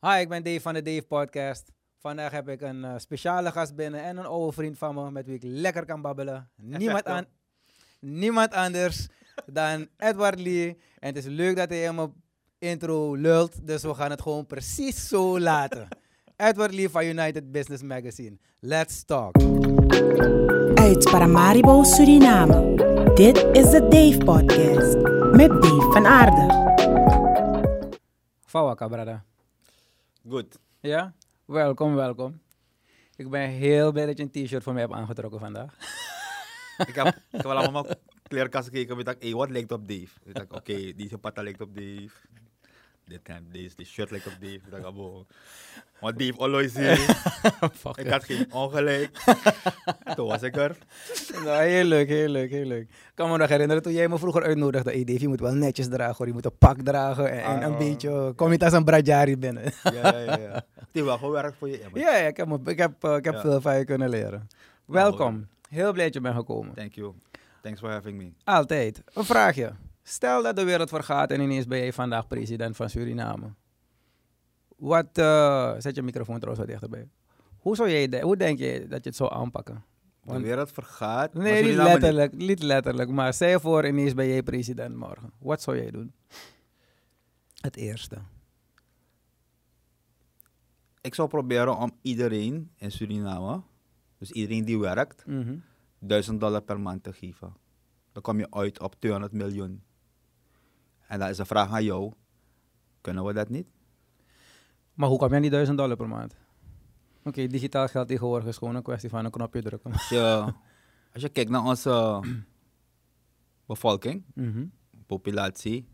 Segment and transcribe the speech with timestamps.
[0.00, 1.72] Hi, ik ben Dave van de Dave Podcast.
[1.96, 5.26] Vandaag heb ik een eh, speciale gast binnen en een oude vriend van me met
[5.26, 6.50] wie ik lekker kan babbelen.
[6.78, 7.24] Niemand, aan,
[8.00, 9.08] niemand anders
[9.46, 10.78] dan Edward Lee.
[10.98, 12.12] En het is leuk dat hij in mijn
[12.58, 15.88] intro lult, dus we gaan het gewoon precies zo laten.
[16.36, 18.38] Edward Lee van United Business Magazine.
[18.60, 19.36] Let's talk.
[20.74, 22.74] Uit Paramaribo, Suriname.
[23.14, 24.96] Dit is de Dave Podcast.
[25.36, 26.66] Met Dave van Aarde.
[28.44, 29.24] Fawaka, brada.
[30.28, 30.58] Goed.
[30.80, 31.14] Ja?
[31.44, 32.40] Welkom, welkom.
[33.16, 35.74] Ik ben heel blij dat je een t-shirt voor mij hebt aangetrokken vandaag.
[36.86, 37.86] Ik heb, ik heb wel allemaal
[38.28, 38.98] kleerkast gekeken.
[38.98, 40.08] Ik dacht, hey, wat lijkt op Dave?
[40.24, 42.10] Ik dacht, oké, deze patta lijkt op Dave.
[43.08, 44.54] Dit, en deze, dit shirt lijkt op Dave.
[44.54, 45.26] Ik dacht, abo.
[46.00, 46.96] Want Dave always hier.
[47.80, 49.22] Fuck Ik had geen ongelijk.
[50.04, 50.76] En toen was ik er.
[51.44, 52.82] Nou, heel leuk, heel leuk, heel leuk.
[52.88, 54.90] Ik kan me nog herinneren toen jij me vroeger uitnodigde.
[54.90, 56.26] Hey Dave, je moet wel netjes dragen hoor.
[56.26, 57.78] Je moet een pak dragen en, en een Ah.
[57.78, 58.32] beetje...
[58.36, 59.62] Kom niet als een Bradjari binnen.
[59.82, 60.36] Ja, ja, ja.
[60.38, 60.64] ja.
[60.74, 61.80] Het heeft wel gewerkt voor je.
[61.94, 63.40] Ja, ja, ik heb, ik heb, eh, ik heb Ja.
[63.40, 64.48] veel van je kunnen leren.
[64.84, 65.46] Welkom.
[65.68, 66.74] Heel blij dat je bent gekomen.
[66.74, 67.12] Thank you.
[67.62, 68.30] Thanks for having me.
[68.44, 69.02] Altijd.
[69.14, 69.72] Een vraagje.
[70.08, 73.52] Stel dat de wereld vergaat en ineens ben jij vandaag president van Suriname.
[74.76, 75.18] Wat...
[75.18, 77.08] eh, zet je microfoon trouwens wat dichterbij.
[77.58, 79.84] Hoe, zou jij, de- hoe denk je dat je het zou aanpakken?
[80.22, 81.34] De wereld vergaat.
[81.34, 83.10] Nee, niet Suriname letterlijk, niet letterlijk.
[83.10, 85.32] Maar stel voor, ineens ben jij president morgen.
[85.38, 86.12] Wat zou jij doen?
[87.60, 88.16] Het eerste.
[91.00, 93.62] Ik zou proberen om iedereen in Suriname,
[94.18, 95.24] dus iedereen die werkt,
[95.98, 97.54] 1000 dollar per maand te geven.
[98.12, 99.82] Dan kom je uit op 200 miljoen.
[101.08, 102.12] En dan is de vraag aan jou:
[103.00, 103.66] kunnen we dat niet?
[104.94, 106.36] Maar hoe kom je aan die 1000 dollar per maand?
[107.24, 109.92] Oké, digitaal geld tegenwoordig is gewoon een kwestie van een knopje drukken.
[109.98, 110.52] Als je,
[111.12, 112.20] als je kijkt naar onze
[113.66, 114.66] bevolking, Mhm.
[115.06, 115.88] populatie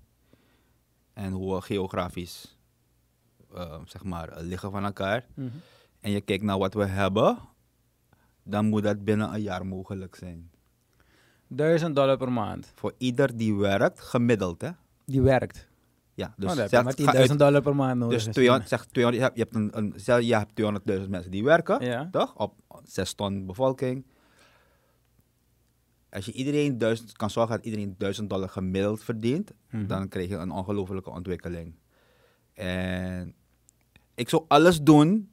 [1.12, 2.58] en hoe we geografisch
[3.54, 5.48] eh, zeg maar, liggen van elkaar, Mhm.
[6.00, 7.38] en je kijkt naar wat we hebben,
[8.42, 10.50] dan moet dat binnen een jaar mogelijk zijn.
[11.46, 12.72] 1000 dollar per maand.
[12.74, 14.70] Voor ieder die werkt, gemiddeld hè.
[15.04, 15.68] Die werkt.
[16.14, 18.16] Ja, Dus oh, zeg- maar ga uit- 10.000 dollar per maand nodig.
[18.18, 18.34] Dus is.
[18.34, 20.54] 200, zeg 200, je hebt, een, een, je hebt
[21.02, 22.08] 200.000 mensen die werken, Ja.
[22.10, 22.36] toch?
[22.36, 22.54] Op
[22.84, 24.06] 6 ton bevolking.
[26.10, 29.86] Als je iedereen duizend, kan zorgen dat iedereen 1000 dollar gemiddeld verdient, Mhm.
[29.86, 31.74] dan krijg je een ongelofelijke ontwikkeling.
[32.52, 33.34] En
[34.14, 35.30] ik zou alles doen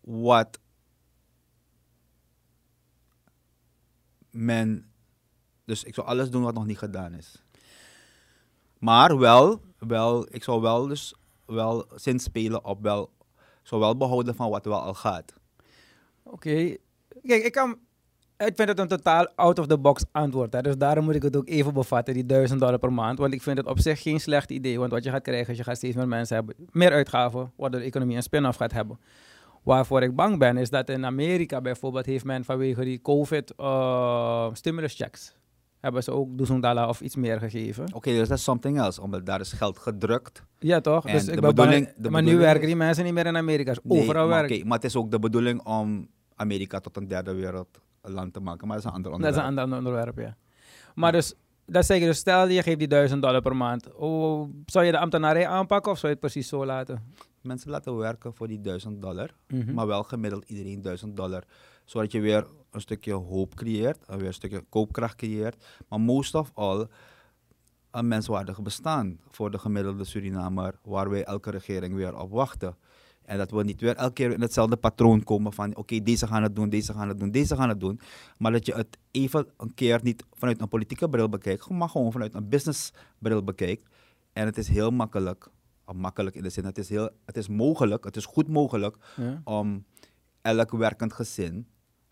[0.00, 0.58] wat
[4.30, 4.90] men.
[5.66, 7.42] Dus ik zou alles doen wat nog niet gedaan is.
[8.78, 11.14] Maar wel, wel ik zou wel dus
[11.46, 13.10] wel zin spelen op wel,
[13.62, 15.32] zou wel behouden van wat wel al gaat.
[16.22, 16.76] Oké.
[17.22, 17.78] Kijk, ik kan...
[18.38, 20.52] Ik vind het een totaal out-of-the-box antwoord.
[20.52, 20.62] Hè.
[20.62, 23.18] Dus daarom moet ik het ook even bevatten, die 1000 dollar per maand.
[23.18, 24.78] Want ik vind het op zich geen slecht idee.
[24.78, 26.54] Want wat je gaat krijgen is, je gaat steeds meer mensen hebben.
[26.70, 29.00] Meer uitgaven, waardoor de economie een spin-off gaat hebben.
[29.62, 34.48] Waarvoor ik bang ben, is dat in Amerika bijvoorbeeld heeft men vanwege die COVID eh,
[34.52, 35.35] stimulus checks.
[35.86, 37.94] Hebben ze ook duizend dollar of iets meer gegeven.
[37.94, 40.42] Oké, dus dat is something else, omdat daar is geld gedrukt.
[40.58, 41.06] Ja, toch?
[41.06, 43.72] En dus de ik bedoeling- de maar nu werken die mensen niet meer in Amerika.
[43.72, 44.56] Dus Nee, overal maar, werken.
[44.56, 48.66] oké, maar het is ook de bedoeling om Amerika tot een derde wereldland te maken.
[48.66, 49.56] Maar dat is een ander Dat is onderwerp.
[49.56, 50.36] een ander onderwerp, ja.
[50.94, 51.34] Maar dus,
[51.66, 53.94] dat zeg je dus, stel je geeft die 1000 dollar per maand.
[53.94, 57.02] Oh, zou je de ambtenarij aanpakken of zou je het precies zo laten?
[57.40, 59.74] Mensen laten werken voor die 1000 dollar, Mhm.
[59.74, 61.42] maar wel gemiddeld iedereen 1000 dollar.
[61.86, 65.64] Zodat je weer een stukje hoop creëert, en weer een stukje koopkracht creëert.
[65.88, 66.86] Maar most of all,
[67.90, 72.76] een menswaardig bestaan voor de gemiddelde Surinamer, waar wij elke regering weer op wachten.
[73.22, 76.42] En dat we niet weer elke keer in hetzelfde patroon komen van oké, deze gaan
[76.42, 78.00] het doen, deze gaan het doen, deze gaan het doen.
[78.38, 82.12] Maar dat je het even een keer niet vanuit een politieke bril bekijkt, maar gewoon
[82.12, 83.88] vanuit een business bril bekijkt.
[84.32, 85.48] En het is heel makkelijk,
[85.94, 89.40] makkelijk in de zin, het is, heel, het is mogelijk, het is goed mogelijk Ja.
[89.44, 89.84] om
[90.42, 91.66] elk werkend gezin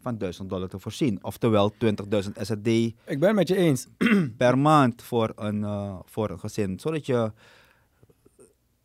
[0.04, 1.18] van 1000 dollar te voorzien.
[1.22, 3.86] Oftewel 20.000 SRD Ik ben het met je eens.
[4.36, 6.78] per maand voor een, eh, voor een gezin.
[6.80, 7.32] Zodat je,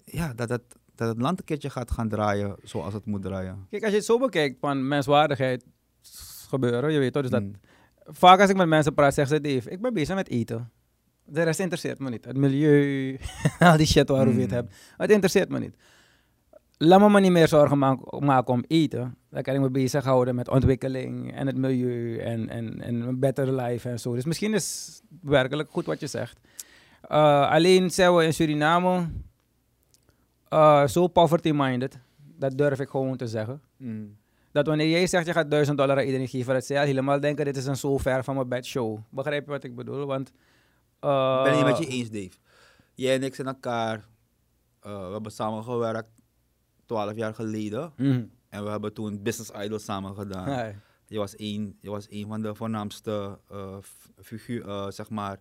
[0.05, 0.61] ja, dat het,
[0.95, 3.67] dat het land een keertje gaat gaan draaien zoals het moet draaien.
[3.69, 5.65] Kijk, als je het zo bekijkt van menswaardigheid
[6.49, 7.53] gebeuren, je weet toch, dus dat Mm.
[8.05, 10.71] vaak als ik met mensen praat, zeggen ze, Dave, ik ben bezig met eten.
[11.25, 12.25] De rest interesseert me niet.
[12.25, 13.17] Het milieu,
[13.59, 14.55] al die shit waarover je het Mm.
[14.55, 14.73] hebt.
[14.97, 15.75] Het interesseert me niet.
[16.81, 19.17] Laat me maar niet meer zorgen ma- maken om eten.
[19.29, 23.53] Dan kan ik me bezighouden met ontwikkeling en het milieu en, en, en een better
[23.53, 24.13] life en zo.
[24.13, 26.39] Dus misschien is het werkelijk goed wat je zegt.
[27.01, 29.09] Eh, alleen zijn we in Suriname
[30.49, 31.99] eh, zo poverty-minded.
[32.37, 33.61] Dat durf ik gewoon te zeggen.
[34.51, 37.19] Dat wanneer jij zegt je gaat 1000 dollar aan iedereen geven, dat zij al helemaal
[37.19, 38.97] denken dit is een zo ver van mijn bed show.
[39.09, 40.05] Begrijp je wat ik bedoel?
[40.05, 40.31] Want...
[40.99, 42.37] eh, Ik ben het niet met je eens, Dave.
[42.95, 44.05] Jij en ik zijn elkaar
[44.81, 46.09] eh, we hebben samengewerkt
[46.89, 47.93] 12 jaar geleden.
[47.97, 48.23] Mhm.
[48.49, 50.75] En we hebben toen Business Idol samen gedaan.
[51.07, 53.39] Je was een, je was een van de voornaamste
[54.21, 55.39] figuur, eh, zeg maar,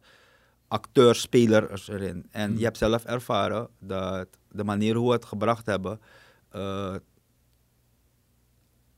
[0.69, 2.27] acteurs, spelers erin.
[2.31, 2.59] En Hmm.
[2.59, 6.01] je hebt zelf ervaren dat de manier hoe we het gebracht hebben,
[6.51, 6.95] eh,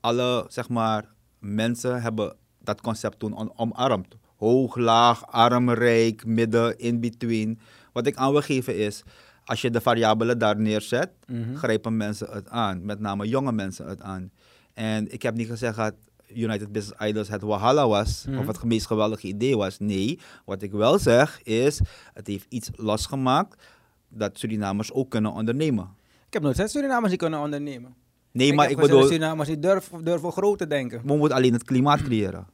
[0.01, 4.17] alle, zeg maar, mensen hebben dat concept toen omarmd.
[4.37, 7.59] Hoog, laag, arm, rijk, midden, in between.
[7.93, 9.03] Wat ik aan wil geven is,
[9.51, 11.55] als je de variabelen daar neerzet, Mhm.
[11.55, 12.85] grijpen mensen het aan.
[12.85, 14.31] Met name jonge mensen het aan.
[14.75, 15.95] En ik heb niet gezegd dat
[16.35, 18.25] United Business Idols het Walhalla was.
[18.29, 18.39] Mhm.
[18.39, 19.79] Of het meest geweldige idee was.
[19.79, 21.81] Nee, wat ik wel zeg is,
[22.15, 23.63] het heeft iets losgemaakt
[24.09, 25.89] dat Surinamers ook kunnen ondernemen.
[26.27, 27.95] Ik heb nooit gezegd Surinamers die kunnen ondernemen.
[28.33, 31.01] Nee, maar ik bedoel, Surinamers die durven, durven groot te denken.
[31.05, 32.47] we moeten alleen het klimaat creëren.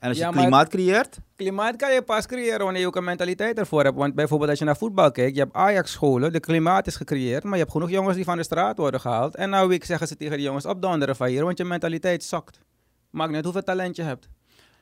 [0.00, 3.04] En als je Ja, klimaat creëert, Klimaat kan je pas creëren wanneer je ook een
[3.04, 3.96] mentaliteit ervoor hebt.
[3.96, 7.52] Want bijvoorbeeld als je naar voetbal kijkt, je hebt Ajax-scholen, de klimaat is gecreëerd, maar
[7.52, 9.34] je hebt genoeg jongens die van de straat worden gehaald.
[9.36, 12.60] En een week zeggen ze tegen die jongens opdonderen van hier, want je mentaliteit zakt.
[13.10, 14.28] Maakt niet hoeveel talent je hebt.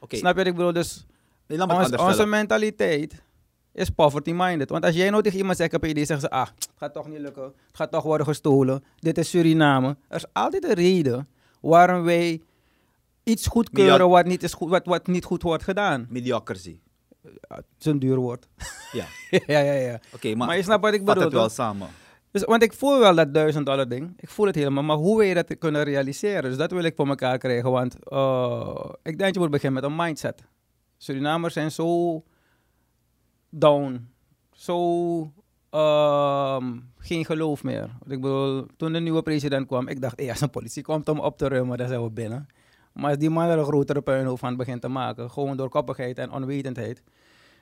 [0.08, 0.72] Snap je wat ik bedoel?
[0.72, 1.06] Dus
[1.46, 3.22] nee, ons- onze mentaliteit
[3.72, 4.70] is poverty-minded.
[4.70, 6.92] Want als jij nou tegen iemand zegt op een idee, zeggen ze, ah, het gaat
[6.94, 7.42] toch niet lukken.
[7.42, 8.84] Het gaat toch worden gestolen.
[8.96, 9.96] Dit is Suriname.
[10.08, 11.28] Er is altijd een reden
[11.60, 12.42] waarom wij
[13.28, 16.06] iets goedkeuren wat niet, is goed, wat, wat niet goed wordt gedaan.
[16.08, 16.80] Mediocracy.
[17.22, 18.48] Ja, het is een duur woord.
[18.92, 19.04] Ja,
[19.46, 20.00] ja, ja, ja.
[20.14, 21.22] oké, maar, Maar, je snapt wat ik bedoel.
[21.22, 21.88] het wel samen.
[22.30, 24.12] Dus, want ik voel wel dat duizend dollar ding.
[24.16, 24.82] Ik voel het helemaal.
[24.82, 26.42] Maar hoe wil je dat kunnen realiseren?
[26.42, 27.70] Dus dat wil ik voor elkaar krijgen.
[27.70, 30.44] Want eh, ik denk je moet beginnen met een mindset.
[30.96, 32.22] Surinamers zijn zo
[33.50, 34.08] down.
[34.52, 35.32] Zo
[35.70, 37.84] ehm, geen geloof meer.
[38.06, 41.18] Ik bedoel, toen de nieuwe president kwam, ik dacht, hey, als een politie komt om
[41.18, 42.46] op te ruimen, dan zijn we binnen.
[42.98, 46.18] Maar als die man er een grotere puinhoop van begint te maken, gewoon door koppigheid
[46.18, 47.02] en onwetendheid,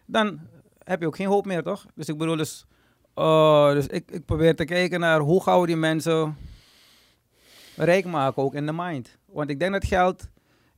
[0.07, 0.41] dan
[0.85, 1.87] heb je ook geen hoop meer, toch?
[1.95, 2.67] Dus ik bedoel, dus,
[3.15, 6.37] eh, dus ik, ik probeer te kijken naar hoe gaan we die mensen
[7.77, 9.19] rijk maken, ook in de mind.
[9.25, 10.29] Want ik denk dat geld,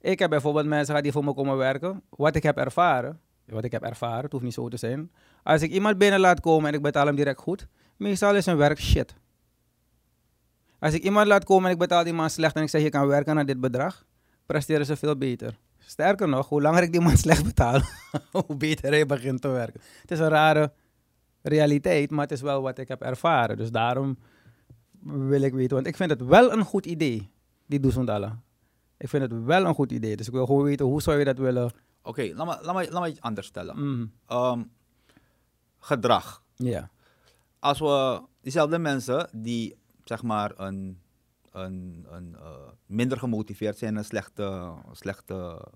[0.00, 3.72] ik heb bijvoorbeeld mensen die voor me komen werken, wat ik heb ervaren, wat ik
[3.72, 5.10] heb ervaren, het hoeft niet zo te zijn.
[5.42, 7.66] Als ik iemand binnen laat komen en ik betaal hem direct goed,
[7.96, 9.14] meestal is zijn werk shit.
[10.78, 12.90] Als ik iemand laat komen en ik betaal die man slecht en ik zeg je
[12.90, 14.06] kan werken naar dit bedrag,
[14.48, 15.58] presteren ze veel beter.
[15.78, 17.80] Sterker nog, hoe langer ik die man slecht betaal,
[18.30, 19.80] hoe beter hij begint te werken.
[20.00, 20.72] Het is een rare
[21.42, 23.56] realiteit, maar het is wel wat ik heb ervaren.
[23.56, 24.18] Dus daarom
[25.02, 27.30] wil ik weten, want ik vind het wel een goed idee,
[27.66, 28.40] die Doezondala.
[28.96, 30.16] Ik vind het wel een goed idee.
[30.16, 31.70] Dus ik wil gewoon weten, hoe zou je dat willen?
[32.02, 33.78] Oké, laat, me, laat, me, laat me iets anders stellen.
[33.84, 34.62] Mm, Ehm,
[35.78, 36.42] gedrag.
[36.56, 36.90] Ja.
[37.58, 40.98] als we diezelfde mensen die zeg maar een,
[41.64, 42.50] een, een eh,
[42.86, 45.66] minder gemotiveerd zijn en slechte, slechte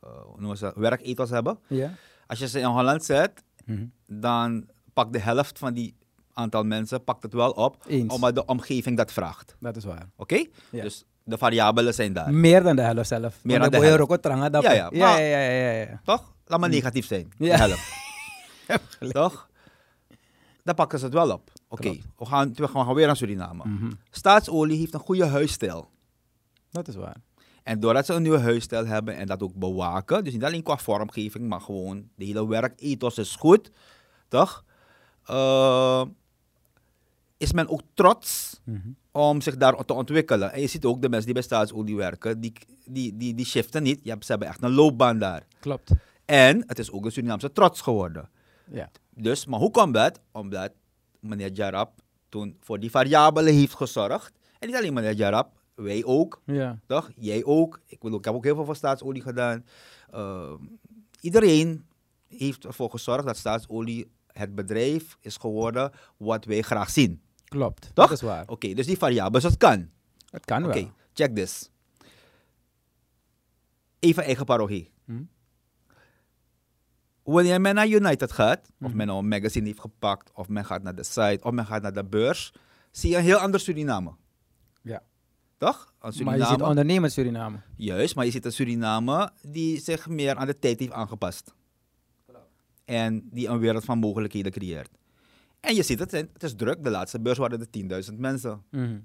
[0.41, 1.91] uh, ze, werkethos hebben, Ja.
[2.27, 3.85] als je ze in Holland zet, Mhm.
[4.07, 5.95] dan pakt de helft van die
[6.33, 8.15] aantal mensen pakt het wel op, Eens.
[8.15, 9.57] omdat de omgeving dat vraagt.
[9.61, 10.09] Dat is waar.
[10.17, 10.45] Oké?
[10.71, 12.35] Dus de variabelen zijn daar.
[12.35, 13.45] Meer dan de helft zelf.
[13.45, 14.23] Meer dan de boy helft.
[14.53, 16.01] dat- Ja, ja, Ja, ja, ja, ja.
[16.05, 16.35] Toch?
[16.47, 17.33] Laat maar negatief zijn.
[17.39, 17.47] Mm.
[17.47, 17.57] Ja.
[17.57, 19.13] De helft.
[19.13, 19.49] Toch?
[20.65, 21.51] Dan pakken ze het wel op.
[21.73, 23.65] Oké, we, gaan, we gaan weer naar Suriname.
[23.69, 23.91] Mhm.
[24.11, 25.91] Staatsolie heeft een goede huisstijl.
[26.71, 27.17] Dat is waar.
[27.63, 30.77] En doordat ze een nieuwe huisstijl hebben en dat ook bewaken, dus niet alleen qua
[30.77, 33.71] vormgeving, maar gewoon de hele werkethos is goed,
[34.29, 34.65] toch?
[35.25, 36.03] Eh,
[37.37, 38.89] is men ook trots Mhm.
[39.13, 40.53] om zich daar te ontwikkelen.
[40.53, 42.53] En je ziet ook de mensen die bij staatsolie werken, die,
[42.85, 44.01] die, die, die shiften niet.
[44.03, 45.47] Je hebt, ze hebben echt een loopbaan daar.
[45.61, 45.91] Klopt.
[46.25, 48.29] En het is ook een Surinaamse trots geworden.
[48.71, 48.91] Ja.
[49.15, 50.21] Dus, maar hoe komt dat?
[50.33, 50.73] Omdat
[51.23, 54.33] meneer Jarab toen voor die variabelen heeft gezorgd.
[54.59, 56.43] En niet alleen meneer Jarab, wij ook.
[56.47, 56.79] Ja.
[56.87, 57.11] Toch?
[57.17, 57.81] Jij ook.
[57.87, 59.65] Ik, bedoel, ik heb ook heel veel voor staatsolie gedaan.
[60.15, 60.53] Uh,
[61.21, 61.87] iedereen
[62.29, 67.23] heeft ervoor gezorgd dat staatsolie het bedrijf is geworden wat wij graag zien.
[67.45, 67.81] Klopt.
[67.81, 68.09] Toch?
[68.09, 68.49] Dat is waar.
[68.49, 69.91] Oké, dus die variabelen, het kan.
[70.31, 70.93] Het kan Oké, wel.
[71.15, 71.71] check this.
[73.99, 74.91] Even eigen parochie.
[77.23, 78.97] Wanneer men naar United gaat, of Mhm.
[78.97, 81.83] men nou een magazine heeft gepakt, of men gaat naar de site, of men gaat
[81.83, 82.53] naar de beurs,
[82.91, 84.13] zie je een heel ander Suriname.
[84.83, 85.03] Ja.
[85.59, 85.93] Toch?
[86.01, 87.57] Een Maar je ziet ondernemers Suriname.
[87.77, 91.55] Juist, maar je ziet een Suriname die zich meer aan de tijd heeft aangepast.
[92.85, 94.91] En die een wereld van mogelijkheden creëert.
[95.61, 96.83] En je ziet het, het is druk.
[96.85, 98.63] De laatste beurs waren er 10.000 mensen.
[98.71, 98.99] Mhm.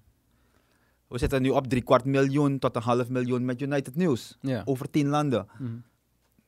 [1.08, 4.38] We zitten nu op drie kwart miljoen tot een half miljoen met United News.
[4.42, 4.62] Ja.
[4.66, 5.48] Over tien landen.
[5.60, 5.72] Mhm.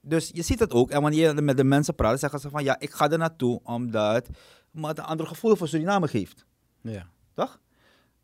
[0.10, 0.90] Dus je ziet het ook.
[0.90, 3.60] En wanneer je met de mensen praat, zeggen ze van ja, ik ga er naartoe
[3.64, 4.28] omdat
[4.72, 6.46] me het een ander gevoel voor Suriname geeft.
[6.82, 7.08] Ja.
[7.34, 7.60] Toch?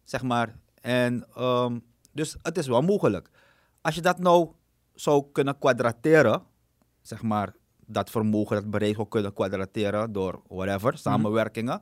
[0.04, 0.56] Zeg maar.
[0.82, 1.80] En ehm,
[2.12, 3.30] dus het is wel mogelijk.
[3.82, 4.52] Als je dat nou
[4.94, 6.44] zou kunnen kwadrateren,
[7.02, 11.82] zeg maar, dat vermogen, dat bereik zou kunnen kwadrateren door whatever, samenwerkingen,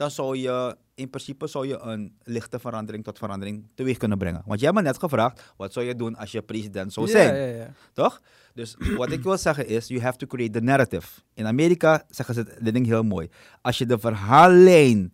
[0.00, 4.42] dan zou je in principe zou je een lichte verandering tot verandering teweeg kunnen brengen.
[4.46, 7.34] Want jij hebt me net gevraagd, wat zou je doen als je president zou zijn?
[7.34, 7.72] Ja, ja, ja.
[7.92, 8.20] Toch?
[8.54, 11.20] Dus wat ik wil zeggen is, you have to create the narrative.
[11.34, 13.28] In Amerika zeggen ze dit ding heel mooi.
[13.60, 15.12] Als je de verhaallijn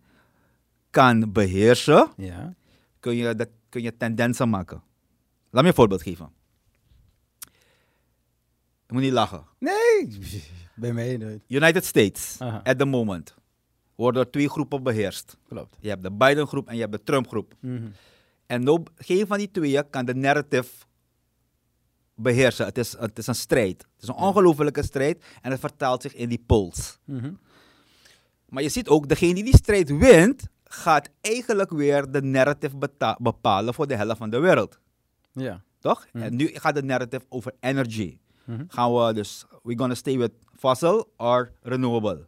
[0.89, 2.53] kan beheersen, Ja.
[2.99, 4.83] kun je, kun je tendensen maken.
[5.49, 6.29] Laat me een voorbeeld geven.
[8.87, 9.45] Je moet niet lachen.
[9.59, 10.17] Nee,
[10.75, 11.43] bij mij nooit.
[11.47, 12.61] United States, Aha.
[12.63, 13.35] at the moment,
[13.97, 15.37] worden door twee groepen beheerst.
[15.47, 15.77] Klopt.
[15.79, 17.53] Je hebt de Biden-groep en je hebt de Trump-groep.
[17.59, 17.87] Mhm.
[18.45, 20.69] En no, geen van die tweeën kan de narrative
[22.15, 22.65] beheersen.
[22.65, 23.81] Het is, het is een strijd.
[23.81, 26.99] Het is een ongelofelijke strijd en het vertaalt zich in die polls.
[27.05, 27.33] Mhm.
[28.49, 32.89] Maar je ziet ook, degene die die strijd wint, gaat eigenlijk weer de narrative
[33.19, 34.79] bepalen voor de helft van de wereld.
[35.31, 35.63] Ja.
[35.79, 36.07] Toch?
[36.11, 36.23] Mhm.
[36.23, 38.19] En nu gaat de narrative over energy.
[38.67, 42.27] Gaan we dus, we're gonna stay with fossil or renewable.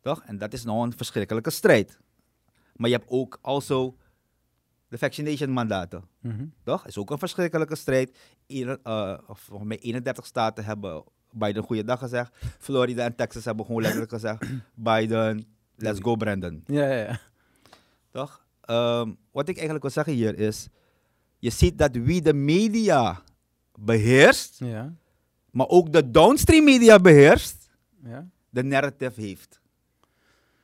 [0.00, 0.22] Toch?
[0.24, 1.98] En dat is nou een verschrikkelijke strijd.
[2.76, 3.96] Maar je hebt ook also
[4.88, 6.04] de vaccination mandaten.
[6.20, 6.46] Mhm.
[6.64, 6.86] Toch?
[6.86, 8.18] Is ook een verschrikkelijke strijd.
[9.26, 12.36] Of volgens mij 31 staten hebben Biden goede dag gezegd.
[12.58, 16.62] Florida en Texas hebben gewoon letterlijk gezegd: Biden, let's go Brandon.
[16.66, 17.20] Ja, ja, ja.
[18.10, 18.46] Toch?
[18.60, 20.68] Ehm, wat ik eigenlijk wil zeggen hier is:
[21.38, 23.22] je ziet dat wie de media
[23.78, 24.94] beheerst, Ja.
[25.50, 27.70] maar ook de downstream media beheerst,
[28.04, 28.28] Ja.
[28.50, 29.57] de narrative heeft.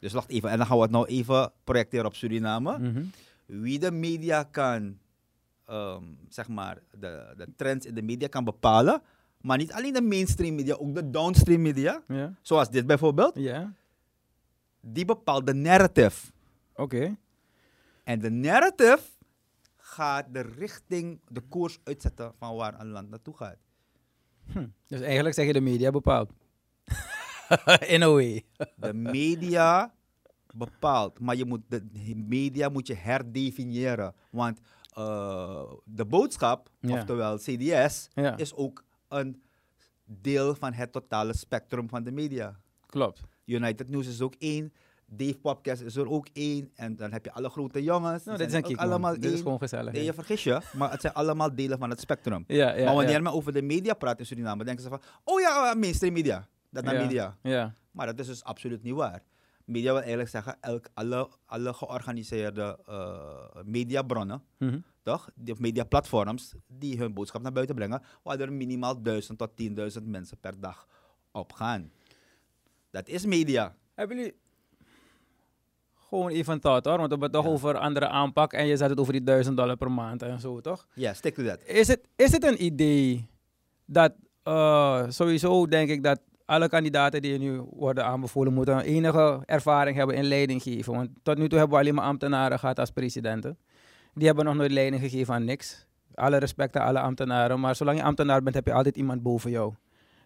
[0.05, 2.79] Dus wacht even, en dan gaan we het nou even projecteren op Suriname.
[2.79, 3.05] Mhm.
[3.47, 4.99] wie de media kan,
[5.65, 9.03] ehm, zeg maar, de, de trends in de media kan bepalen.
[9.41, 12.03] Maar niet alleen de mainstream media, ook de downstream media.
[12.43, 13.39] Zoals dit bijvoorbeeld.
[13.39, 13.73] Ja.
[14.81, 16.33] Die bepaalt de narrative.
[16.75, 17.17] Oké.
[18.03, 19.03] En de narrative
[19.77, 23.59] gaat de richting, de koers uitzetten van waar een land naartoe gaat.
[24.53, 24.67] Hm.
[24.87, 26.33] Dus eigenlijk zeg je de media bepaalt.
[27.95, 28.45] In a way.
[28.77, 29.95] De media
[30.55, 31.83] bepaalt, maar je moet de
[32.15, 34.15] media moet je herdefiniëren.
[34.31, 34.61] Want
[34.93, 39.43] eh, de boodschap, oftewel CDS, is ook een
[40.05, 42.61] deel van het totale spectrum van de media.
[42.87, 43.21] Klopt.
[43.45, 44.73] United News is ook één,
[45.07, 48.25] Dave Podcast is er ook één, en dan heb je alle grote jongens.
[48.25, 49.15] Nou, dit ook allemaal.
[49.15, 49.43] Dit is één.
[49.43, 49.93] gewoon gezellig.
[49.93, 52.45] Nee, je vergis je, maar het zijn allemaal delen van het spectrum.
[52.47, 52.85] Ja, ja.
[52.85, 53.21] maar wanneer ja.
[53.21, 56.49] men over de media praat in Suriname, denken ze van, oh ja, uh, mainstream media.
[56.75, 57.37] Dat naar media.
[57.43, 57.75] Ja.
[57.91, 59.23] Maar dat is dus absoluut niet waar.
[59.65, 64.79] Media wil eigenlijk zeggen, elk, alle, alle georganiseerde eh, mediabronnen, Mhm.
[65.03, 65.31] toch?
[65.35, 70.39] Die mediaplatforms die hun boodschap naar buiten brengen, waar er minimaal 1000 tot 10.000 mensen
[70.41, 70.87] per dag
[71.33, 71.91] op gaan.
[72.91, 73.75] Dat is media.
[73.95, 74.35] Hebben jullie
[76.09, 78.77] gewoon even een thought hoor, want we hebben het toch over andere aanpak en je
[78.77, 80.87] zet het over die 1000 dollar per maand en zo, toch?
[80.95, 81.63] Ja, stick to that.
[81.65, 83.29] Is het, is het een idee
[83.85, 84.13] dat
[84.43, 90.17] eh, sowieso denk ik dat alle kandidaten die nu worden aanbevolen moeten enige ervaring hebben
[90.17, 90.95] in leiding geven.
[90.95, 93.59] Want tot nu toe hebben we alleen maar ambtenaren gehad als presidenten.
[94.15, 95.87] Die hebben nog nooit leiding gegeven aan niks.
[96.15, 99.51] Alle respect aan alle ambtenaren, maar zolang je ambtenaar bent heb je altijd iemand boven
[99.51, 99.75] jou.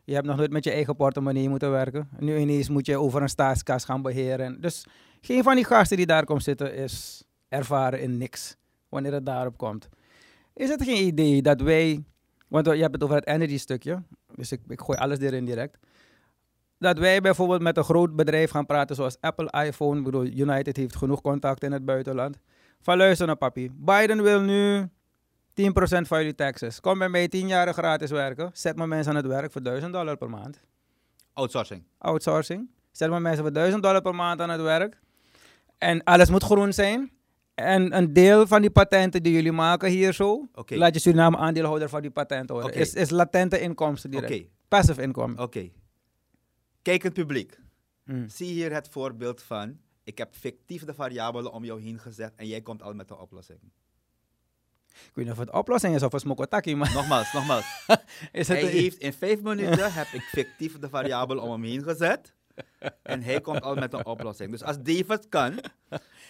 [0.05, 2.09] Je hebt nog nooit met je eigen portemonnee moeten werken.
[2.19, 4.61] Nu ineens moet je over een staatskas gaan beheren.
[4.61, 4.87] Dus
[5.21, 8.57] geen van die gasten die daar komt zitten is ervaren in niks.
[8.89, 9.89] Wanneer het daarop komt.
[10.55, 12.05] Is het geen idee dat wij,
[12.49, 14.03] want je hebt het over het energy stukje,
[14.35, 15.79] dus ik, ik gooi alles erin direct.
[16.79, 19.99] Dat wij bijvoorbeeld met een groot bedrijf gaan praten zoals Apple, iPhone.
[19.99, 22.39] Ik bedoel, United heeft genoeg contact in het buitenland.
[22.81, 23.71] Van luister naar papi.
[23.73, 24.89] Biden wil nu 10%
[26.07, 26.81] van jullie taxes.
[26.81, 28.51] Kom bij mij 10 jaar gratis werken.
[28.53, 30.61] Zet mijn mensen aan het werk voor 1000 dollar per maand.
[31.33, 31.83] Outsourcing.
[31.99, 32.71] Outsourcing.
[32.93, 34.99] Zet mijn mensen voor 1000 dollar per maand aan het werk.
[35.79, 37.11] En alles moet groen zijn.
[37.55, 41.89] En een deel van die patenten die jullie maken hier zo, laat je Suriname aandeelhouder
[41.89, 42.75] van die patenten worden.
[42.75, 44.49] Is, is latente inkomsten direct.
[44.69, 45.39] Passive inkomen.
[45.39, 45.71] oké.
[46.83, 47.59] Kijkend publiek.
[48.05, 48.29] Mm.
[48.29, 52.47] Zie hier het voorbeeld van, ik heb fictief de variabelen om jou heen gezet en
[52.47, 53.59] jij komt al met een oplossing.
[54.89, 57.65] Ik weet niet of het oplossing is of een smokotaki, maar Nogmaals, nogmaals.
[58.33, 61.63] is het Hij een- heeft in vijf minuten heb ik fictief de variabelen om hem
[61.63, 62.35] heen gezet.
[63.03, 64.51] En hij komt al met een oplossing.
[64.51, 65.61] Dus als David kan,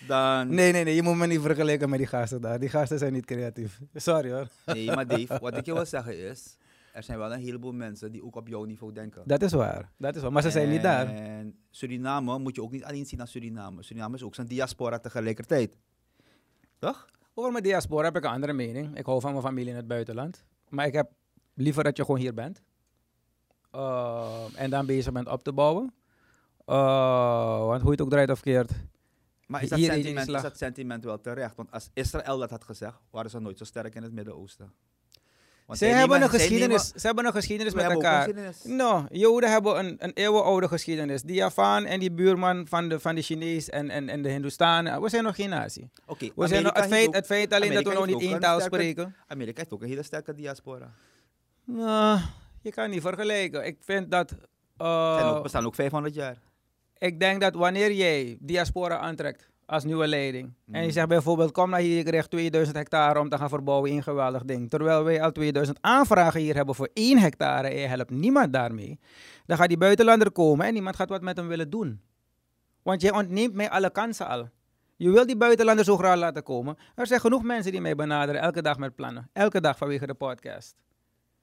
[0.07, 0.55] dan...
[0.55, 2.59] Nee, nee, nee, je moet me niet vergelijken met die gasten daar.
[2.59, 3.81] Die gasten zijn niet creatief.
[3.95, 4.49] Sorry hoor.
[4.67, 6.57] Nee, maar Dave, wat ik je wil zeggen is...
[6.93, 9.23] Er zijn wel een heleboel mensen die ook op jouw niveau denken.
[9.27, 9.93] Dat is waar.
[9.97, 10.33] Dat is waar.
[10.33, 11.15] Maar ze zijn niet daar.
[11.15, 13.83] En Suriname moet je ook niet alleen zien als Suriname.
[13.83, 15.77] Suriname is ook zijn diaspora tegelijkertijd.
[16.79, 17.07] Toch?
[17.35, 18.99] Over mijn diaspora heb ik een andere mening.
[18.99, 20.45] Ik hou van mijn familie in het buitenland.
[20.69, 21.11] Maar ik heb
[21.55, 22.63] liever dat je gewoon hier bent.
[23.75, 25.95] Uh, en dan bezig bent op te bouwen.
[26.67, 28.71] Uh, want hoe je het ook draait of keert.
[29.47, 31.57] Maar is dat, sentiment, is dat sentiment wel terecht?
[31.57, 34.73] Want als Israël dat had gezegd, waren ze nooit zo sterk in het Midden-Oosten.
[35.69, 38.29] Want Ze zij hebben, een zij geschiedenis, hebben een geschiedenis met hebben elkaar.
[38.65, 41.23] No, Joden hebben een, een eeuwenoude geschiedenis.
[41.23, 45.03] Die Javaan en die buurman van de, van de Chinees en, en, en de Hindoestanen.
[45.03, 45.91] We zijn nog geen natie.
[46.07, 48.41] Oké, We zijn nog, het, feit, ook- het feit alleen dat we nog niet één
[48.41, 49.15] taal sterke- spreken.
[49.27, 50.91] Amerika heeft ook een hele sterke diaspora.
[52.63, 53.67] Je kan niet vergelijken.
[53.67, 54.33] Ik vind dat...
[54.77, 56.37] eh, Zijn ook, we staan ook 500 jaar.
[56.99, 60.53] ik denk dat wanneer jij diaspora aantrekt als nieuwe leiding.
[60.71, 60.93] En je Mm.
[60.93, 64.45] zegt bijvoorbeeld, kom naar hier, ik krijg 2000 hectare om te gaan verbouwen, een geweldig
[64.45, 64.71] ding.
[64.71, 68.99] Terwijl wij al 2000 aanvragen hier hebben voor 1 hectare en je helpt niemand daarmee.
[69.47, 72.01] Dan gaat die buitenlander komen en niemand gaat wat met hem willen doen.
[72.83, 74.49] Want jij ontneemt mij alle kansen al.
[74.97, 76.77] Je wil die buitenlander zo graag laten komen.
[76.95, 79.31] Er zijn genoeg mensen die mij benaderen, elke dag met plannen.
[79.33, 80.75] Elke dag vanwege de podcast.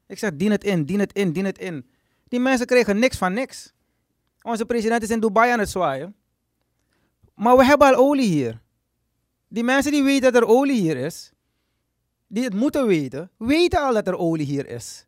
[0.08, 1.90] Ik zeg, dien het in, dien het in, dien het in.
[2.28, 3.74] Die mensen kregen niks van niks.
[4.42, 6.16] Onze president is in Dubai aan het zwaaien.
[7.36, 8.62] Maar we hebben al olie hier.
[9.48, 11.32] Die mensen die weten dat er olie hier is,
[12.28, 15.08] die het moeten weten, weten al dat er olie hier is.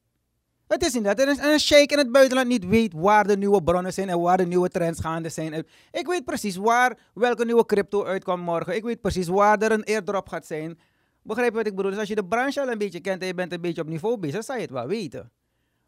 [0.67, 3.37] Het is niet dat er een, een sheik in het buitenland niet weet waar de
[3.37, 5.65] nieuwe bronnen zijn en waar de nieuwe trends gaande zijn.
[5.91, 8.75] Ik weet precies waar welke nieuwe crypto uitkomt morgen.
[8.75, 10.79] Ik weet precies waar er een airdrop gaat zijn.
[11.21, 11.91] Begrijp je wat ik bedoel?
[11.91, 13.87] Dus als je de branche al een beetje kent en je bent een beetje op
[13.87, 15.31] niveau bezig, zou je het wel weten.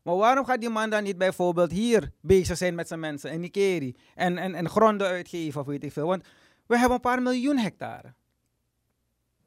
[0.09, 3.39] Maar waarom gaat die man dan niet bijvoorbeeld hier bezig zijn met zijn mensen in
[3.39, 6.07] Nikeri en, en, en gronden uitgeven of weet ik veel?
[6.07, 6.23] Want
[6.65, 8.13] we hebben een paar miljoen hectare.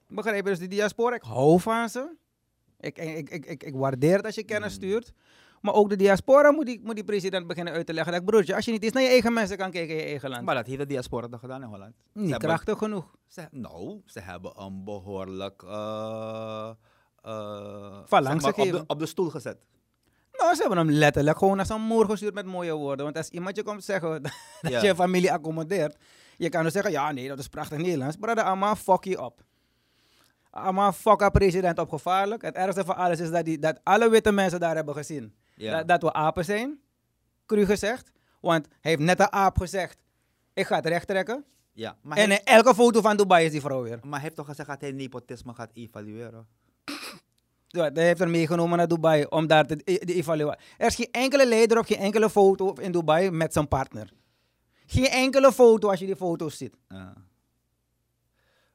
[0.08, 0.50] Begrijp je?
[0.50, 2.16] Dus die diaspora, ik hou van ze.
[2.80, 4.74] Ik, ik, ik, ik, ik waardeer het als je kennis Mm.
[4.74, 5.12] stuurt.
[5.60, 8.12] Maar ook de diaspora moet die, moet die president beginnen uit te leggen.
[8.12, 10.30] Dat broertje, als je niet eens naar je eigen mensen kan kijken in je eigen
[10.30, 10.44] land.
[10.44, 11.94] Maar dat heeft de diaspora toch gedaan in Holland?
[12.12, 13.16] Ze niet hebben- krachtig genoeg.
[13.26, 16.70] Ze, nou, ze hebben een behoorlijk uh,
[17.26, 19.58] uh, op, de, op de stoel gezet.
[20.42, 23.04] Nou, ze hebben hem letterlijk gewoon naar zijn moer gestuurd met mooie woorden.
[23.04, 24.82] Want als iemand je komt zeggen dat Ja.
[24.82, 25.96] je familie accommodeert,
[26.36, 28.16] je kan dus zeggen, ja nee, dat is prachtig Nederlands.
[28.16, 29.42] Maar dat allemaal fuck je op.
[30.50, 32.42] Allemaal fuck up president op gevaarlijk.
[32.42, 35.34] Het ergste van alles is dat, die, dat alle witte mensen daar hebben gezien.
[35.54, 35.76] Ja.
[35.76, 36.78] Dat, dat we apen zijn,
[37.46, 38.12] cru gezegd.
[38.40, 39.98] Want hij heeft net een aap gezegd,
[40.52, 41.44] ik ga het recht trekken.
[41.72, 41.96] ja.
[42.02, 43.98] Maar, En in elke foto van Dubai is die vrouw weer.
[44.02, 46.46] maar hij heeft toch gezegd dat hij nepotisme gaat evalueren?
[47.72, 50.58] Hij heeft er meegenomen naar Dubai om daar te de evalueren.
[50.78, 54.12] Er is geen enkele leider op geen enkele foto in Dubai met zijn partner.
[54.86, 56.76] Geen enkele foto als je die foto's ziet.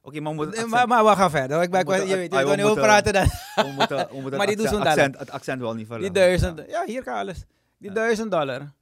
[0.00, 0.34] Oké, maar
[0.68, 1.62] maar, maar we gaan verder.
[1.62, 3.12] Ik ben, We je weet, ah, je we kan niet over praten.
[3.12, 3.24] Dan.
[3.54, 6.14] we moeten, we moeten Maar die doen accent, accent, het accent wel niet Die verlengen.
[6.14, 6.64] duizend, Ja.
[6.68, 7.44] ja, hier kan alles.
[7.78, 7.94] Die Ja.
[7.94, 8.72] duizend dollar.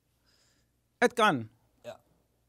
[0.99, 1.49] Het kan.
[1.83, 1.99] Ja.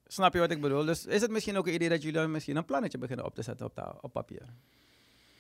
[0.08, 0.86] Snap je wat ik bedoel?
[0.86, 3.42] Dus is het misschien ook een idee dat jullie misschien een plannetje beginnen op te
[3.42, 4.42] zetten op, op papier?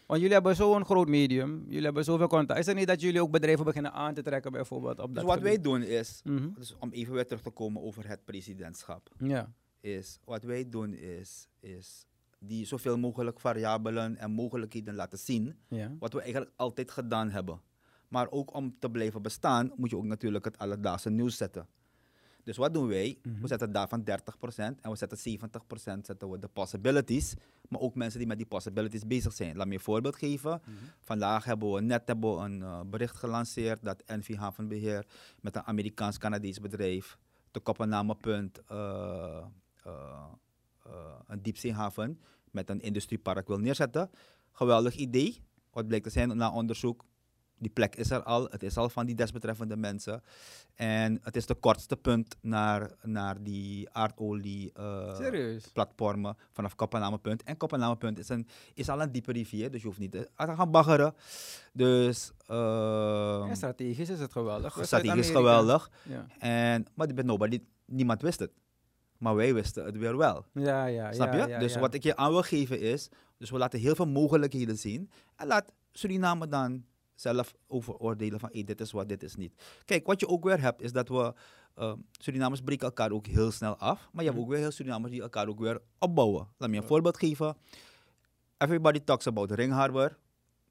[0.08, 2.60] Want jullie hebben zo'n groot medium, jullie hebben zoveel contact.
[2.60, 5.34] Is het niet dat jullie ook bedrijven beginnen aan te trekken bijvoorbeeld op Dus dat
[5.34, 6.50] wat wij doen is, Mhm.
[6.54, 9.54] dus om even weer terug te komen over het presidentschap, Ja.
[9.82, 12.06] is wat wij doen is, is
[12.40, 15.58] die zoveel mogelijk variabelen en mogelijkheden laten zien.
[15.68, 15.96] ja.
[16.00, 17.62] Wat we eigenlijk altijd gedaan hebben.
[18.08, 21.68] Maar ook om te blijven bestaan, moet je ook natuurlijk het alledaagse nieuws zetten.
[22.48, 23.18] Dus wat doen wij?
[23.24, 23.42] Mhm.
[23.42, 27.34] We zetten daarvan 30% en we zetten 70% zetten we de possibilities.
[27.70, 29.56] Maar ook mensen die met die possibilities bezig zijn.
[29.56, 30.62] Laat me een voorbeeld geven.
[30.64, 30.72] Mhm.
[31.00, 35.06] Vandaag hebben we net hebben we een eh, bericht gelanceerd dat NV Havenbeheer
[35.42, 37.18] met een Amerikaans-Canadees bedrijf
[37.52, 39.44] te Kopenhagenpunt eh
[39.88, 40.26] eh,
[40.84, 42.20] eh, een diepzeehaven
[42.52, 44.10] met een industriepark wil neerzetten.
[44.52, 45.44] Geweldig idee.
[45.72, 47.06] Wat blijkt te zijn na onderzoek.
[47.58, 48.48] Die plek is er al.
[48.50, 50.22] Het is al van die desbetreffende mensen.
[50.76, 55.16] En het is de kortste punt naar, naar die aardolie eh,
[56.52, 57.44] vanaf Kopenhagenpunt.
[57.44, 60.72] En Kopenhagenpunt is, een, is al een diepe rivier, dus je hoeft niet te gaan
[60.72, 61.14] baggeren.
[61.74, 64.76] Dus eh, Ja, strategisch is het geweldig.
[64.76, 65.92] We strategisch geweldig.
[66.04, 68.52] Ja, En, maar nobody, niemand wist het.
[69.18, 70.46] Maar wij wisten het weer wel.
[70.54, 71.14] ja, ja.
[71.14, 71.50] Snap ja, je?
[71.50, 74.78] ja, dus wat ik je aan wil geven is, dus we laten heel veel mogelijkheden
[74.78, 75.10] zien.
[75.36, 76.86] En laat Suriname dan
[77.22, 79.54] zelf overoordelen van hey, dit is wat, dit is niet.
[79.86, 81.34] Kijk, wat je ook weer hebt, is dat we,
[81.80, 84.10] uh, Surinamers breken elkaar ook heel snel af.
[84.12, 84.40] Maar je hebt Mhm.
[84.40, 86.48] ook weer heel Surinamers die elkaar ook weer opbouwen.
[86.58, 87.58] Laat me je een voorbeeld geven.
[88.58, 90.18] Everybody talks about Ring Harbor,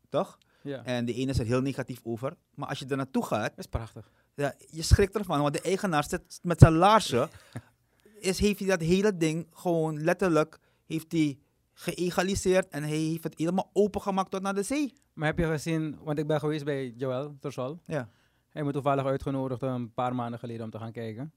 [0.09, 0.39] toch?
[0.63, 2.37] Ja, En de ene is er heel negatief over.
[2.55, 4.11] Maar als je er naartoe gaat, is prachtig.
[4.35, 7.29] ja, je schrikt ervan, want de eigenaar zit met zijn laarzen.
[8.21, 11.39] is, heeft hij dat hele ding gewoon letterlijk heeft hij
[11.79, 14.93] geëgaliseerd en hij heeft het helemaal opengemaakt tot naar de zee.
[15.12, 17.81] Maar heb je gezien, want ik ben geweest bij Joël Tersal.
[17.87, 18.09] Ja.
[18.51, 21.33] Hij moet toevallig uitgenodigd een paar maanden geleden om te gaan kijken.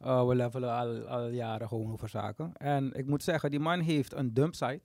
[0.00, 2.52] Uh, we levelen al, al jaren gewoon over zaken.
[2.56, 4.80] En ik moet zeggen, die man heeft een dumpsite.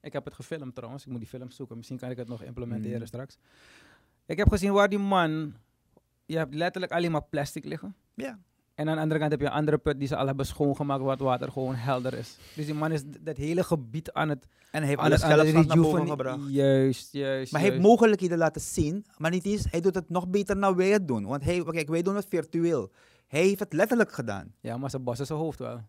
[0.00, 1.04] Ik heb het gefilmd trouwens.
[1.04, 1.76] Ik moet die film zoeken.
[1.76, 3.06] Misschien kan ik het nog implementeren Mm.
[3.06, 3.38] straks.
[4.26, 5.54] Ik heb gezien waar die man...
[6.26, 7.94] Je hebt letterlijk alleen maar plastic liggen.
[8.14, 8.38] Ja.
[8.78, 11.02] En aan de andere kant heb je een andere put die ze al hebben schoongemaakt,
[11.02, 12.36] waar het water gewoon helder is.
[12.54, 15.76] Dus die man is dat hele gebied aan het, En hij heeft alles geld naar
[15.76, 16.40] boven gebracht.
[16.48, 17.52] Juist, juist.
[17.52, 20.76] Maar hij heeft mogelijkheden laten zien, maar niet eens, hij doet het nog beter dan
[20.76, 21.26] wij het doen.
[21.26, 22.90] Want hij, kijk, wij doen het virtueel.
[23.26, 24.54] Hij heeft het letterlijk gedaan.
[24.60, 25.80] Ja, maar ze bossen zijn hoofd wel.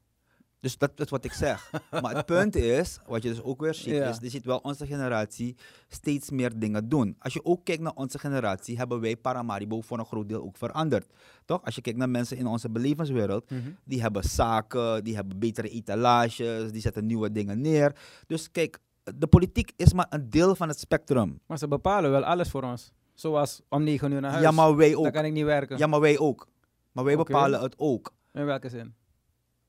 [0.62, 1.72] Dus dat, dat is wat ik zeg.
[2.02, 4.10] maar het punt is, wat je dus ook weer ziet, Ja.
[4.10, 5.56] is, je ziet wel onze generatie
[5.88, 7.16] steeds meer dingen doen.
[7.20, 10.58] Als je ook kijkt naar onze generatie, hebben wij Paramaribo voor een groot deel ook
[10.58, 11.08] veranderd.
[11.46, 11.64] Toch?
[11.66, 13.50] Als je kijkt naar mensen in onze belevenswereld,
[13.84, 17.96] die hebben zaken, die hebben betere etalages, die zetten nieuwe dingen neer.
[18.28, 18.80] Dus kijk,
[19.16, 21.40] de politiek is maar een deel van het spectrum.
[21.46, 22.92] Maar ze bepalen wel alles voor ons.
[23.14, 24.44] Zoals om 9 uur naar huis.
[24.44, 25.14] Ja, maar wij Dan ook.
[25.14, 25.78] kan ik niet werken.
[25.78, 26.48] Ja, maar wij ook.
[26.92, 28.14] Maar wij bepalen het ook.
[28.34, 28.94] In welke zin?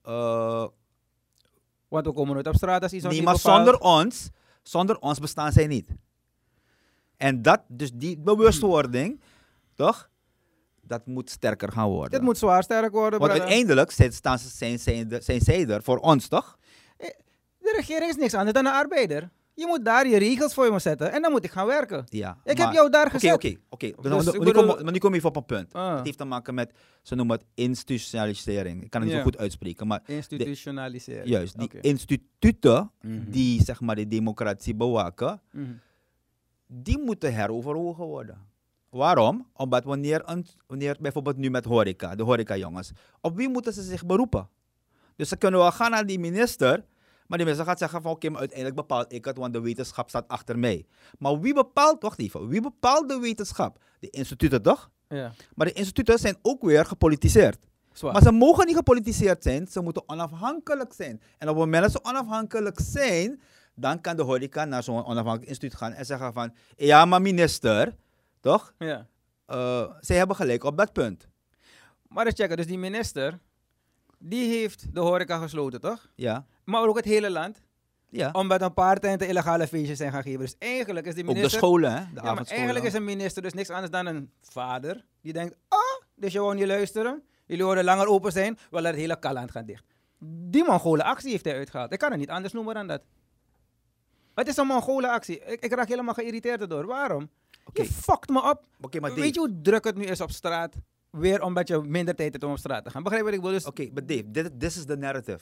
[0.03, 0.67] Eh,
[1.91, 4.31] Want we komen nooit op straat als iets nee, maar zonder ons,
[4.63, 5.89] zonder ons bestaan zij niet.
[7.17, 9.21] En dat, dus die bewustwording,
[9.75, 10.09] toch?
[10.83, 12.11] Dat moet sterker gaan worden.
[12.11, 13.41] Dit moet zwaar sterk worden, Want brother.
[13.41, 16.59] uiteindelijk zijn, staan ze, zijn, zijn, zijn zij er voor ons, toch?
[17.59, 19.31] De regering is niks anders dan een arbeider.
[19.61, 22.05] Je moet daar je regels voor je zetten en dan moet ik gaan werken.
[22.09, 22.39] Ja.
[22.45, 23.33] Ik maar- heb jou daar gezet.
[23.35, 23.87] oké, oké.
[23.87, 25.73] Dus Maar nu bedoel- kom- Maar nu kom je even op een punt.
[25.73, 25.97] Ah.
[25.97, 28.83] Het heeft te maken met, ze noemen het institutionalisering.
[28.83, 31.29] Ik kan het niet zo goed uitspreken, maar Institutionaliseren.
[31.29, 33.31] juist, die instituten Mhm.
[33.31, 35.65] die zeg maar de democratie bewaken, Mhm.
[36.67, 38.49] die moeten heroverwogen worden.
[38.91, 39.47] Waarom?
[39.57, 44.07] Omdat wanneer, een, wanneer bijvoorbeeld nu met horeca, de horeca-jongens, op wie moeten ze zich
[44.07, 44.49] beroepen?
[45.17, 46.85] Dus ze kunnen wel gaan naar die minister,
[47.31, 50.09] maar die minister gaat zeggen van oké, maar uiteindelijk bepaal ik het, want de wetenschap
[50.09, 50.87] staat achter mij.
[51.19, 53.79] Maar wie bepaalt, wacht even, wie bepaalt de wetenschap?
[54.01, 54.91] De instituten toch?
[55.09, 57.59] Ja, Maar de instituten zijn ook weer gepolitiseerd.
[57.93, 58.13] zwaar.
[58.13, 61.21] Maar ze mogen niet gepolitiseerd zijn, ze moeten onafhankelijk zijn.
[61.39, 63.41] En op het moment dat ze onafhankelijk zijn,
[63.75, 67.97] dan kan de horeca naar zo'n onafhankelijk instituut gaan en zeggen van, ja maar minister,
[68.41, 68.75] toch?
[68.79, 69.07] ja.
[69.47, 71.29] Eh, zij hebben gelijk op dat punt.
[72.09, 73.39] Maar checken, dus die minister,
[74.23, 76.09] die heeft de horeca gesloten, toch?
[76.15, 77.63] Ja, Maar ook het hele land.
[78.09, 78.31] ja.
[78.33, 80.41] Omdat een paar tenten illegale feestjes zijn gaan geven.
[80.41, 81.59] Dus eigenlijk is die Ook de minister...
[81.59, 82.05] scholen, hè?
[82.15, 85.05] De ja, maar eigenlijk is een minister dus niks anders dan een vader.
[85.23, 85.79] Die denkt, ah,
[86.15, 87.23] dus je wou niet luisteren.
[87.47, 88.59] Jullie willen langer open zijn.
[88.71, 89.85] Wel, het hele kaland gaat dicht.
[90.51, 91.93] Die Mongolen actie heeft hij uitgehaald.
[91.93, 93.03] Ik kan het niet anders noemen dan dat.
[94.35, 95.39] Het is een Mongolen actie.
[95.45, 96.87] Ik, ik raak helemaal geïrriteerd erdoor.
[96.87, 97.31] Waarom?
[97.73, 98.65] Je fuckt me op.
[98.81, 100.75] oké, maar Weet je hoe druk het nu is op straat?
[101.11, 103.03] Weer omdat je minder tijd hebt om op straat te gaan.
[103.03, 103.55] Begrijp wat ik bedoel?
[103.57, 105.41] Dus, oké, maar Dave, dit this is the narrative.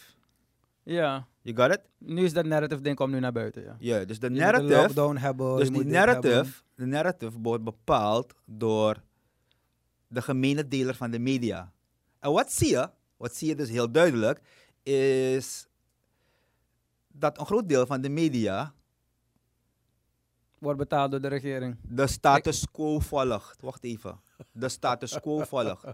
[0.83, 1.81] Ja, You got it?
[1.99, 3.63] nu is dat narrative ding komt nu naar buiten.
[3.63, 3.77] Ja.
[3.79, 5.57] Ja, dus de Je moet narrative, lockdown hebben.
[5.57, 9.03] dus die narrative, de narrative wordt bepaald door
[10.07, 11.73] de gemene deler van de media.
[12.19, 14.41] En wat zie je, wat zie je dus heel duidelijk,
[14.83, 15.69] is
[17.09, 18.75] dat een groot deel van de media
[20.59, 21.77] Wordt betaald door de regering.
[21.83, 23.63] de status quo volgt.
[23.63, 24.21] Wacht even.
[24.53, 25.85] De status quo volgt.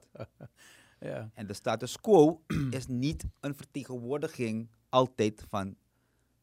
[1.01, 1.31] Ja.
[1.35, 5.77] En de status quo is niet een vertegenwoordiging altijd van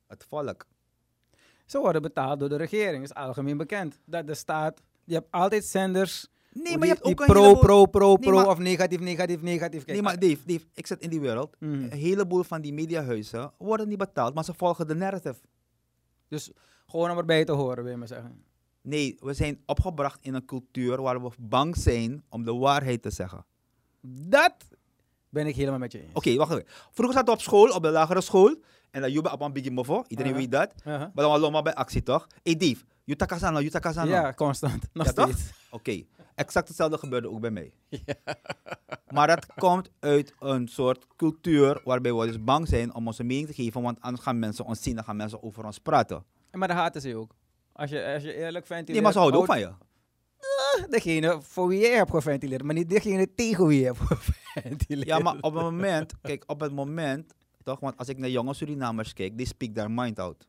[0.08, 0.66] het volk.
[1.66, 3.04] Ze worden betaald door de regering.
[3.04, 4.00] is algemeen bekend.
[4.06, 4.82] Dat de staat...
[5.04, 6.28] Je hebt altijd zenders...
[6.54, 8.58] Nee, maar je hebt die ook een pro, heleboel- pro, pro, Nee, pro maar- of
[8.58, 9.84] negatief, negatief, negatief.
[9.84, 11.56] Kijk, Nee, maar Dave, Dave, ik zit in die wereld.
[11.60, 11.74] Mhm.
[11.74, 15.40] Een heleboel van die mediahuizen worden niet betaald, maar ze volgen de narrative.
[16.28, 16.52] Dus
[16.88, 18.44] gewoon om erbij te horen, wil je maar zeggen.
[18.82, 23.10] Nee, we zijn opgebracht in een cultuur waar we bang zijn om de waarheid te
[23.10, 23.46] zeggen.
[24.02, 24.54] Dat
[25.30, 26.14] ben ik helemaal met je eens.
[26.14, 26.66] Oké, wacht even.
[26.68, 28.56] Vroeger zaten we op school, op de lagere school.
[28.92, 30.04] En dan je op een beetje mofo.
[30.08, 30.42] Iedereen Aha.
[30.42, 30.74] weet dat.
[30.84, 30.98] Aha.
[30.98, 32.28] Maar dan was allemaal bij actie, toch?
[32.44, 34.12] Hey Dave, je takasano, je takasano.
[34.12, 34.88] Ja, constant.
[34.94, 35.52] Nog Ja, steeds.
[35.70, 36.04] Oké,
[36.36, 37.74] exact hetzelfde gebeurde ook bij mij.
[39.14, 43.48] Maar dat komt uit een soort cultuur waarbij we dus bang zijn om onze mening
[43.48, 46.24] te geven, want anders gaan mensen ons zien, dan gaan mensen over ons praten.
[46.52, 47.36] Maar dat haten ze ook.
[47.74, 48.94] Als je, als je eerlijk ventileert...
[48.94, 49.72] Nee, maar ze houden ook van je.
[50.90, 55.08] Degene voor wie jij hebt geventileerd, maar niet degene tegen wie je hebt geventileerd.
[55.08, 58.54] Ja, maar op het moment, kijk, op het moment, toch, want als ik naar jonge
[58.54, 60.48] Surinamers kijk, die speak their mind out.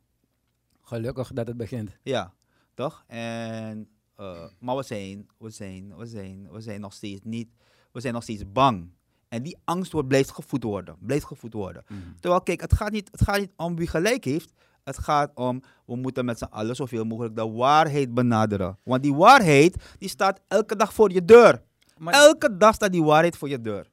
[0.81, 1.99] Gelukkig dat het begint.
[2.03, 2.35] Ja,
[2.75, 3.05] toch?
[3.07, 7.49] En, eh, maar we zijn, we zijn, we zijn, we zijn nog steeds niet,
[7.93, 8.91] we zijn nog steeds bang.
[9.29, 11.85] En die angst wordt, blijft gevoed worden, blijft gevoed worden.
[12.21, 14.53] Terwijl, kijk, het gaat, niet, het gaat niet om wie gelijk heeft.
[14.85, 18.79] Het gaat om, we moeten met z'n allen zoveel mogelijk de waarheid benaderen.
[18.83, 21.63] Want die waarheid, die staat elke dag voor je deur.
[21.99, 23.87] Maar Elke dag staat die waarheid voor je deur.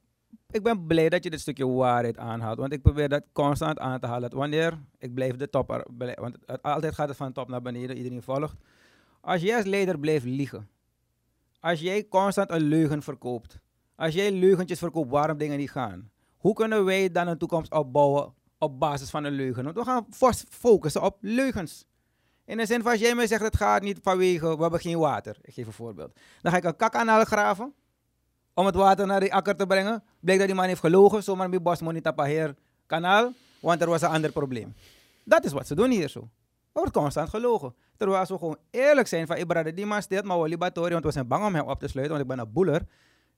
[0.50, 2.58] ik ben blij dat je dit stukje waarheid aanhaalt.
[2.58, 4.34] Want ik probeer dat constant aan te halen.
[4.34, 8.22] Wanneer ik blijf de topper, want het, altijd gaat het van top naar beneden, iedereen
[8.22, 8.54] volgt.
[9.20, 10.68] Als jij als leider blijft liegen,
[11.60, 13.58] als jij constant een leugen verkoopt,
[13.96, 18.32] als jij leugentjes verkoopt waarom dingen niet gaan, hoe kunnen wij dan een toekomst opbouwen
[18.60, 19.64] op basis van een leugen?
[19.64, 20.06] Want we gaan
[20.48, 21.84] focussen op leugens.
[22.44, 24.98] In de zin van als jij mij zegt het gaat niet vanwege we hebben geen
[24.98, 25.36] water.
[25.42, 26.18] Ik geef een voorbeeld.
[26.42, 27.74] Dan ga ik een kakkanaal graven
[28.54, 30.02] om het water naar die akker te brengen.
[30.20, 32.54] Bleek dat die man heeft gelogen, zomaar met bos monita paheer
[32.86, 34.74] kanaal, want er was een ander probleem.
[35.24, 36.20] Dat is wat ze doen hier zo.
[36.20, 37.74] Er wordt constant gelogen.
[37.96, 41.04] Terwijl als we gewoon eerlijk zijn van, Ibrahim, die man steelt maar wel libatori, want
[41.04, 42.86] we zijn bang om hem op te sluiten, want ik ben een boeler.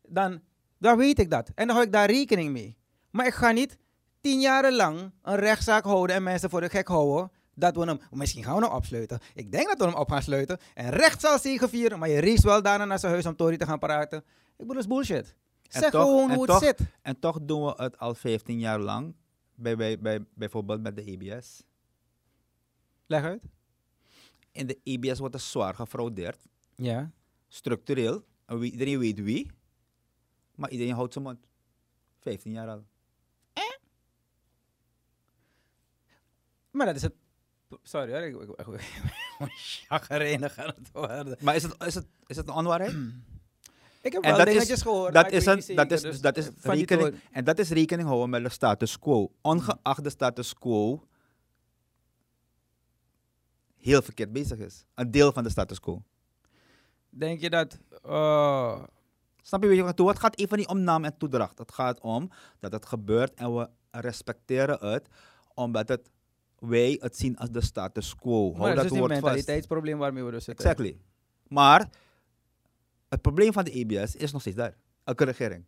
[0.06, 0.40] Dan,
[0.78, 1.50] dan weet ik dat.
[1.54, 2.76] En dan hou ik daar rekening mee.
[3.10, 3.78] Maar ik ga niet
[4.22, 7.30] tien jaren lang een rechtszaak houden en mensen voor de gek houden.
[7.54, 9.18] Dat we hem, misschien gaan we hem opsluiten.
[9.34, 10.58] Ik denk dat we hem op gaan sluiten.
[10.74, 13.66] En recht zal zegevieren, maar je race wel daarna naar zijn huis om Tory te
[13.66, 14.18] gaan praten.
[14.18, 14.24] Ik
[14.56, 15.36] bedoel, dat is bullshit.
[15.62, 16.88] En zeg toch- gewoon hoe toch- het zit.
[17.02, 19.14] En toch doen we het al 15 jaar lang.
[19.54, 21.62] Bij, bij, bij, bijvoorbeeld met de EBS.
[23.06, 23.42] Leg uit.
[24.52, 26.46] In de EBS wordt er zwaar gefraudeerd.
[26.74, 27.10] Ja.
[27.48, 28.24] Structureel.
[28.60, 29.50] Iedereen weet wie.
[30.54, 31.38] Maar iedereen houdt zijn mond.
[32.20, 32.84] 15 jaar al.
[36.72, 37.12] Maar dat is het...
[37.82, 41.36] Sorry hoor, ik ik- ik- aan het worden.
[41.40, 42.92] Maar is het, is het, is het een onwaarheid?
[44.02, 46.36] Ik heb En wel dat is- dingetjes gehoord, dat is een, dat is, dus, dat
[46.36, 49.32] is eh, van die rekening, en dat is rekening houden met de status quo.
[49.40, 51.06] Ongeacht de status quo
[53.76, 54.84] heel verkeerd bezig is.
[54.94, 56.02] Een deel van de status quo.
[57.10, 57.78] Denk je dat...
[58.04, 58.82] eh,
[59.42, 60.08] Snap je weet je bedoel?
[60.08, 61.58] Het gaat even niet om naam en toedracht.
[61.58, 62.30] Het gaat om
[62.60, 65.08] dat het gebeurt en we respecteren het
[65.54, 66.10] omdat het,
[66.62, 68.42] wij het zien als de status quo.
[68.42, 69.22] Hou maar dat dat is dus woord vast.
[69.22, 70.64] mentaliteitsprobleem waarmee we dus zitten.
[70.64, 70.98] Exactly.
[71.48, 71.88] Maar
[73.08, 74.76] het probleem van de EBS is nog steeds daar.
[75.04, 75.64] Elke regering.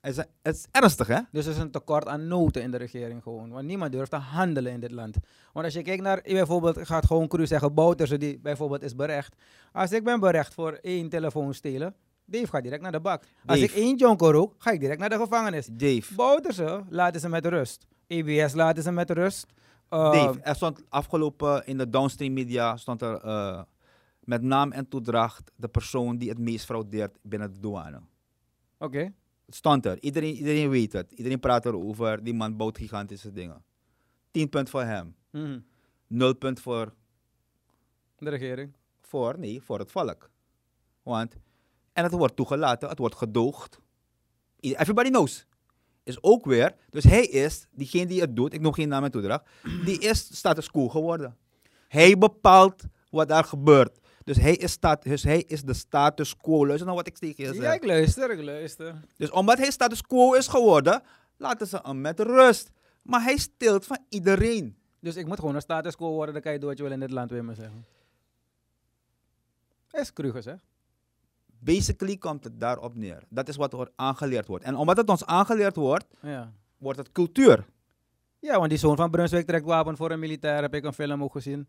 [0.00, 1.20] Het is, het is ernstig, hè?
[1.32, 3.50] Dus er is een tekort aan noten in de regering gewoon.
[3.50, 5.16] Want niemand durft te handelen in dit land.
[5.52, 8.82] Want als je kijkt naar, bijvoorbeeld, ik ga het gewoon cru zeggen, Bouterse die bijvoorbeeld
[8.82, 9.34] is berecht.
[9.72, 11.94] Als ik ben berecht voor één telefoon stelen,
[12.24, 13.24] Dave gaat direct naar de bak.
[13.46, 15.68] Als ik één jonko rook, ga ik direct naar de gevangenis.
[15.72, 16.14] Dave.
[16.14, 17.86] Bouterse laten ze met rust.
[18.08, 19.46] EBS laten ze met rust.
[19.90, 23.62] Uh, Dave, er stond afgelopen in de downstream media stond er eh,
[24.20, 28.00] met naam en toedracht de persoon die het meest fraudeert binnen de douane.
[28.78, 29.12] Oké.
[29.46, 30.00] Het stond er.
[30.02, 31.12] Iedereen, iedereen weet het.
[31.12, 32.24] Iedereen praat erover.
[32.24, 33.62] Die man bouwt gigantische dingen.
[34.30, 35.14] 10 punt voor hem.
[35.30, 35.60] Mhm.
[36.06, 36.94] 0 punt voor,
[38.18, 38.72] De regering.
[39.00, 40.30] voor, nee, voor het volk.
[41.02, 41.36] Want,
[41.92, 43.80] en het wordt toegelaten, het wordt gedoogd.
[44.60, 45.46] Everybody knows.
[46.08, 49.10] Is ook weer, dus hij is, diegene die het doet, ik noem geen naam en
[49.10, 49.44] toedracht,
[49.84, 51.36] die is status quo geworden.
[51.88, 53.98] Hij bepaalt wat daar gebeurt.
[54.24, 56.66] Dus hij is, stat, dus hij is de status quo.
[56.66, 57.74] Luister naar wat ik tegen je Ja, zeg.
[57.74, 58.94] ik luister, ik luister.
[59.16, 61.02] Dus omdat hij status quo is geworden,
[61.36, 62.70] laten ze hem met rust.
[63.02, 64.76] Maar hij stilt van iedereen.
[65.00, 66.92] Dus ik moet gewoon een status quo worden, dan kan je doen wat je wil
[66.92, 67.84] in dit land, je maar zeggen.
[69.90, 70.62] Is cru gezegd.
[71.58, 73.22] Basically komt het daarop neer.
[73.28, 74.64] Dat is wat er aangeleerd wordt.
[74.64, 76.52] En omdat het ons aangeleerd wordt, Ja.
[76.78, 77.64] wordt het cultuur.
[78.38, 81.22] Ja, want die zoon van Brunswijk trekt wapen voor een militair, heb ik een film
[81.22, 81.68] ook gezien.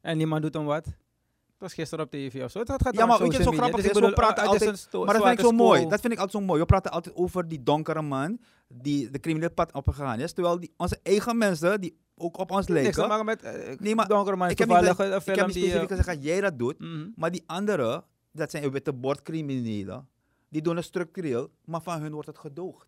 [0.00, 0.84] En niemand doet hem wat.
[0.84, 2.58] Het was gisteren op tv of zo.
[2.58, 3.58] Het gaat Ja, maar weet je, zo media.
[3.58, 5.86] grappig Dus ik is, we praten altijd- Maar dat vind ik zo mooi.
[5.88, 6.60] Dat vind ik altijd zo mooi.
[6.60, 10.32] We praten altijd over die donkere man die de criminele pad opgegaan is.
[10.32, 13.08] Terwijl die, onze eigen mensen, die ook op ons Niks te lijken.
[13.08, 14.48] maken met eh, Nee, maar donkere man.
[14.48, 15.52] Ik heb niet, toevallig ik heb die...
[15.52, 16.78] specifiek eh, gezegd dat jij dat doet.
[16.78, 17.06] mhm.
[17.16, 20.08] Maar die anderen, dat zijn witte bordcriminelen.
[20.48, 22.86] Die doen het structureel, maar van hun wordt het gedoogd.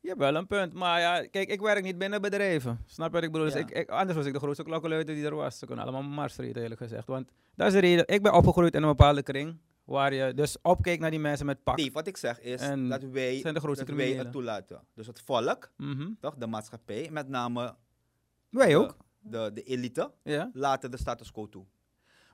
[0.00, 0.72] Je hebt wel een punt.
[0.72, 2.82] Maar ja, kijk, ik werk niet binnen bedrijven.
[2.86, 3.46] Snap je wat ik bedoel?
[3.46, 5.58] Dus ik, ik, anders was ik de grootste klokkenluider die er was.
[5.58, 7.06] Ze kunnen allemaal mars reden, eerlijk gezegd.
[7.06, 8.06] Want dat is de reden.
[8.06, 9.56] Ik ben opgegroeid in een bepaalde kring.
[9.84, 11.76] Waar je dus opkeek naar die mensen met pak.
[11.76, 14.80] Nee, wat ik zeg is En dat wij, zijn de grootste dat wij het toelaten.
[14.94, 16.10] Dus het volk, Mhm.
[16.20, 17.74] toch, de maatschappij, met name
[18.48, 18.96] Wij ook.
[19.18, 20.50] de, de, de elite, Ja.
[20.52, 21.64] laten de status quo toe.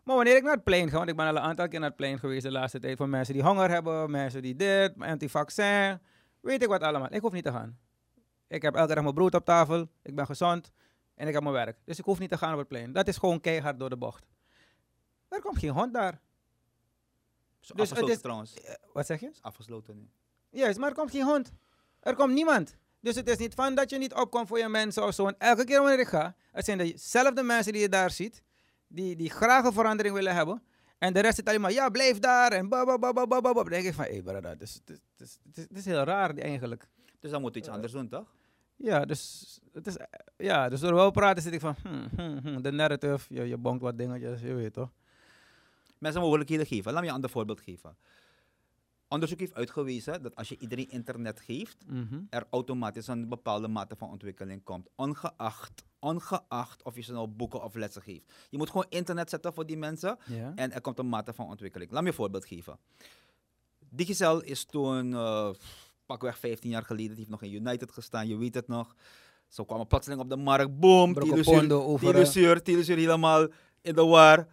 [0.05, 1.89] Maar wanneer ik naar het plein ga, want ik ben al een aantal keer naar
[1.89, 2.97] het plein geweest de laatste tijd.
[2.97, 6.01] Voor mensen die honger hebben, mensen die dit, anti-vaccin.
[6.41, 7.13] Weet ik wat allemaal.
[7.13, 7.79] Ik hoef niet te gaan.
[8.49, 9.89] Ik heb elke dag mijn brood op tafel.
[10.03, 10.73] Ik ben gezond.
[11.15, 11.79] En ik heb mijn werk.
[11.85, 12.93] Dus ik hoef niet te gaan op het plein.
[12.93, 14.27] Dat is gewoon keihard door de bocht.
[15.29, 16.21] Er komt geen hond daar.
[17.61, 18.55] Dus afgesloten is- trouwens.
[18.55, 19.29] Eh, Wat zeg je?
[19.31, 20.09] Is afgesloten nu.
[20.51, 21.53] Juist, maar er komt geen hond.
[22.01, 22.77] Er komt niemand.
[23.01, 25.27] Dus het is niet van dat je niet opkomt voor je mensen of zo.
[25.27, 28.43] En elke keer wanneer ik ga, het zijn dezelfde mensen die je daar ziet,
[28.95, 30.63] die, die graag een verandering willen hebben.
[30.99, 33.55] En de rest zit alleen maar, ja, blijf daar en babababababab.
[33.55, 36.35] Dan denk ik van, hé, hey, brother, het is, het, is, het, is, heel raar
[36.37, 36.89] eigenlijk.
[37.21, 38.35] Dus dan moet iets Eh, anders doen, toch?
[38.77, 39.97] Ja, dus, het is,
[40.37, 43.57] ja, dus door wel praten zit ik van, hmm, hmm, hmm, de narrative, je, je
[43.57, 44.91] bonkt wat dingetjes, je weet toch.
[45.99, 46.93] Mensen mogelijkheden geven.
[46.93, 47.97] Laat me je een ander voorbeeld geven.
[49.15, 52.21] Onderzoek heeft uitgewezen dat als je iedereen internet geeft, Mhm.
[52.31, 54.89] er automatisch een bepaalde mate van ontwikkeling komt.
[54.97, 58.33] Ongeacht, ongeacht of je ze nou boeken of lessen geeft.
[58.51, 60.19] Je moet gewoon internet zetten voor die mensen
[60.55, 61.91] en er komt een mate van ontwikkeling.
[61.91, 62.79] Laat me een voorbeeld geven.
[63.91, 65.51] Digicel is toen, eh,
[66.07, 68.95] pakweg 15 jaar geleden, die heeft nog in United gestaan, je weet het nog.
[69.49, 71.13] Zo kwamen plotseling op de markt, boom,
[71.59, 72.07] pondo over,
[72.97, 73.47] helemaal
[73.81, 74.47] in de war.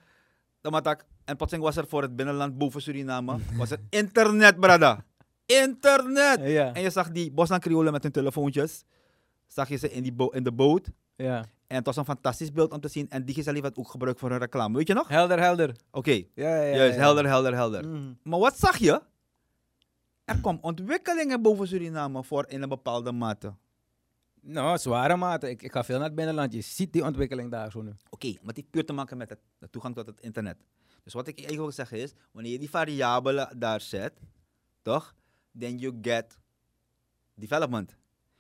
[0.62, 4.60] Dan maak ik, En plotseling was er voor het binnenland boven Suriname, was er internet,
[4.60, 5.06] brada.
[5.46, 6.40] Internet!
[6.44, 6.74] Ja.
[6.74, 8.84] En je zag die Bosland Creolen met hun telefoontjes.
[9.48, 10.88] Zag je ze in, die in de boot.
[11.16, 11.46] ja.
[11.68, 13.10] En het was een fantastisch beeld om te zien.
[13.10, 14.78] En Digicel werd ook gebruikt voor een reclame.
[14.78, 15.08] Weet je nog?
[15.08, 15.76] Helder, helder.
[15.92, 16.98] Oké, Ja, ja, ja, juist.
[16.98, 17.88] Helder, helder, helder.
[17.88, 18.14] Mhm.
[18.24, 19.02] Maar wat zag je?
[20.26, 23.54] Er kwam ontwikkelingen boven Suriname voor in een bepaalde mate.
[24.42, 25.50] Nou, zware mate.
[25.50, 26.54] Ik, ik ga veel naar het binnenland.
[26.54, 27.92] Je ziet die ontwikkeling daar zo nu.
[28.10, 30.58] Oké, maar het heeft puur te maken met het, de toegang tot het internet.
[31.04, 34.20] Dus wat ik eigenlijk wil zeggen is, wanneer je die variabelen daar zet,
[34.82, 35.16] toch?
[35.60, 36.40] Then you get
[37.36, 37.96] development.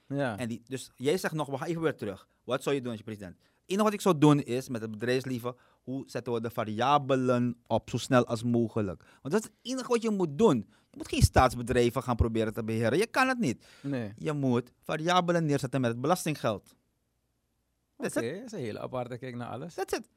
[0.08, 0.38] Ja.
[0.38, 2.28] En die, dus jij zegt nog, we gaan even weer terug.
[2.44, 3.38] Wat zou je doen als je president?
[3.38, 7.58] Het enige wat ik zou doen is, met het bedrijfsleven, hoe zetten we de variabelen
[7.68, 9.04] op zo snel als mogelijk?
[9.22, 10.58] Want dat is het enige wat je moet doen.
[10.92, 12.98] Je moet geen staatsbedrijven gaan proberen te beheren.
[12.98, 13.66] Je kan het niet.
[13.82, 14.14] nee.
[14.18, 16.76] Je moet variabelen neerzetten met het belastinggeld.
[17.98, 19.74] Oké, dat is een hele aparte kijk naar alles.
[19.74, 20.10] That's it.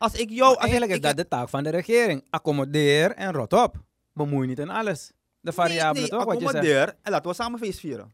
[0.00, 0.48] Als ik jou...
[0.48, 2.24] Als Eigenlijk ik, is dat de taak van de regering.
[2.30, 3.82] Accommodeer en rot op.
[4.12, 5.12] Bemoei niet in alles.
[5.40, 6.54] De variabelen nee, nee, toch, wat je zegt?
[6.54, 8.12] accommodeer en laten we samen feest vieren.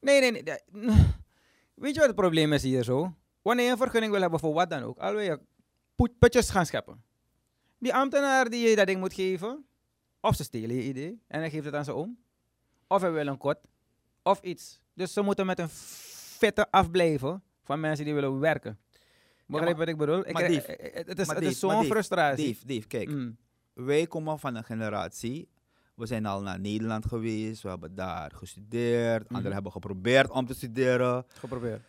[0.00, 0.58] Nee, nee, nee.
[1.74, 3.14] Weet je wat het probleem is hier zo?
[3.42, 5.40] Wanneer je een vergunning wil hebben voor wat dan ook, al wil je
[5.94, 7.02] put- putjes gaan scheppen.
[7.78, 9.64] Die ambtenaar die je dat ding moet geven,
[10.20, 12.18] of ze stelen je idee en hij geeft het aan zijn oom,
[12.86, 13.58] of hij wil een kot,
[14.22, 14.80] of iets.
[14.94, 15.68] Dus ze moeten met een
[16.38, 18.78] vette afblijven van mensen die willen werken.
[19.50, 20.18] Begrijp wat ik bedoel?
[20.18, 22.52] Ik maar krijg- Dave, eh, het is, het is zo'n frustratie.
[22.52, 23.08] Dave, Dave, kijk.
[23.10, 23.36] Mm.
[23.72, 25.48] Wij komen van een generatie.
[25.94, 27.62] We zijn al naar Nederland geweest.
[27.62, 29.24] We hebben daar gestudeerd.
[29.24, 29.34] Mhm.
[29.34, 31.24] Anderen hebben geprobeerd om te studeren.
[31.28, 31.82] Geprobeerd.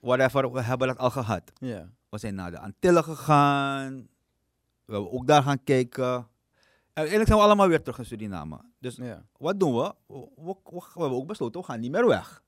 [0.00, 1.52] Whatever, we hebben dat al gehad.
[1.58, 1.88] Ja.
[2.08, 4.08] We zijn naar de Antillen gegaan.
[4.84, 6.14] We hebben ook daar gaan kijken.
[6.14, 6.28] En
[6.92, 8.60] eigenlijk zijn we allemaal weer terug in Suriname.
[8.78, 8.98] Dus
[9.38, 9.94] wat doen we?
[10.06, 12.42] We, we- hebben ook besloten, we gaan niet meer weg.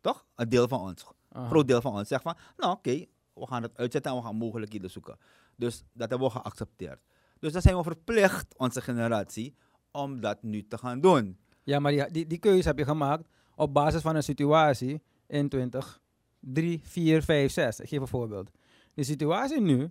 [0.00, 0.24] Toch?
[0.34, 1.06] Een deel van ons.
[1.28, 3.04] Een groot deel van ons zegt van, nou oké,
[3.38, 5.18] we gaan het uitzetten en we gaan mogelijkheden zoeken.
[5.56, 7.00] Dus dat hebben we geaccepteerd.
[7.38, 9.54] Dus dan zijn we verplicht, onze generatie,
[9.90, 11.38] om dat nu te gaan doen.
[11.62, 15.48] Ja, maar die, die, die keuze heb je gemaakt op basis van een situatie in
[15.48, 16.00] 20,
[16.40, 17.80] 3, 4, 5, 6.
[17.80, 18.50] Ik geef een voorbeeld.
[18.94, 19.90] De situatie nu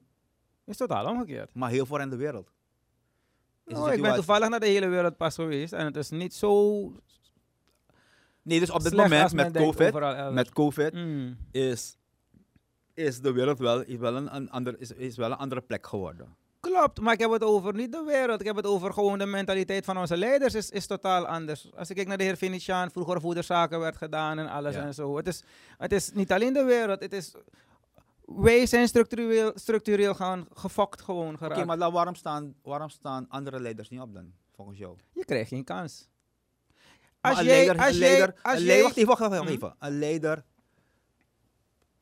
[0.66, 1.54] is totaal omgekeerd.
[1.54, 2.52] Maar heel voor in de wereld.
[3.66, 6.82] Nou, ik ben toevallig naar de hele wereld pas geweest en het is niet zo
[8.48, 9.94] Nee, dus op dit moment met COVID,
[10.32, 11.38] met COVID Mm.
[11.52, 11.98] is,
[12.98, 15.88] is de wereld wel, is wel, een, een ander, is, is wel een andere plek
[15.88, 16.36] geworden.
[16.60, 18.40] Klopt, maar ik heb het over niet de wereld.
[18.40, 21.70] Ik heb het over gewoon de mentaliteit van onze leiders is, is totaal anders.
[21.76, 24.82] Als ik kijk naar de heer Venetiaan, vroeger voederzaken werd gedaan en alles Ja.
[24.82, 25.18] en zo.
[25.18, 25.44] Het is,
[25.78, 27.34] het is niet alleen de wereld, het is...
[28.26, 31.66] Wij zijn structureel, structureel gaan gefokt gewoon Oké, geraakt.
[31.66, 34.96] maar dan waarom, staan, waarom staan andere leiders niet op dan, volgens jou?
[35.14, 36.08] Je krijgt geen kans.
[37.22, 39.44] Maar Als jij, leider, als een leider, als een jij, leider, wacht even, wacht even,
[39.44, 39.54] Mhm.
[39.54, 39.76] even.
[39.80, 40.44] Een leider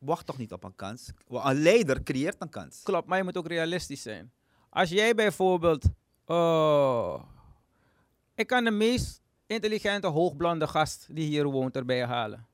[0.05, 1.11] wacht toch niet op een kans?
[1.27, 2.83] Een leider creëert een kans.
[2.83, 4.31] Klopt, maar je moet ook realistisch zijn.
[4.69, 5.85] Als jij bijvoorbeeld...
[6.25, 7.23] Oh,
[8.35, 12.47] ik kan de meest intelligente hoogblonde gast die hier woont erbij halen.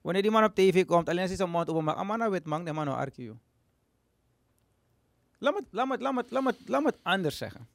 [0.00, 2.64] Wanneer die man op tv komt, alleen hij zijn mond open maakt, amana wit man,
[2.64, 3.36] de man argue.
[5.38, 7.68] Laat me, laat, laat, laat, laat het anders zeggen.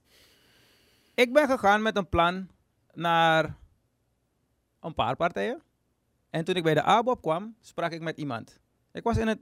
[1.14, 2.50] Ik ben gegaan met een plan
[2.94, 3.58] naar
[4.80, 5.62] een paar partijen.
[6.30, 8.60] En toen ik bij de ABOP kwam, sprak ik met iemand.
[8.96, 9.40] Ik was in het,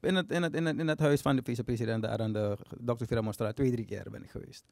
[0.00, 2.56] in het, in het, in het, in het huis van de vicepresident daar aan de
[2.84, 3.04] Dr.
[3.04, 3.56] Viramonstraat.
[3.56, 4.64] Twee, drie keer ben ik geweest.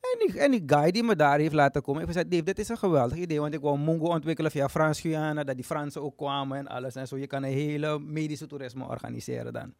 [0.00, 2.58] En die, en die guy die me daar heeft laten komen, heeft gezegd, Dave, dit
[2.58, 6.16] is een geweldig idee, want ik wou Mongo ontwikkelen via Frans-Guyana, dat die Fransen ook
[6.16, 7.16] kwamen en alles en zo.
[7.16, 9.74] Je kan een hele medische toerisme organiseren dan.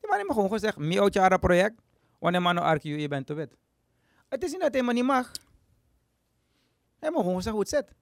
[0.00, 1.74] Die man heeft me gewoon gezegd, mi Ochara project,
[2.18, 3.56] wanneer man argue, je bent te wit.
[4.28, 5.26] Het is niet dat hij me niet mag.
[5.26, 7.94] Hij heeft me gewoon gezegd hoe het zit.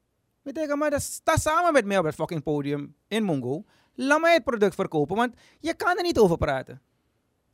[0.43, 3.65] Betekent maar, dat sta samen met mij op het fucking podium in Mongo.
[4.01, 6.81] Laat mij het product verkopen, want je kan er niet over praten.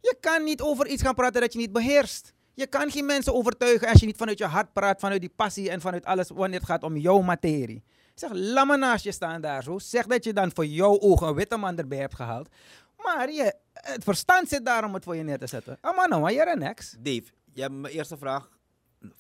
[0.00, 2.33] Je kan niet over iets gaan praten dat je niet beheerst.
[2.54, 5.70] Je kan geen mensen overtuigen als je niet vanuit je hart praat, vanuit die passie
[5.70, 7.85] en vanuit alles wanneer het gaat om jouw materie.
[8.14, 9.78] Zeg, laat me naast je staan daar zo.
[9.78, 12.48] Zeg dat je dan voor jouw ogen een witte man erbij hebt gehaald.
[12.96, 15.78] Maar je, het verstand zit daar om het voor je neer te zetten.
[15.80, 17.04] Ah man, nou, you're next.
[17.04, 18.50] Dave, je hebt mijn eerste vraag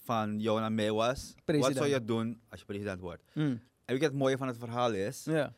[0.04, 1.76] van jou naar mij was, wat President.
[1.76, 3.22] zou je doen als je president wordt?
[3.32, 3.44] Hmm.
[3.44, 5.24] En weet je wat het mooie van het verhaal is?
[5.24, 5.52] Ja.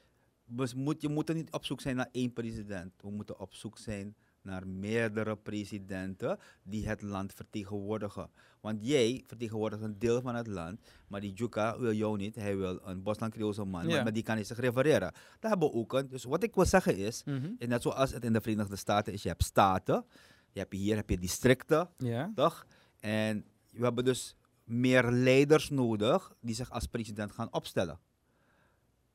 [0.49, 2.93] Dus moet, je moet er niet op zoek zijn naar één president.
[3.03, 8.31] We moeten op zoek zijn naar meerdere presidenten die het land vertegenwoordigen.
[8.61, 12.35] Want jij vertegenwoordigt een deel van het land, maar die Juka wil jou niet.
[12.35, 14.03] Hij wil een Bosland Creoolse man, Ja.
[14.03, 15.13] maar, die kan hij zich refereren.
[15.41, 16.09] Daar hebben we ook een.
[16.09, 17.51] Dus wat ik wil zeggen is, Mhm.
[17.59, 20.05] is net zoals het in de Verenigde Staten is, je hebt staten,
[20.53, 22.33] je hebt hier heb je districten, Ja.
[22.35, 22.67] toch?
[23.01, 27.99] En we hebben dus meer leiders nodig die zich als president gaan opstellen.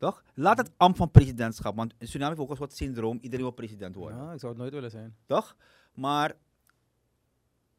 [0.01, 0.23] Toch?
[0.33, 4.17] Laat het ambt van presidentschap, want in ook een soort syndroom, iedereen wil president worden.
[4.17, 5.15] Ja, ik zou het nooit willen zijn.
[5.25, 5.55] Toch?
[5.93, 6.33] Maar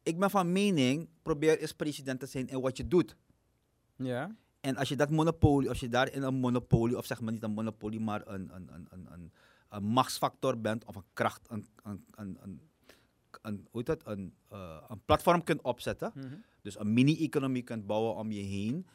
[0.03, 3.15] ik ben van mening, probeer eens president te zijn in wat je doet.
[3.95, 4.35] Ja.
[4.59, 7.51] En als je dat monopolie, als je daarin een monopolie, of zeg maar niet een
[7.53, 9.31] monopolie, maar een, een, een, een, een,
[9.69, 12.61] een machtsfactor bent, of een kracht, een, een, een, een,
[13.41, 16.35] een, hoe heet dat, een, eh, een platform kunt opzetten, Mhm.
[16.61, 18.87] dus een mini-economie kunt bouwen om je heen,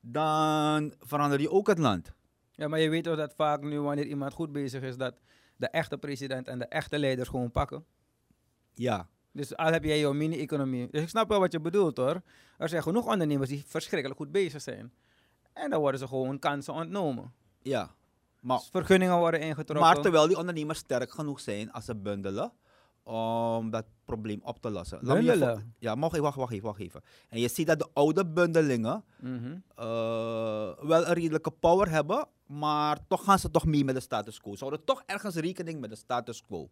[0.00, 2.14] dan verander je ook het land.
[2.56, 5.14] Ja, maar je weet toch dat vaak nu wanneer iemand goed bezig is, dat
[5.56, 7.84] de echte president en de echte leiders gewoon pakken.
[8.74, 10.88] Ja, Dus al heb jij jouw mini-economie.
[10.90, 12.22] Dus ik snap wel wat je bedoelt hoor.
[12.58, 14.92] Er zijn genoeg ondernemers die verschrikkelijk goed bezig zijn.
[15.52, 17.32] En dan worden ze gewoon kansen ontnomen.
[17.62, 17.94] ja.
[18.40, 19.86] Maar, Dus vergunningen worden ingetrokken.
[19.86, 22.52] maar terwijl die ondernemers sterk genoeg zijn als ze bundelen
[23.04, 24.98] om dat probleem op te lossen.
[25.02, 25.74] Laat me je Bundelen?
[25.78, 27.00] Ja, mag, wacht, wacht even, wacht even.
[27.28, 29.56] En je ziet dat de oude bundelingen Mhm.
[29.76, 29.84] eh,
[30.80, 34.52] wel een redelijke power hebben, maar toch gaan ze toch mee met de status quo.
[34.54, 36.70] Ze houden toch ergens rekening met de status quo.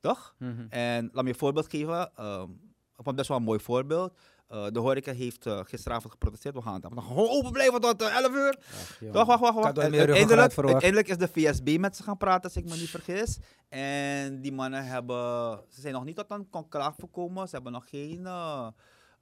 [0.00, 0.34] Toch?
[0.38, 0.66] Mhm.
[0.68, 2.10] En laat me je een voorbeeld geven.
[2.16, 2.50] ehm
[2.96, 4.18] ik vond best wel een mooi voorbeeld.
[4.54, 6.54] Eh, de horeca heeft eh, gisteravond geprotesteerd.
[6.54, 8.58] We gaan het nog gewoon open blijven tot eh, 11 uur.
[8.72, 8.98] Ach.
[9.12, 9.78] Toch, wacht, wacht, wacht.
[9.78, 13.38] Uiteindelijk, uiteindelijk is de VSB met ze gaan praten, als ik me niet vergis.
[13.68, 17.48] En die mannen hebben, ze zijn nog niet tot een conclaaf gekomen.
[17.48, 18.68] Ze hebben nog geen eh,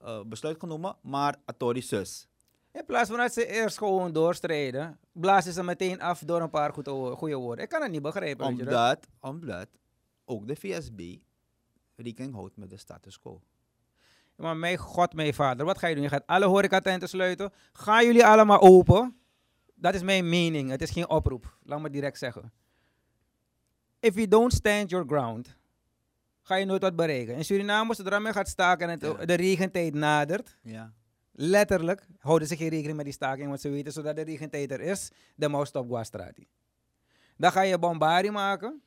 [0.01, 2.29] eh, besluit genomen, maar Atori zus.
[2.73, 6.73] In plaats van dat ze eerst gewoon doorstrijden, blazen ze meteen af door een paar
[6.73, 7.65] goede, goede woorden.
[7.65, 8.47] Ik kan het niet begrijpen.
[8.47, 9.69] Omdat, omdat
[10.25, 11.17] ook de VSB
[11.97, 13.41] rekening houdt met de status quo.
[14.37, 16.03] Maar mijn god, mijn vader, wat ga je doen?
[16.05, 17.53] Je gaat alle horecatenten sluiten.
[17.73, 19.17] Gaan jullie allemaal open?
[19.75, 20.71] Dat is mijn mening.
[20.71, 21.57] Het is geen oproep.
[21.63, 22.53] Laat me direct zeggen.
[24.01, 25.57] If you don't stand your ground,
[26.43, 27.35] ga je nooit wat bereiken.
[27.35, 29.25] In Suriname, zodra men gaat staken en het, Ja.
[29.25, 30.93] de regentijd nadert, Ja.
[31.33, 34.81] letterlijk houden ze geen rekening met die staking, want ze weten zodra de regentijd er
[34.81, 36.47] is, de mouse stop Guastrati.
[37.37, 38.83] Dan ga je bombardie maken.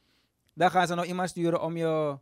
[0.53, 2.17] Dan gaan ze nog iemand sturen om je,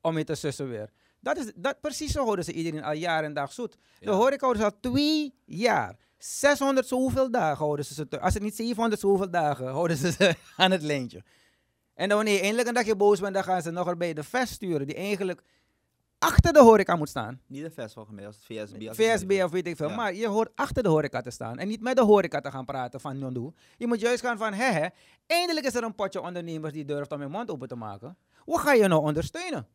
[0.00, 0.90] om je te sussen weer.
[1.24, 3.76] Dat is, dat, precies zo houden ze iedereen al jaar en dag zoet.
[4.00, 5.96] De horeca houden ze al twee jaar.
[6.18, 10.34] 600 zoveel dagen houden ze ze Als het niet 700 zoveel dagen houden ze ze
[10.56, 11.22] aan het lijntje.
[11.94, 14.22] En dan wanneer je eindelijk een dagje boos bent, dan gaan ze nog erbij de
[14.22, 14.86] vest sturen.
[14.86, 15.42] Die eigenlijk
[16.18, 17.40] achter de horeca moet staan.
[17.46, 18.88] Niet de VS volgens mij, als het VSB.
[18.88, 19.88] als het VSB niet- of weet ik veel.
[19.88, 19.94] Ja.
[19.94, 21.58] Maar je hoort achter de horeca te staan.
[21.58, 23.50] En niet met de horeca te gaan praten van Nondu.
[23.76, 24.86] Je moet juist gaan van, hè, hè,
[25.26, 28.16] eindelijk is er een potje ondernemers die durft om hun mond open te maken.
[28.44, 29.66] Wat ga je nou ondersteunen?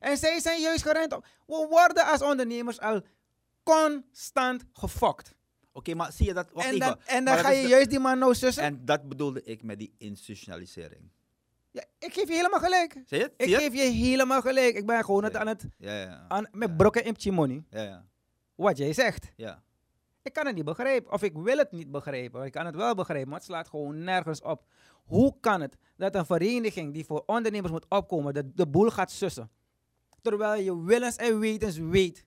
[0.00, 1.26] En zij zijn juist gerend op.
[1.46, 3.00] We worden als ondernemers al
[3.62, 5.34] constant gefokt.
[5.72, 6.50] Oké, maar zie je dat?
[6.52, 6.86] Wacht En even.
[6.86, 8.62] dan, en dan Maar ga je de- juist die man nou sussen.
[8.62, 11.10] En dat bedoelde ik met die institutionalisering.
[11.70, 12.92] Ja, ik geef je helemaal gelijk.
[13.04, 13.32] Zie je het?
[13.36, 13.64] Ik Zie je het?
[13.64, 14.74] geef je helemaal gelijk.
[14.76, 17.64] Ik ben gewoon het aan het, Ja, ja, aan, met brokken in chimoni.
[17.70, 18.06] Ja, ja.
[18.54, 19.30] Wat jij zegt.
[19.36, 19.62] ja.
[20.22, 21.12] Ik kan het niet begrijpen.
[21.12, 22.44] Of ik wil het niet begrijpen.
[22.44, 24.64] Ik kan het wel begrijpen, maar het slaat gewoon nergens op.
[25.04, 29.10] Hoe kan het dat een vereniging die voor ondernemers moet opkomen, de, de boel gaat
[29.10, 29.50] sussen?
[30.22, 32.24] Terwijl je willens en wetens weet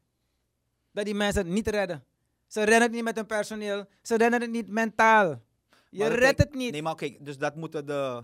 [0.91, 2.03] dat die mensen het niet redden.
[2.47, 3.85] Ze redden het niet met hun personeel.
[4.01, 5.41] Ze redden het niet mentaal.
[5.89, 6.71] Je redt kijk, het niet.
[6.71, 8.23] Nee, maar kijk, dus dat moeten de...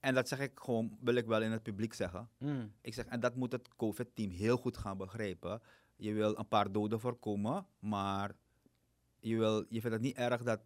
[0.00, 2.28] En dat zeg ik gewoon, wil ik wel in het publiek zeggen.
[2.38, 2.72] Mm.
[2.80, 5.62] Ik zeg, en dat moet het COVID-team heel goed gaan begrijpen.
[5.96, 8.32] Je wil een paar doden voorkomen, maar
[9.20, 10.60] je, wil, je vindt het niet erg dat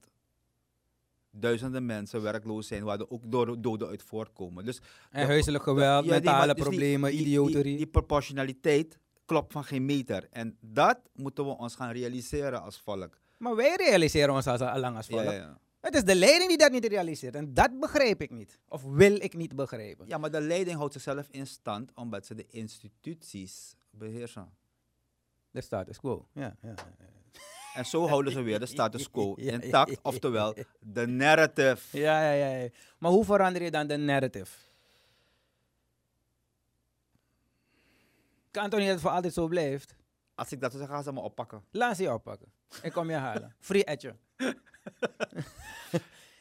[1.31, 4.65] duizenden mensen werkloos zijn, waar er ook do- doden uit voortkomen.
[4.65, 7.63] Dus En huiselijk geweld, Ja, mentale dus problemen, die, idioterie.
[7.63, 10.27] Die, die proportionaliteit klopt van geen meter.
[10.31, 13.19] En dat moeten we ons gaan realiseren als volk.
[13.39, 15.23] Maar wij realiseren ons als al lang als volk.
[15.23, 15.59] Ja, ja, ja.
[15.81, 17.35] Het is de leiding die dat niet realiseert.
[17.35, 18.59] En dat begrijp ik niet.
[18.69, 20.07] Of wil ik niet begrijpen.
[20.09, 24.49] ja, maar de leiding houdt zichzelf in stand omdat ze de instituties beheersen.
[25.51, 26.27] De status quo.
[26.33, 26.75] Ja, ja.
[27.81, 31.99] En zo houden ze weer de status quo intact, oftewel de narrative.
[31.99, 32.69] Ja, ja, ja.
[32.99, 34.57] Maar hoe verander je dan de narrative?
[38.51, 39.95] Kan toch niet dat het voor altijd zo blijft?
[40.35, 41.65] Als ik dat zeggen, gaan ze me oppakken.
[41.71, 42.53] Laat ze je oppakken.
[42.83, 43.55] Ik kom je halen.
[43.59, 44.15] Free etje.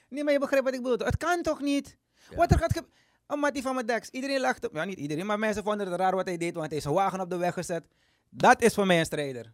[0.10, 1.06] nee, maar je begrijpt wat ik bedoel.
[1.08, 1.98] Het kan toch niet?
[2.30, 2.36] Ja.
[2.36, 2.88] Wat er gaat ge-
[3.28, 4.10] Een mattie van mijn deks.
[4.10, 4.74] Iedereen lacht op.
[4.76, 6.96] Ja, niet iedereen, maar mensen vonden het raar wat hij deed, want hij is zijn
[6.96, 7.84] wagen op de weg gezet.
[8.30, 9.54] Dat is voor mij een strijder.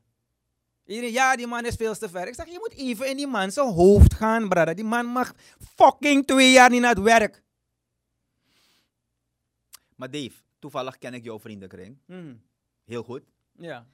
[0.86, 2.28] Iedereen, ja, die man is veel te ver.
[2.28, 4.76] Ik zeg, je moet even in die man zijn hoofd gaan, brother.
[4.76, 5.34] Die man mag
[5.76, 7.44] fucking twee jaar niet naar het werk.
[9.96, 11.98] Maar Dave, toevallig ken ik jouw vriendenkring.
[12.06, 12.42] Hmm.
[12.84, 13.24] Heel goed.
[13.58, 13.88] Ja,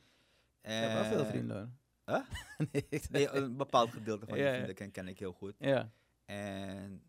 [0.61, 1.79] En, ik heb wel veel vrienden.
[2.05, 2.19] Huh?
[3.11, 4.53] nee, een bepaald gedeelte van Ja, ja.
[4.53, 5.55] vriendenkring ken ik heel goed.
[5.59, 5.91] ja.
[6.25, 7.03] En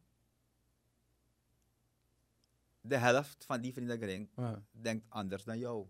[2.80, 4.28] de helft van die vriendenkring
[4.70, 5.86] denkt anders dan jou.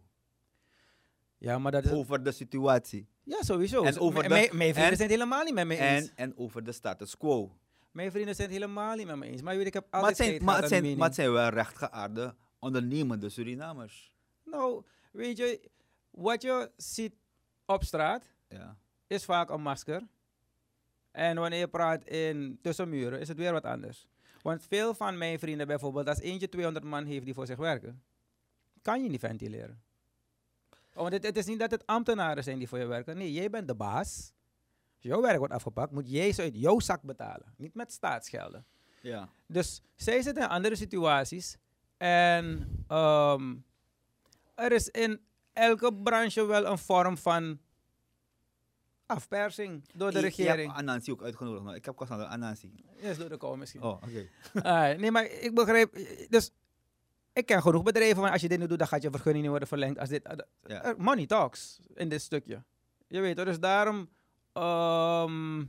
[1.42, 1.90] Ja, maar dat is...
[1.90, 3.08] Over de situatie.
[3.22, 3.82] Ja, sowieso.
[3.82, 6.08] En over m- de- mijn, vrienden en- zijn het helemaal niet met me eens.
[6.08, 7.56] En, en over de status quo.
[7.90, 9.42] Mijn vrienden zijn het helemaal niet met me eens.
[9.42, 11.32] Maar weet, ik heb altijd zijn, maar, het gehad aan zijn, de maar het mening.
[11.32, 14.12] zijn wel rechtgeaarde, ondernemende Surinamers.
[14.44, 14.82] Nou,
[15.12, 15.70] weet je,
[16.10, 17.14] wat je ziet
[17.66, 18.76] op straat Ja.
[19.06, 20.02] is vaak een masker.
[21.10, 24.08] En wanneer je praat in tussenmuren is het weer wat anders.
[24.42, 28.02] Want veel van mijn vrienden bijvoorbeeld, als eentje 200 man heeft die voor zich werken,
[28.82, 29.82] kan je niet ventileren.
[30.94, 33.16] Oh, Want het, het is niet dat het ambtenaren zijn die voor je werken.
[33.16, 34.32] Nee, jij bent de baas.
[34.94, 37.54] Als jouw werk wordt afgepakt, moet jij ze uit jouw zak betalen.
[37.56, 38.66] Niet met staatsgelden.
[39.00, 39.28] Ja.
[39.46, 41.56] Dus zij zitten in andere situaties.
[41.96, 43.54] En ehm,
[44.54, 45.20] er is in
[45.52, 47.58] elke branche wel een vorm van
[49.06, 50.60] afpersing door de regering.
[50.60, 51.76] Je hebt Anansi ook uitgenodigd.
[51.76, 52.72] Ik heb Kassan Anansi.
[53.00, 53.82] Yes, door de komen misschien.
[53.82, 54.28] Oh, oké.
[54.68, 55.98] Ah, nee, maar ik begrijp.
[56.28, 56.50] Dus
[57.32, 59.50] ik ken genoeg bedrijven van als je dit nu doet, dan gaat je vergunning niet
[59.50, 59.98] worden verlengd.
[59.98, 60.28] Als dit,
[60.62, 62.62] er- money talks in dit stukje.
[63.06, 64.08] Je weet het, dus daarom
[64.52, 65.64] ehm,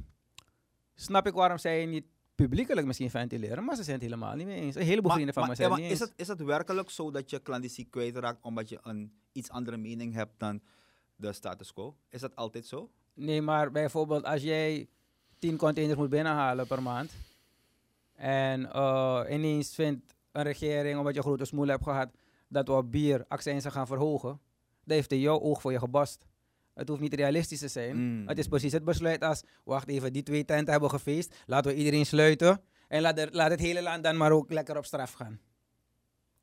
[0.95, 2.05] snap ik waarom zij niet
[2.35, 4.75] publiekelijk misschien ventileren, maar ze zijn het helemaal niet mee eens.
[4.75, 6.09] Een heleboel vrienden van me zijn ja, het maar niet is, eens.
[6.17, 10.13] het, is het werkelijk zo dat je klandizie kwijtraakt omdat je een iets andere mening
[10.13, 10.61] hebt dan
[11.15, 11.95] de status quo?
[12.09, 12.89] Is dat altijd zo?
[13.13, 14.87] Nee, maar bijvoorbeeld als jij
[15.39, 17.11] 10 containers moet binnenhalen per maand.
[18.15, 22.09] En eh, ineens vindt een regering, omdat je grote smoel hebt gehad,
[22.47, 24.39] dat we op bier accijnzen gaan verhogen.
[24.85, 26.25] Dan heeft hij jouw oog voor je gebast.
[26.73, 27.95] Het hoeft niet realistisch te zijn.
[28.21, 28.27] Mm.
[28.27, 31.35] Het is precies het besluit als, wacht even, die twee tenten hebben gefeest.
[31.45, 32.61] Laten we iedereen sluiten.
[32.87, 35.39] En laat, er- laat het hele land dan maar ook lekker op straf gaan.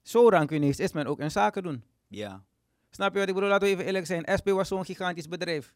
[0.03, 1.85] Zo rancunies is men ook in zaken doen.
[2.09, 2.45] Ja.
[2.91, 3.49] Snap je wat ik bedoel?
[3.51, 4.25] Laten we even eerlijk zijn.
[4.39, 5.73] SP was zo'n gigantisch bedrijf.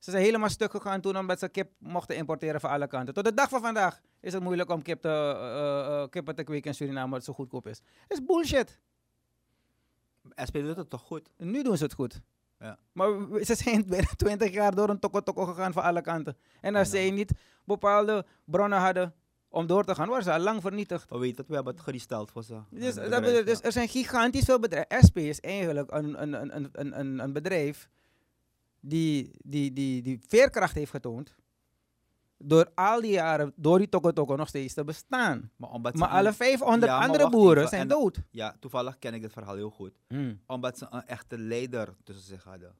[0.00, 3.14] Ze zijn helemaal stuk gegaan toen omdat ze kip mochten importeren van alle kanten.
[3.14, 6.70] Tot de dag van vandaag is het moeilijk om kip te, eh, kippen te kweken
[6.70, 7.80] in Suriname omdat het zo goedkoop is.
[8.08, 8.78] Dat is bullshit.
[10.46, 11.28] SP doet het toch goed?
[11.36, 12.20] Nu doen ze het goed.
[12.58, 12.78] Ja.
[12.92, 13.08] Maar
[13.44, 16.36] ze zijn binnen 20 jaar door een tokko-tokko gegaan van alle kanten.
[16.60, 16.96] En als Ja.
[16.96, 17.32] zij niet
[17.64, 19.14] bepaalde bronnen hadden
[19.48, 21.10] om door te gaan, waren ze al lang vernietigd.
[21.10, 22.58] We weten het, we hebben het geresteld voor ze.
[22.70, 23.64] Dus, dat bedrijf, dus ja.
[23.64, 25.02] er zijn gigantisch veel bedrijven.
[25.06, 27.88] SP is eigenlijk een, een, een, een- een, een, een bedrijf
[28.80, 31.34] die, die, die, die veerkracht heeft getoond.
[32.42, 35.50] Door al die jaren, door die Toko Toko nog steeds te bestaan.
[35.56, 38.22] Maar, omdat Maar alle 500 Ja, maar andere boeren even, zijn dood.
[38.30, 39.92] Ja, toevallig ken ik dit verhaal heel goed.
[40.46, 42.74] Omdat ze een echte leider tussen zich hadden.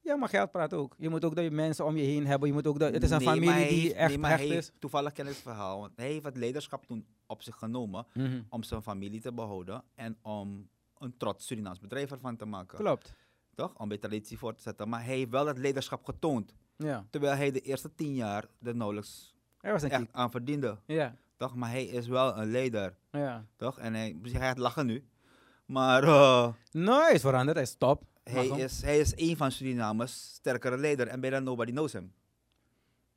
[0.00, 0.94] Ja, maar geld praat ook.
[0.98, 2.48] Je moet ook de mensen om je heen hebben.
[2.48, 4.56] Je moet ook de, het is een Nee, familie die echt nee, maar hecht hij
[4.56, 4.70] is.
[4.78, 5.80] Toevallig ken ik het verhaal.
[5.80, 8.40] Want hij heeft het leiderschap toen op zich genomen Mhm.
[8.48, 10.68] om zijn familie te behouden en om
[10.98, 12.78] een trots Surinaams bedrijf ervan te maken.
[12.78, 13.14] Klopt.
[13.58, 13.78] Toch?
[13.78, 14.88] Om traditie voor te zetten.
[14.88, 16.54] Maar hij heeft wel het leiderschap getoond.
[16.76, 17.06] Ja.
[17.10, 20.78] Terwijl hij de eerste tien jaar er nauwelijks Hij was een echt aan verdiende.
[20.86, 21.16] Ja.
[21.36, 21.54] Toch?
[21.54, 22.96] Maar hij is wel een leider.
[23.10, 23.46] ja.
[23.56, 23.78] Toch?
[23.78, 25.04] En hij, hij gaat lachen nu.
[25.66, 27.56] Maar eh, Nee, hij is veranderd.
[27.56, 28.04] Hij is top.
[28.24, 28.58] hij, hem.
[28.58, 31.06] is, hij is een van Surinames sterkere leider.
[31.06, 32.12] En bijna nobody knows him.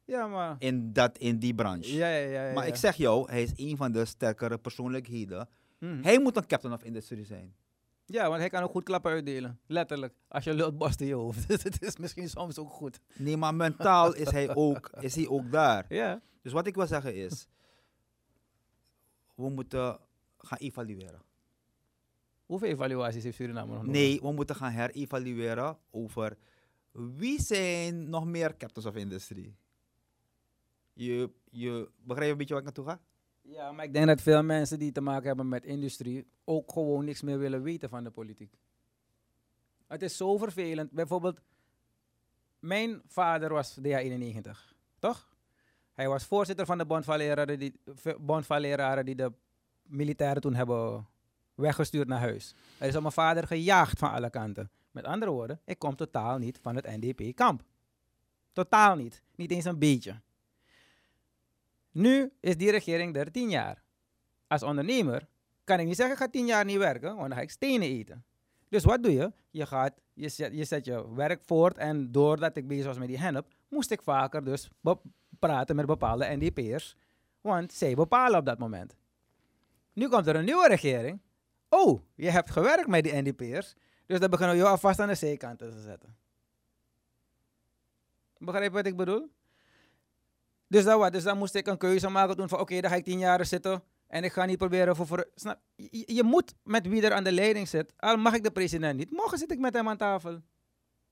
[0.05, 0.55] Ja, maar...
[0.59, 1.93] In, dat, in die branche.
[1.93, 2.47] Ja, ja, ja.
[2.47, 2.69] ja, Maar ja.
[2.69, 5.49] ik zeg jou, hij is een van de sterkere persoonlijkheden.
[5.77, 6.03] Mhm.
[6.03, 7.55] Hij moet een captain of industry zijn.
[8.11, 9.59] Ja, want hij kan ook goed klappen uitdelen.
[9.65, 10.13] Letterlijk.
[10.27, 11.47] Als je lult, borst in je hoofd.
[11.49, 12.99] Dus het is misschien soms ook goed.
[13.15, 15.85] Nee, maar mentaal is hij ook, is hij ook daar.
[15.89, 16.21] Ja.
[16.41, 17.47] Dus wat ik wil zeggen is,
[19.35, 19.99] we moeten
[20.37, 21.21] gaan evalueren.
[22.45, 23.91] Hoeveel evaluaties heeft Suriname nog nodig?
[23.91, 26.37] Nee, we moeten gaan herevalueren over
[26.91, 29.55] wie zijn nog meer captains of industry.
[30.93, 33.01] Je, je begrijpt een beetje waar ik naartoe ga?
[33.51, 37.05] Ja, maar ik denk dat veel mensen die te maken hebben met industrie ook gewoon
[37.05, 38.53] niks meer willen weten van de politiek.
[39.87, 40.91] Het is zo vervelend.
[40.91, 41.39] Bijvoorbeeld,
[42.59, 44.49] mijn vader was DH91,
[44.99, 45.29] toch?
[45.93, 47.79] Hij was voorzitter van de bond van leraren die,
[48.19, 49.31] bond van leraren die de
[49.83, 51.07] militairen toen hebben
[51.55, 52.55] weggestuurd naar huis.
[52.77, 54.71] Hij is op mijn vader gejaagd van alle kanten.
[54.91, 57.63] Met andere woorden, ik kom totaal niet van het NDP-kamp.
[58.53, 59.23] Totaal niet.
[59.35, 60.21] Niet eens een beetje.
[61.91, 63.83] Nu is die regering er tien jaar.
[64.47, 65.27] Als ondernemer
[65.63, 67.87] kan ik niet zeggen, ik ga tien jaar niet werken, want dan ga ik stenen
[67.87, 68.25] eten.
[68.69, 69.31] Dus wat doe je?
[69.49, 73.07] Je, gaat, je, zet, je zet je werk voort en doordat ik bezig was met
[73.07, 74.69] die hennep, moest ik vaker dus
[75.39, 76.95] praten met bepaalde NDP'ers,
[77.41, 78.95] want zij bepalen op dat moment.
[79.93, 81.21] Nu komt er een nieuwe regering.
[81.69, 83.75] Oh, je hebt gewerkt met die NDP'ers,
[84.05, 86.15] dus dan beginnen we jou alvast aan de zijkant te zetten.
[88.37, 89.29] Begrijp wat ik bedoel?
[90.71, 91.11] Dus dan wat?
[91.11, 93.45] Dus dan moest ik een keuze maken toen van oké, dan ga ik tien jaar
[93.45, 95.07] zitten en ik ga niet proberen voor...
[95.07, 95.59] voor snap,
[96.05, 99.11] je, moet met wie er aan de leiding zit, al mag ik de president niet,
[99.11, 100.41] morgen zit ik met hem aan tafel.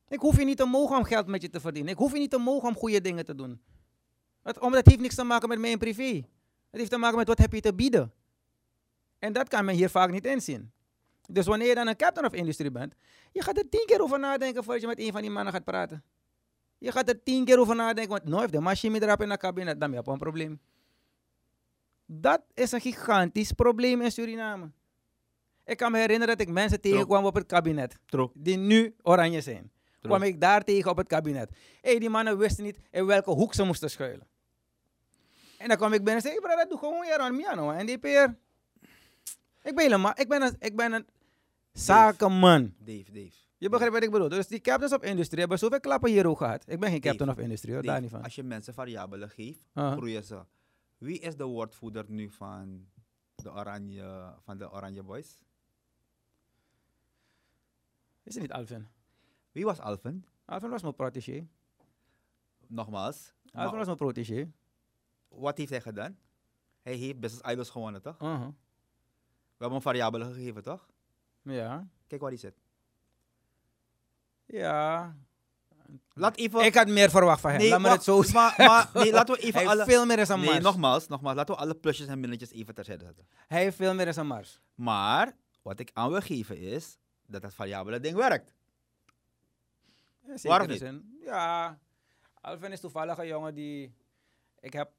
[0.07, 1.91] Ik hoef je niet te mogen om geld met je te verdienen.
[1.91, 3.61] Ik hoef je niet te mogen om goede dingen te doen.
[4.43, 6.13] Het, omdat het heeft niks te maken met mijn privé.
[6.69, 8.13] Het heeft te maken met wat heb je te bieden.
[9.19, 10.71] En dat kan men hier vaak niet inzien.
[11.27, 12.93] Dus wanneer je dan een captain of industry bent,
[13.31, 15.63] je gaat er tien keer over nadenken voordat je met een van die mannen gaat
[15.63, 16.03] praten.
[16.79, 19.79] Je gaat er tien keer over nadenken, want nooit de machine erop in het kabinet,
[19.79, 20.59] dan heb je een probleem.
[22.05, 24.71] Dat is een gigantisch probleem in Suriname.
[25.65, 27.99] Ik kan me herinneren dat ik mensen tegenkwam op het kabinet.
[28.05, 28.29] True.
[28.33, 29.71] Die nu oranje zijn.
[29.99, 30.15] True.
[30.15, 31.49] Kwam ik daar tegen op het kabinet.
[31.81, 34.27] Hé, hey, die mannen wisten niet in welke hoek ze moesten schuilen.
[35.57, 37.71] En dan kwam ik binnen en zei, hey, dat doe gewoon weer aan Miano.
[37.71, 38.37] En die peer.
[39.63, 41.07] Ik ben helemaal, ik ben een, ik ben een
[41.71, 42.73] zakenman.
[42.77, 43.48] Dave, Dave.
[43.59, 44.29] Je begrijpt wat ik bedoel.
[44.29, 46.63] Dus die captains of industrie hebben zoveel klappen hier ook gehad.
[46.69, 48.23] Ik ben geen captain Dave, of industrie, hoor, Dave, daar niet van.
[48.23, 49.91] Als je mensen variabelen geeft, Uh-huh.
[49.97, 50.45] groeien ze.
[50.97, 52.87] Wie is de woordvoerder nu van
[53.35, 55.43] de Oranje, van de Oranje Boys?
[58.23, 58.87] Is het niet Alvin?
[59.51, 60.25] Wie was Alvin?
[60.45, 61.47] Alvin was mijn protégé.
[62.67, 63.33] Nogmaals.
[63.45, 64.51] Alvin maar was mijn protégé.
[65.27, 66.17] wat heeft hij gedaan?
[66.81, 68.21] Hij heeft Business Idols gewonnen, toch?
[68.21, 68.39] Uh-huh.
[68.47, 70.89] We hebben hem variabelen gegeven, toch?
[71.41, 71.87] Ja.
[72.07, 72.61] Kijk waar hij zit.
[74.51, 75.15] Ja.
[76.13, 76.65] Laat even...
[76.65, 77.61] Ik had meer verwacht van hem.
[77.61, 79.85] Laat me wacht, het zo maar, maar nee, laten we even Hij alle...
[79.85, 80.63] veel meer zijn Nee, mars.
[80.63, 81.35] nogmaals, nogmaals.
[81.35, 83.27] Laten we alle plusjes en minnetjes even terzijde zetten.
[83.47, 84.61] Hij heeft veel meer in zijn mars.
[84.75, 86.97] Maar, wat ik aan wil geven is,
[87.27, 88.53] dat het variabele ding werkt.
[90.25, 90.77] Ja, Waarom niet?
[90.79, 91.17] zin.
[91.23, 91.79] Ja.
[92.41, 93.93] Alvin is toevallig een jongen die...
[94.59, 94.91] Ik heb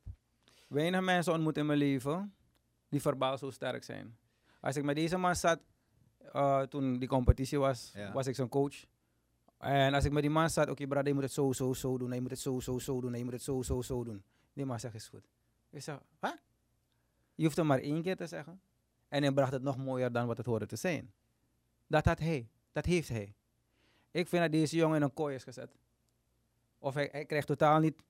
[0.69, 2.35] weinig mensen ontmoet in mijn leven
[2.89, 4.17] die verbaal zo sterk zijn.
[4.61, 5.59] Als ik met deze man zat,
[6.33, 8.13] eh, toen die competitie was, Ja.
[8.13, 8.75] was ik zijn coach.
[9.61, 11.99] En als ik met die man zat, oké brother, je moet het zo, zo, zo
[11.99, 12.13] doen.
[12.13, 13.15] Je moet het zo, zo, zo doen.
[13.15, 14.23] Je moet het zo, zo, zo doen.
[14.53, 15.25] Die man zegt, is goed.
[15.71, 16.31] Ik zeg, hè?
[17.35, 18.61] Je hoeft het maar één keer te zeggen.
[19.09, 21.13] En hij bracht het nog mooier dan wat het hoorde te zijn.
[21.87, 22.49] Dat had hij.
[22.73, 23.35] Dat heeft hij.
[24.11, 25.77] Ik vind dat deze jongen in een kooi is gezet.
[26.79, 28.03] Of hij, hij krijgt totaal niet...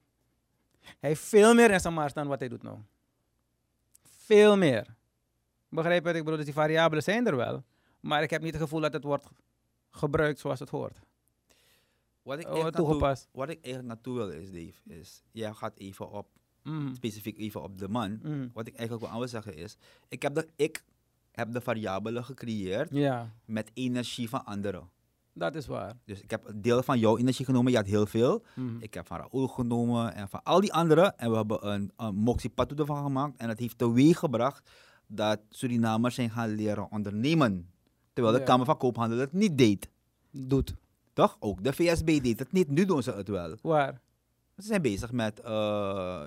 [0.81, 2.79] Hij heeft veel meer in zijn mars dan wat hij doet nou.
[4.05, 4.95] Veel meer.
[5.69, 6.37] Begrijp je wat ik bedoel?
[6.37, 7.65] Dus die variabelen zijn er wel.
[8.01, 9.27] Maar ik heb niet het gevoel dat het wordt
[9.91, 11.01] gebruikt zoals het hoort.
[12.23, 13.29] Wat ik, Oh, eigenlijk naartoe, toegepast.
[13.33, 16.27] wat ik eigenlijk naartoe wil is, Dave, is, jij gaat even op,
[16.63, 16.95] Mhm.
[16.95, 18.19] specifiek even op de man.
[18.23, 18.49] Mhm.
[18.53, 19.77] Wat ik eigenlijk wil aan wil zeggen is,
[20.09, 20.85] ik heb de, ik
[21.33, 22.91] heb de variabelen gecreëerd
[23.45, 24.91] met energie van anderen.
[25.33, 25.95] dat is waar.
[26.05, 28.43] Dus ik heb een deel van jouw energie genomen, je had heel veel.
[28.55, 28.77] Mhm.
[28.81, 31.19] Ik heb van Raoul genomen en van al die anderen.
[31.19, 33.37] En we hebben een, een moxie patu ervan gemaakt.
[33.37, 34.71] En dat heeft teweeg gebracht
[35.07, 37.71] dat Surinamers zijn gaan leren ondernemen.
[38.13, 38.47] Terwijl de Ja.
[38.47, 39.91] Kamer van Koophandel het niet deed.
[40.31, 40.75] Doet.
[41.21, 41.37] Toch?
[41.41, 42.71] Ook de VSB deed het niet.
[42.71, 43.57] Nu doen ze het wel.
[43.63, 44.01] Waar?
[44.57, 46.23] Ze zijn bezig met eh,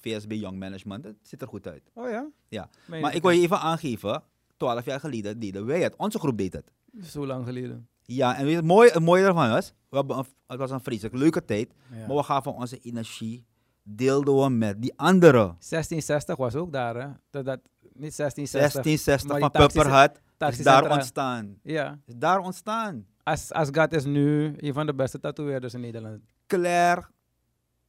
[0.00, 1.04] VSB Young Management.
[1.04, 1.90] Het ziet er goed uit.
[1.94, 2.28] Oh ja?
[2.48, 2.68] Ja.
[2.86, 4.22] Meen Maar ik wil je even aangeven.
[4.56, 5.96] Twaalf jaar geleden deden wij het.
[5.96, 6.72] Onze groep deed het.
[7.02, 7.88] Zo lang geleden.
[8.02, 10.70] Ja, en weet je, het mooie, het mooie ervan was, we hebben een, het was
[10.70, 11.74] een vreselijk leuke tijd.
[11.92, 12.06] Ja.
[12.06, 13.46] Maar we gaven onze energie,
[13.82, 15.44] deelden we met die anderen.
[15.46, 17.08] 1660 was ook daar, hè?
[17.30, 18.82] Dat, dat, niet 1660.
[18.82, 20.20] 1660 maar van Pupperhut
[20.58, 21.58] is daar ontstaan.
[21.62, 21.98] Ja.
[22.06, 23.06] Is daar ontstaan.
[23.26, 26.20] As, Asgat is nu een van de beste tatoeëerders in Nederland.
[26.46, 27.06] Claire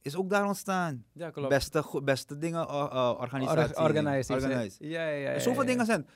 [0.02, 1.04] is ook daar ontstaan.
[1.12, 1.48] Ja, klopt.
[1.48, 3.76] Beste, beste dingen, uh, uh, organisatie.
[3.76, 3.94] Or-.
[3.94, 5.30] Ja, ja, ja.
[5.30, 5.68] Ja, Zoveel ja.
[5.68, 6.00] dingen zijn.
[6.00, 6.06] Uh,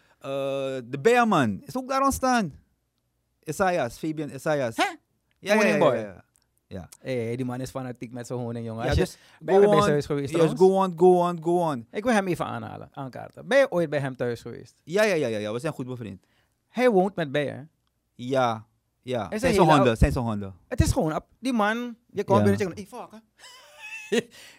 [0.85, 2.53] de Beerman is ook daar ontstaan.
[3.45, 4.77] Isaias, Fabian Isaias.
[4.77, 4.97] Hè?
[5.39, 6.25] Ja, ja, ja,
[6.66, 6.89] ja.
[7.01, 8.83] Hey, die man is fanatiek met zijn honing, jongen.
[8.83, 9.83] Ja, Als je dus ben je go bij on.
[9.83, 11.87] zijn huis geweest Yes, go on, go on, go on.
[11.91, 13.49] Ik wil hem even aanhalen, aankaarten.
[13.49, 14.81] Ben je ooit bij hem thuis geweest?
[14.85, 16.27] Ja, ja, ja, ja, ja, we zijn goed bevriend.
[16.68, 17.62] Hij woont met hè?
[18.14, 18.66] Ja,
[19.03, 19.29] ja.
[19.29, 20.55] Hij Zijn zo'n hele honden, zijn zo'n honden.
[20.69, 22.45] Het is gewoon, die man, je komt Ja.
[22.45, 23.21] binnen en zegt, hey, fuck.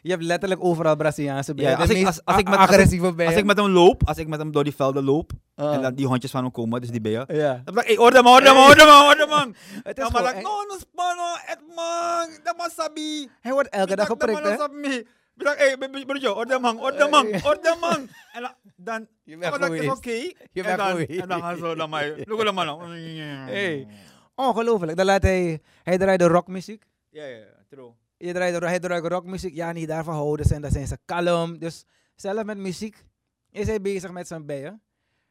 [0.02, 1.72] Je hebt letterlijk overal Braziliaanse bijen.
[1.72, 3.28] Ja, als ik- als- als ik met- bijen.
[3.32, 5.74] Als ik met hem loop, als ik met hem door die velden loop, Ah.
[5.74, 7.24] en dan die hondjes van hem komen, dus die beeën.
[7.28, 7.62] Ja.
[7.66, 9.56] Dan zeg ik, hey, orde man, orde man.
[9.84, 13.30] Het is maar gewoon, no, no, spano, et man, dat man sabi.
[13.42, 14.50] hij wordt elke dag geprikt, hè?
[14.50, 15.02] hè.
[15.36, 18.10] Bilang, hey, broertje, orde man, orde man, orde man.
[18.34, 20.10] En dan- dan, Je bent oké.
[20.12, 22.24] Je En bent dan, en dan gaan ze.
[22.26, 22.92] Look at man.
[22.92, 23.88] Hey.
[24.36, 24.98] Ongelooflijk.
[24.98, 26.86] Dan laat hij, hij rockmuziek.
[27.10, 27.92] Ja, ja, true.
[28.18, 29.54] Je draait, hij draait rockmuziek.
[29.54, 30.56] Ja, niet daarvan houden ze.
[30.56, 31.60] En dan zijn ze kalm.
[31.60, 33.06] Dus zelf met muziek
[33.50, 34.82] is hij bezig met zijn bijen.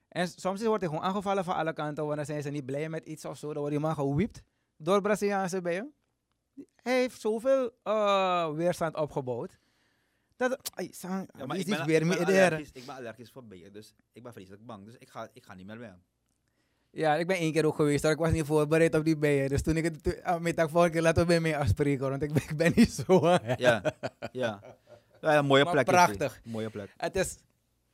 [0.09, 2.05] En soms wordt hij gewoon aangevallen van alle kanten.
[2.05, 3.47] Want dan zijn ze niet blij met iets of zo.
[3.47, 4.43] Dan wordt die man gewiept
[4.77, 5.95] door Braziliaanse bijen.
[6.75, 9.59] Hij heeft zoveel eh, weerstand opgebouwd.
[10.37, 13.45] Dat, ay, Ja, maar is ik ben, weer ik, ben allergisch, ik ben allergisch voor
[13.45, 14.85] bijen, dus ik ben vreselijk bang.
[14.85, 16.03] Dus ik ga, ik ga niet meer bij hem.
[16.95, 18.13] Ja, ik ben één keer ook geweest, hoor.
[18.13, 19.49] ik was niet voorbereid op die bijen.
[19.49, 22.23] Dus toen ik het to- aan middag vorige keer laten we bij mij afspreken, want
[22.23, 23.21] ik ben, ik ben niet zo.
[23.57, 23.83] Ja,
[24.33, 24.61] ja.
[25.21, 25.85] ja een mooie Maar plek.
[25.87, 26.41] prachtig.
[26.45, 26.95] Mooie plek.
[26.97, 27.37] Het is,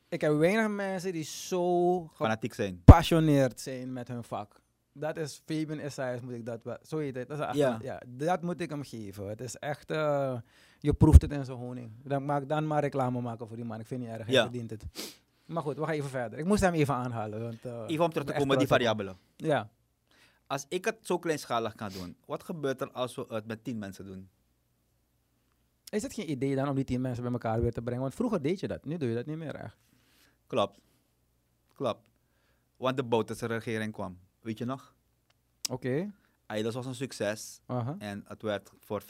[0.09, 2.77] ik heb weinig mensen die zo Fanatiek zijn.
[2.85, 4.61] gepassioneerd zijn met hun vak.
[4.93, 6.77] Dat is Fabian Esaias, moet ik dat wel.
[6.83, 7.29] Zo heet het.
[7.29, 7.79] Dat, is echt- Ja.
[7.83, 8.03] ja.
[8.07, 9.29] dat moet ik hem geven.
[9.29, 10.37] Het is echt, eh,
[10.79, 11.91] je proeft het in zijn honing.
[12.05, 13.81] Dan, maak, dan maar reclame maken voor die man.
[13.81, 14.43] Ik vind niet erg, hij Ja.
[14.43, 14.85] verdient het.
[15.49, 16.39] Maar goed, we gaan even verder.
[16.39, 17.43] Ik moest hem even aanhalen.
[17.43, 19.19] Want, eh, Even om terug te komen, die variabelen.
[19.37, 19.71] Ja.
[20.47, 23.79] Als ik het zo kleinschalig kan doen, wat gebeurt er als we het met tien
[23.79, 24.29] mensen doen?
[25.91, 28.03] Is het geen idee dan om die tien mensen bij elkaar weer te brengen?
[28.03, 29.77] Want vroeger deed je dat, nu doe je dat niet meer echt.
[30.47, 30.81] Klopt.
[31.75, 32.01] Klopt.
[32.77, 34.19] Want de Bouterse regering kwam.
[34.41, 34.95] Weet je nog?
[35.71, 36.13] Oké.
[36.55, 37.61] Idols was een succes.
[37.67, 37.95] Aha.
[37.99, 39.05] En het werd voor 50%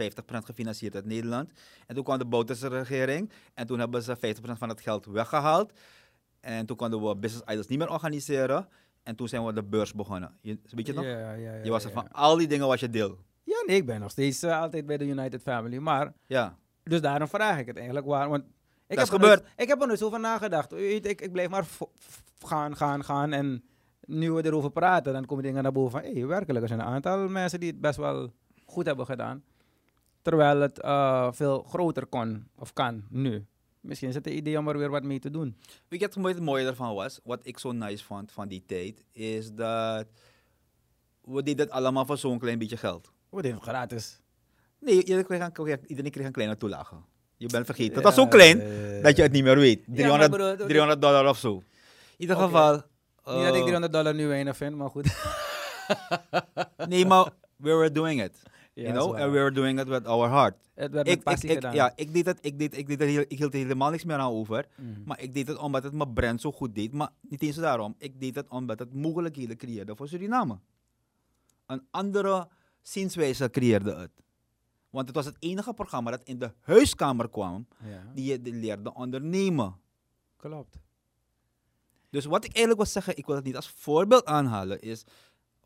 [0.45, 1.53] gefinancierd uit Nederland.
[1.86, 3.32] En toen kwam de Bouterse regering.
[3.55, 5.72] En toen hebben ze 50% van het geld weggehaald.
[6.41, 8.68] En toen konden we Business Idols niet meer organiseren.
[9.03, 10.36] En toen zijn we de beurs begonnen.
[10.41, 11.05] Je, weet je nog?
[11.05, 13.18] Ja, ja, ja, je was er van al die dingen was je deel.
[13.45, 15.76] Ja, nee, ik ben nog steeds eh, altijd bij de United Family.
[15.78, 16.57] Maar, Ja.
[16.82, 18.28] dus daarom vraag ik het eigenlijk waar.
[18.28, 18.49] Want ik
[18.97, 19.41] Dat heb is gebeurd.
[19.43, 20.70] nooit- ik heb er nooit zo over nagedacht.
[20.72, 21.66] Weet, Ik, ik blijf maar
[22.39, 23.32] gaan, gaan, gaan.
[23.32, 23.64] En
[24.01, 26.01] nu we erover praten, dan komen dingen naar boven van...
[26.11, 28.32] Hé, hey, werkelijk, er zijn een aantal mensen die het best wel
[28.66, 29.43] goed hebben gedaan.
[30.22, 33.47] Terwijl het eh, veel groter kon, of kan, nu.
[33.89, 35.57] Misschien is het een idee om er weer wat mee te doen.
[35.89, 37.20] Weet je wat het mooie ervan was?
[37.24, 40.07] Wat ik zo nice vond van die tijd, is dat
[41.24, 43.11] we deden het allemaal voor zo'n klein beetje geld.
[43.30, 44.20] Is het gratis?
[44.80, 46.95] Nee, iedereen kreeg een, kreeg- iedereen kreeg een kleine toelage.
[47.36, 47.95] Je bent vergeten.
[47.95, 49.86] Het was zo klein Eh, dat je het niet meer weet.
[49.86, 51.55] maar 300, bedoel, dat- 300 dollar of zo.
[51.57, 51.64] In
[52.16, 52.72] ieder geval.
[52.72, 52.84] Niet
[53.24, 55.07] dat ik eh, 300 dollar nu weinig vind, maar goed.
[56.89, 57.24] nee, maar
[57.57, 58.43] we were doing it.
[58.83, 60.57] You know, and we were doing it with our heart.
[60.74, 61.74] Het werd Ik, ik, passie ik, gedaan.
[61.74, 64.16] ja, ik deed het, ik deed, ik deed er ik hield er helemaal niks meer
[64.16, 64.66] aan over.
[64.76, 65.03] Mhm.
[65.05, 66.93] Maar ik deed het omdat het mijn brand zo goed deed.
[66.93, 67.95] Maar niet eens daarom.
[67.99, 70.59] Ik deed het omdat het mogelijkheden creëerde voor Suriname.
[71.66, 72.49] Een andere
[72.81, 74.11] zienswijze creëerde het.
[74.91, 78.53] Want het was het enige programma dat in de huiskamer kwam Ja, die je de-
[78.53, 79.76] leerde ondernemen.
[80.37, 80.76] klopt.
[82.11, 85.05] Dus wat ik eigenlijk wil zeggen, ik wil het niet als voorbeeld aanhalen, is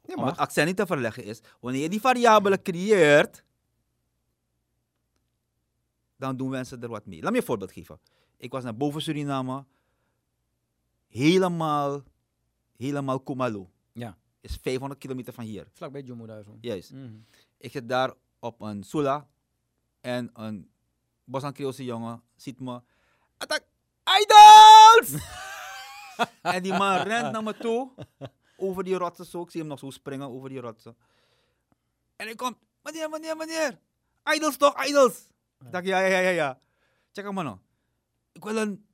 [0.04, 3.44] Ja, om het accent niet te verleggen, is wanneer je die variabelen creëert,
[6.16, 7.20] dan doen mensen er wat mee.
[7.20, 8.00] Laat me je een voorbeeld geven.
[8.36, 9.64] Ik was naar boven Suriname,
[11.08, 12.02] helemaal,
[12.76, 13.70] helemaal Kumalo.
[13.92, 14.18] Ja.
[14.40, 15.66] Is 500 kilometer van hier.
[15.72, 16.58] Vlakbij Jomo daar zo.
[16.60, 16.92] Juist.
[16.92, 17.14] Mhm.
[17.58, 19.28] Ik zit daar op een Sula
[20.00, 20.70] en een
[21.24, 22.80] Bosan Creoolse jongen ziet me.
[23.36, 23.64] Attack!
[24.20, 25.22] Idols!
[26.42, 27.90] en die man rent naar me toe
[28.62, 29.42] over die rotsen zo.
[29.42, 30.96] Ik zie hem nog zo springen over die rotsen.
[32.16, 33.80] En ik kom, meneer, meneer, meneer.
[34.34, 35.28] Idols toch, idols?
[35.64, 36.60] Ik dacht, ja, ja, ja, ja, ja.
[37.12, 37.58] Check hem maar nou.
[38.32, 38.86] Ik wil een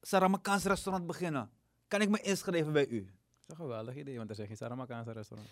[0.00, 1.50] Saramakaans restaurant beginnen.
[1.88, 3.04] Kan ik me inschrijven bij u?
[3.04, 5.50] Dat is een geweldig idee, want er zijn geen Saramakaanse restaurant.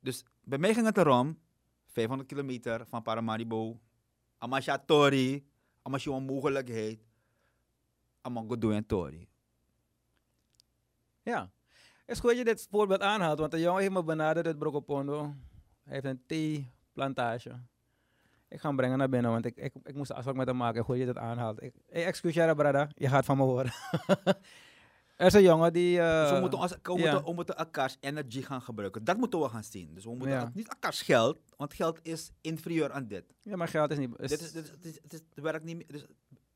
[0.00, 1.38] Dus bij mij ging het erom,
[1.86, 3.80] 500 kilometer van Paramaribo,
[4.38, 5.48] Amasha Tori,
[5.82, 7.00] Amasha een mogelijkheid,
[8.20, 9.28] Amango Tori.
[11.22, 11.50] Ja.
[12.08, 14.58] Het is goed dat je dit voorbeeld aanhaalt, want de jongen heeft me benaderd uit
[14.58, 15.34] Brokopondo.
[15.84, 17.60] Hij heeft een theeplantage.
[18.48, 20.56] Ik ga hem brengen naar binnen, want ik, ik, ik moest een afspraak met hem
[20.56, 20.84] maken.
[20.84, 21.62] Goed dat je dit aanhaalt.
[21.62, 22.88] Ik, hey, brada.
[22.94, 23.72] Je gaat van me horen.
[25.16, 25.96] er is een jongen die...
[25.98, 26.92] dus we moeten, als, we, ja.
[26.92, 29.04] moeten, we moeten elkaars energie gaan gebruiken.
[29.04, 29.94] Dat moeten we gaan zien.
[29.94, 30.50] Dus we moeten Ja.
[30.54, 33.24] niet elkaars geld, want geld is inferieur aan dit.
[33.42, 34.10] Ja, maar geld is niet...
[34.18, 35.86] is- dit, is, dit, is, dit, is, dit werkt niet meer.
[35.86, 36.06] Dus,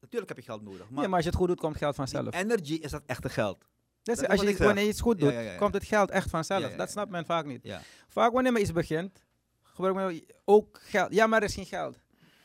[0.01, 0.91] natuurlijk heb je geld nodig.
[0.91, 2.35] Maar, ja, maar als je het goed doet, komt geld vanzelf.
[2.35, 3.65] energie is dat echte geld.
[4.03, 5.57] Dus dat als je, wanneer je iets goed doet, ja, ja, ja.
[5.57, 6.75] komt het geld echt vanzelf.
[6.75, 7.63] Dat snapt men vaak niet.
[7.63, 7.81] Ja.
[8.09, 9.25] Vaak wanneer men iets begint,
[9.63, 11.15] gebruik men ook geld.
[11.15, 11.99] Ja, maar er is geen geld.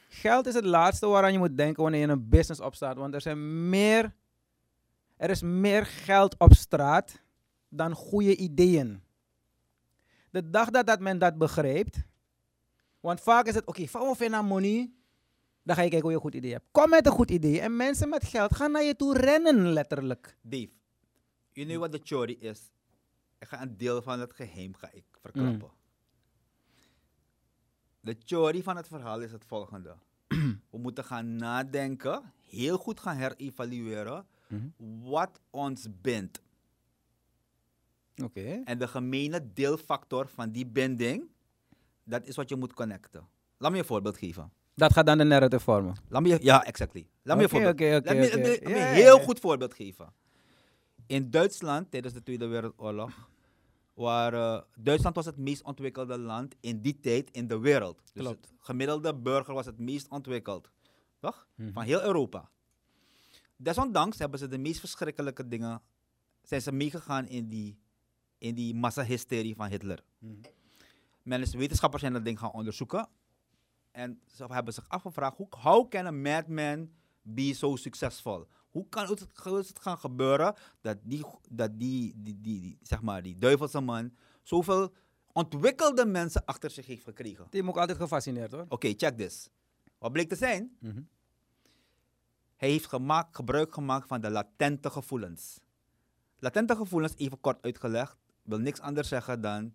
[0.09, 2.97] Geld is het laatste waaraan je moet denken wanneer je een business opstart.
[2.97, 4.15] Want er, zijn meer,
[5.17, 7.21] er is meer geld op straat
[7.69, 9.01] dan goede ideeën.
[10.29, 11.97] De dag dat, dat men dat begrijpt,
[12.99, 14.91] want vaak is het, oké, okay, van naar money,
[15.63, 16.65] dan ga je kijken hoe je een goed idee hebt.
[16.71, 20.37] Kom met een goed idee en mensen met geld gaan naar je toe rennen, letterlijk.
[20.41, 20.69] Dave,
[21.57, 22.71] je weet wat de theory is.
[23.39, 25.71] Ik ga een deel van het geheim ga ik verklappen.
[27.99, 29.95] De theorie van het verhaal is het volgende.
[30.71, 34.25] We moeten gaan nadenken, heel goed gaan herevalueren
[35.03, 36.41] wat ons bindt.
[38.23, 38.61] Oké.
[38.65, 41.29] En de gemene deelfactor van die binding,
[42.03, 43.27] dat is wat je moet connecten.
[43.57, 44.51] Laat me je een voorbeeld geven.
[44.73, 45.95] Dat gaat dan de narrative vormen.
[46.07, 47.07] Laat me ja, exactly.
[47.21, 50.13] Laat me je een voorbeeld, oké, laat me, een heel goed voorbeeld geven.
[51.07, 53.29] In Duitsland, tijdens de Tweede Wereldoorlog,
[53.93, 58.01] waar eh, Duitsland was het meest ontwikkelde land in die tijd in de wereld.
[58.13, 58.45] Dus Klopt.
[58.49, 60.71] het gemiddelde burger was het meest ontwikkeld.
[61.19, 61.47] Toch?
[61.55, 61.71] Mhm.
[61.71, 62.49] Van heel Europa.
[63.55, 65.81] Desondanks hebben ze de meest verschrikkelijke dingen,
[66.41, 67.77] zijn ze meegegaan in die,
[68.37, 70.03] in die massahysterie van Hitler.
[70.19, 70.33] Mhm.
[71.23, 73.09] Men is, wetenschappers zijn dat ding gaan onderzoeken.
[73.91, 76.89] En ze hebben zich afgevraagd, hoe, how can a madman
[77.21, 78.47] be so successful?
[78.77, 82.77] Hoe kan het, hoe is het gaan gebeuren dat die, dat die, die, die, die,
[82.81, 84.13] zeg maar, die duivelse man
[84.43, 84.93] zoveel
[85.31, 87.39] ontwikkelde mensen achter zich heeft gekregen?
[87.41, 88.65] Oké, Die heb ik altijd gefascineerd hoor.
[88.79, 89.49] check this.
[89.97, 90.77] Wat bleek te zijn?
[90.79, 91.01] Mhm.
[92.55, 95.59] Hij heeft gemaakt, gebruik gemaakt van de latente gevoelens.
[96.39, 99.73] Latente gevoelens, even kort uitgelegd, wil niks anders zeggen dan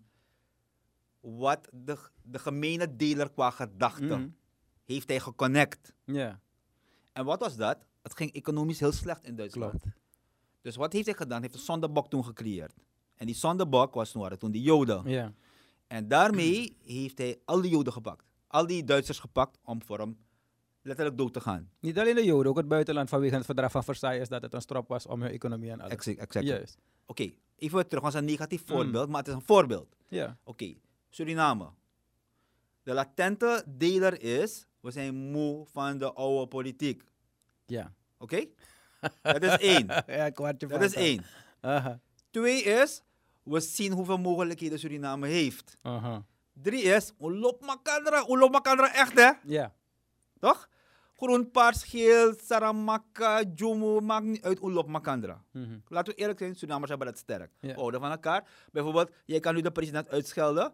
[1.21, 4.29] wat de, de gemene deler qua gedachten Mhm.
[4.85, 5.95] heeft hij geconnect.
[6.05, 6.41] Ja,
[7.13, 7.79] En wat was dat?
[8.03, 9.71] Het ging economisch heel slecht in Duitsland.
[9.71, 9.97] klopt.
[10.61, 11.41] Dus wat heeft hij gedaan?
[11.41, 12.75] Hij heeft een zondebok toen gecreëerd.
[13.17, 15.09] En die zondebok was waren toen de Joden.
[15.11, 15.33] Ja.
[15.87, 18.25] En daarmee heeft hij al die Joden gepakt.
[18.47, 20.19] Al die Duitsers gepakt om voor hem
[20.83, 21.71] letterlijk dood te gaan.
[21.81, 24.61] Niet alleen de Joden, ook het buitenland vanwege het verdrag van Versailles dat het een
[24.61, 25.93] strop was om hun economie en alles.
[25.93, 26.47] Exact, exact.
[26.47, 26.79] Juist.
[27.07, 27.23] Oké,
[27.57, 28.03] even weer terug.
[28.05, 28.67] Het was een negatief Mm.
[28.67, 29.97] voorbeeld, maar het is een voorbeeld.
[30.09, 30.39] Ja.
[30.45, 30.75] Oké,
[31.11, 31.69] Suriname.
[32.83, 37.03] De latente deler is, we zijn moe van de oude politiek.
[37.67, 37.93] Ja.
[38.19, 38.45] Oké?
[39.23, 39.87] Dat is één.
[40.07, 41.25] ja, kwartje Dat is één.
[42.31, 43.03] Twee is,
[43.43, 45.79] we zien hoeveel mogelijkheden Suriname heeft.
[46.53, 48.25] Drie is, Ulop Makandra.
[48.29, 49.31] Ulop Makandra echt hè?
[49.45, 49.73] Ja.
[50.39, 50.69] Toch?
[51.17, 55.45] Groen, paars, geel, Saramaka, Jomo, maakt niet uit Ulop Makandra.
[55.53, 55.79] Mhm.
[55.89, 57.53] Laten we eerlijk zijn, Surinamers hebben dat sterk.
[57.61, 57.69] Ja.
[57.69, 58.49] We houden van elkaar.
[58.73, 60.73] Bijvoorbeeld, jij kan nu de president uitschelden.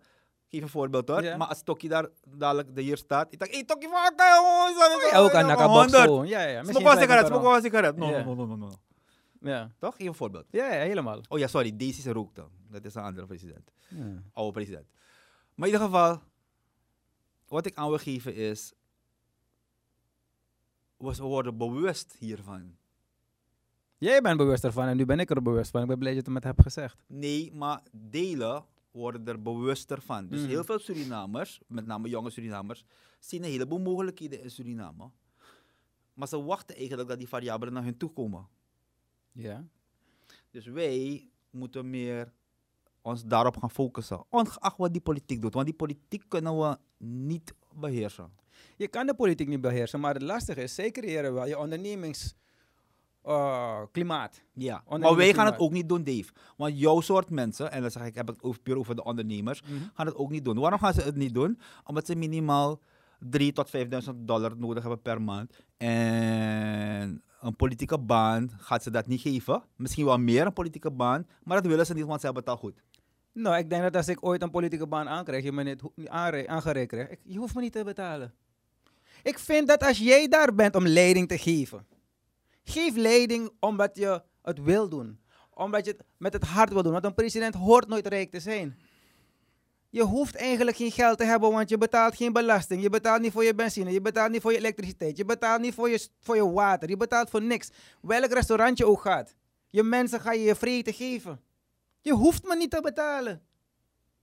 [0.51, 1.23] Geef een voorbeeld hoor.
[1.23, 1.37] Ja.
[1.37, 3.33] Maar als Tokkie daar dadelijk de hier staat.
[3.33, 5.11] Ik denk, hé Tokkie elkaar jongens.
[5.11, 6.05] Ja, ook aan Nakabok Honderd.
[6.05, 6.25] zo.
[6.25, 6.49] Ja, ja.
[6.49, 7.97] Smoke Misschien wel gelijk sigaret, met smoke sigaret.
[7.97, 8.71] No, no, no, no, no.
[9.41, 9.71] Ja.
[9.79, 9.97] Toch?
[9.97, 10.47] Geef een voorbeeld.
[10.51, 11.21] Ja, ja, helemaal.
[11.29, 11.77] Oh ja, sorry.
[11.77, 12.45] Deze is rookte.
[12.71, 13.71] Dat is een andere president.
[13.89, 14.23] Ja.
[14.33, 14.87] Oude president.
[15.55, 16.21] Maar in ieder geval,
[17.49, 18.73] wat ik aan wil geven is,
[20.97, 22.77] we worden bewust hiervan.
[23.99, 25.83] Jij bent bewust ervan en nu ben ik er bewust van.
[25.83, 27.05] Ik ben blij dat je het me hebt gezegd.
[27.07, 30.29] Nee, maar delen worden er bewuster van.
[30.29, 30.49] Dus Mhm.
[30.49, 32.85] heel veel Surinamers, met name jonge Surinamers,
[33.19, 35.11] zien een heleboel mogelijkheden in Suriname.
[36.15, 38.49] Maar ze wachten eigenlijk dat die variabelen naar hun toe komen.
[39.33, 39.65] Ja.
[40.51, 42.33] Dus wij moeten meer
[43.03, 44.25] ons daarop gaan focussen.
[44.29, 45.55] Ongeacht wat die politiek doet.
[45.55, 48.33] Want die politiek kunnen we niet beheersen.
[48.77, 51.57] Je kan de politiek niet beheersen, maar het lastige is, zij creëren wel je
[53.37, 54.43] ondernemingsklimaat.
[54.53, 56.33] Ja, maar wij gaan het ook niet doen, Dave.
[56.57, 59.05] Want jouw soort mensen, en dan zeg ik, heb ik het over, puur over de
[59.05, 59.73] ondernemers, Mhm.
[59.95, 60.59] gaan het ook niet doen.
[60.59, 61.59] Waarom gaan ze het niet doen?
[61.85, 62.81] Omdat ze minimaal
[63.19, 65.53] 3 tot 5.000 dollar nodig hebben per maand.
[65.77, 69.63] En een politieke baan gaat ze dat niet geven.
[69.77, 72.53] Misschien wel meer een politieke baan, maar dat willen ze niet, want ze hebben het
[72.53, 72.83] al goed.
[73.33, 75.83] Nou, ik denk dat als ik ooit een politieke baan aankrijg, je me niet
[76.47, 78.35] aangereikt krijgt, je hoeft me niet te betalen.
[79.23, 81.87] Ik vind dat als jij daar bent om leiding te geven,
[82.69, 85.21] geef leiding omdat je het wil doen.
[85.51, 86.93] Omdat je het met het hart wil doen.
[86.93, 88.79] Want een president hoort nooit rijk te zijn.
[89.91, 92.83] Je hoeft eigenlijk geen geld te hebben, want je betaalt geen belasting.
[92.83, 95.75] Je betaalt niet voor je benzine, je betaalt niet voor je elektriciteit, je betaalt niet
[95.75, 97.71] voor je, voor je water, je betaalt voor niks.
[98.01, 99.35] Welk restaurant je ook gaat.
[99.67, 101.41] Je mensen ga je je vreten geven.
[102.01, 103.43] Je hoeft me niet te betalen.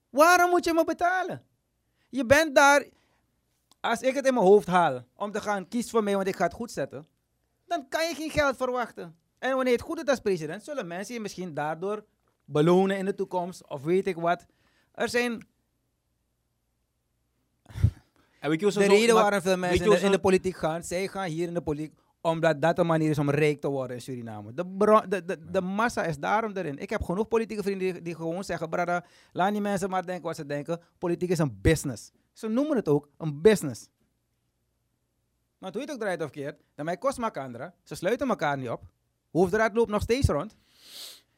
[0.10, 1.44] Waarom moet je me betalen?
[2.10, 2.86] Je bent daar,
[3.80, 6.36] als ik het in mijn hoofd haal om te gaan kies voor mij, want ik
[6.36, 7.08] ga het goed zetten,
[7.68, 9.16] dan kan je geen geld verwachten.
[9.40, 12.06] En wanneer het goed doet als president, zullen mensen je misschien daardoor
[12.46, 14.46] belonen in de toekomst, of weet ik wat.
[14.92, 15.48] Er zijn
[18.40, 21.28] En de zo- reden waarom veel mensen in de, in de politiek gaan, zij gaan
[21.28, 24.54] hier in de politiek omdat dat een manier is om rijk te worden in Suriname.
[24.54, 24.64] De,
[25.08, 26.78] de, de, de massa is daarom erin.
[26.78, 30.24] Ik heb genoeg politieke vrienden die, die gewoon zeggen, brada, laat die mensen maar denken
[30.24, 30.82] wat ze denken.
[30.98, 32.12] Politiek is een business.
[32.34, 33.90] Ze noemen het ook een business.
[35.58, 37.74] Maar hoe je het ook draait of keert, dan mij kost Makandra.
[37.84, 38.82] Ze sluiten elkaar niet op.
[39.30, 40.56] Hoefdraad loopt nog steeds rond.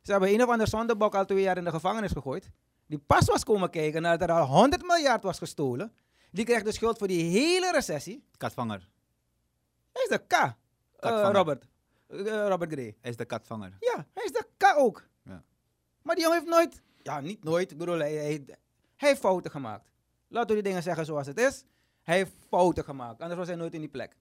[0.01, 2.49] Ze hebben een of ander zondebok al twee jaar in de gevangenis gegooid.
[2.85, 5.93] Die pas was komen kijken nadat er al 100 miljard was gestolen.
[6.31, 8.23] Die krijgt de schuld voor die hele recessie.
[8.37, 8.89] Katvanger.
[9.91, 10.55] Hij is de K.
[10.99, 11.35] Katvanger.
[11.35, 11.67] Robert.
[12.07, 12.95] Eh, Robert Gray.
[13.01, 13.77] Hij is de katvanger.
[13.79, 15.07] Ja, hij is de K ook.
[15.23, 15.43] Ja.
[16.01, 16.81] Maar die jongen heeft nooit...
[17.01, 17.71] Ja, niet nooit.
[17.71, 18.43] Ik bedoel, hij, hij,
[18.95, 19.91] hij heeft fouten gemaakt.
[20.27, 21.63] Laten we die dingen zeggen zoals het is.
[22.07, 23.21] Hij heeft fouten gemaakt.
[23.21, 24.15] Anders was hij nooit in die plek.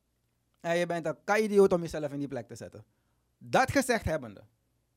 [0.60, 2.84] En je bent een K-idioot om jezelf in die plek te zetten.
[3.38, 4.44] Dat gezegd hebbende.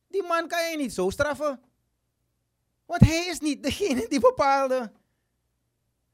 [0.06, 1.60] Die man kan je niet zo straffen.
[2.84, 4.92] Want hij is niet degene die bepaalde.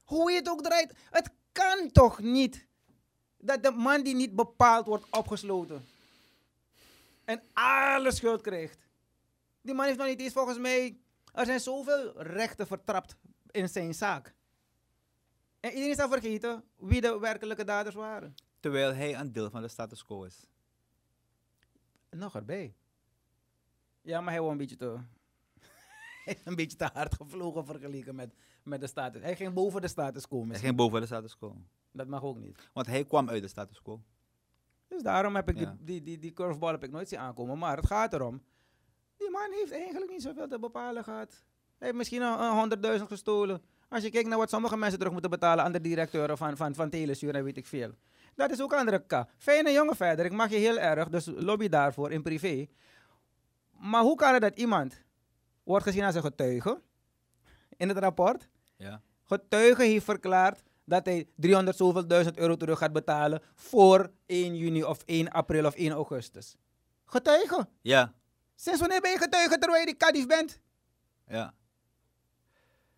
[0.05, 0.93] Hoe je het ook draait.
[1.11, 2.67] Het kan toch niet
[3.39, 5.87] dat de man die niet bepaald wordt opgesloten.
[7.25, 8.79] En alle schuld krijgt.
[9.61, 10.99] Die man heeft nog niet eens volgens mij.
[11.33, 13.17] Er zijn zoveel rechten vertrapt
[13.51, 14.36] in zijn zaak.
[15.67, 18.35] En iedereen is al vergeten wie de werkelijke daders waren.
[18.61, 20.47] Terwijl hij een deel van de status quo is.
[22.11, 22.75] Nog erbij.
[24.03, 24.99] Ja, maar hij was een beetje te.
[26.45, 29.23] een beetje te hard gevlogen vergeleken met, met de status.
[29.23, 30.47] Hij ging boven de status quo.
[30.47, 31.57] Hij ging boven de status quo.
[31.93, 32.71] Dat mag ook niet.
[32.73, 34.03] Want hij kwam uit de status quo.
[34.89, 35.65] Dus daarom heb ik Ja.
[35.65, 37.59] die, die, die, die curveball heb ik nooit zien aankomen.
[37.59, 38.43] Maar het gaat erom.
[39.17, 41.45] Die man heeft eigenlijk niet zoveel te bepalen gehad.
[41.79, 42.41] Hij heeft misschien een,
[42.83, 43.63] een 100.000 gestolen.
[43.89, 46.75] Als je kijkt naar wat sommige mensen terug moeten betalen aan de directeuren van, van,
[46.75, 47.91] van Telesuur en weet ik veel.
[48.35, 49.25] Dat is ook andere K.
[49.39, 50.25] Fijne jongen verder.
[50.25, 51.09] Ik mag je heel erg.
[51.09, 52.67] Dus lobby daarvoor in privé.
[53.71, 55.03] Maar hoe kan het dat iemand
[55.63, 56.81] wordt gezien als een getuige
[57.77, 58.49] in het rapport?
[58.77, 59.01] Ja.
[59.25, 64.85] Getuige heeft verklaard dat hij 300 zoveel duizend euro terug gaat betalen voor 1 juni
[64.85, 66.57] of 1 april of 1 augustus.
[67.05, 67.69] Getuige?
[67.83, 68.15] Ja.
[68.55, 70.61] Sinds wanneer ben je getuige terwijl je die kadief bent?
[71.27, 71.55] Ja.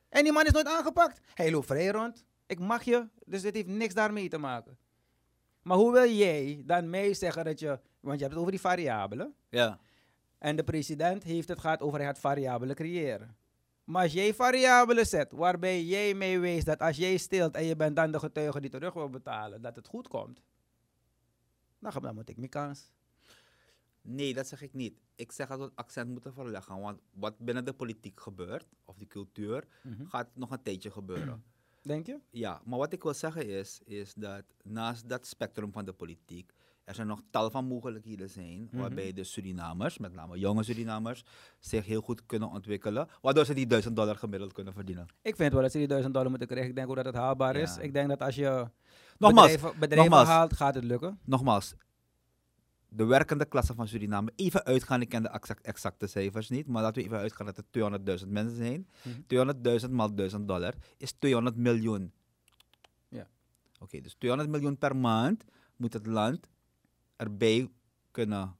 [0.08, 1.20] En die man is nooit aangepakt.
[1.34, 2.24] Hij loopt vrij rond.
[2.46, 4.78] Ik mag je, dus dit heeft niks daarmee te maken.
[5.62, 7.80] Maar hoe wil jij dan mij zeggen dat je...
[8.00, 9.34] Want je hebt het over die variabelen.
[9.48, 9.78] Ja.
[10.38, 13.36] En de president heeft het gehad over hij gaat variabelen creëren.
[13.84, 17.76] Maar als jij variabelen zet waarbij jij mee wees dat als jij stilt en je
[17.76, 20.40] bent dan de getuige die terug wil betalen, dat het goed komt.
[21.78, 22.92] Dan moet ik mijn kans.
[24.10, 25.00] Nee, dat zeg ik niet.
[25.14, 26.80] Ik zeg dat we het accent moeten verleggen.
[26.80, 29.64] Want wat binnen de politiek gebeurt, of de cultuur,
[30.04, 31.42] gaat nog een tijdje gebeuren.
[31.82, 32.20] Denk je?
[32.30, 36.52] Ja, maar wat ik wil zeggen is, is dat naast dat spectrum van de politiek,
[36.84, 41.24] er zijn nog tal van mogelijkheden zijn waarbij de Surinamers, met name jonge Surinamers,
[41.58, 45.06] zich heel goed kunnen ontwikkelen, waardoor ze die 1000 dollar gemiddeld kunnen verdienen.
[45.22, 46.70] Ik vind wel dat ze die 1000 dollar moeten krijgen.
[46.70, 47.76] Ik denk ook dat het haalbaar is.
[47.76, 48.70] Ik denk dat als je
[49.18, 50.28] Nogmaals, bedrijven, bedrijven nogmaals.
[50.28, 51.18] haalt, gaat het lukken.
[51.24, 51.74] Nogmaals,
[52.88, 56.82] de werkende klasse van Suriname, even uitgaan, ik ken de exact, exacte cijfers niet, maar
[56.82, 57.64] laten we even uitgaan dat er
[58.20, 58.88] 200.000 mensen zijn.
[59.02, 59.20] Mhm.
[59.86, 62.12] 200.000 maal 1000 dollar is 200 miljoen.
[63.08, 63.26] Ja.
[63.80, 65.44] Oké, dus 200 miljoen per maand
[65.76, 66.48] moet het land
[67.16, 67.68] erbij
[68.10, 68.56] kunnen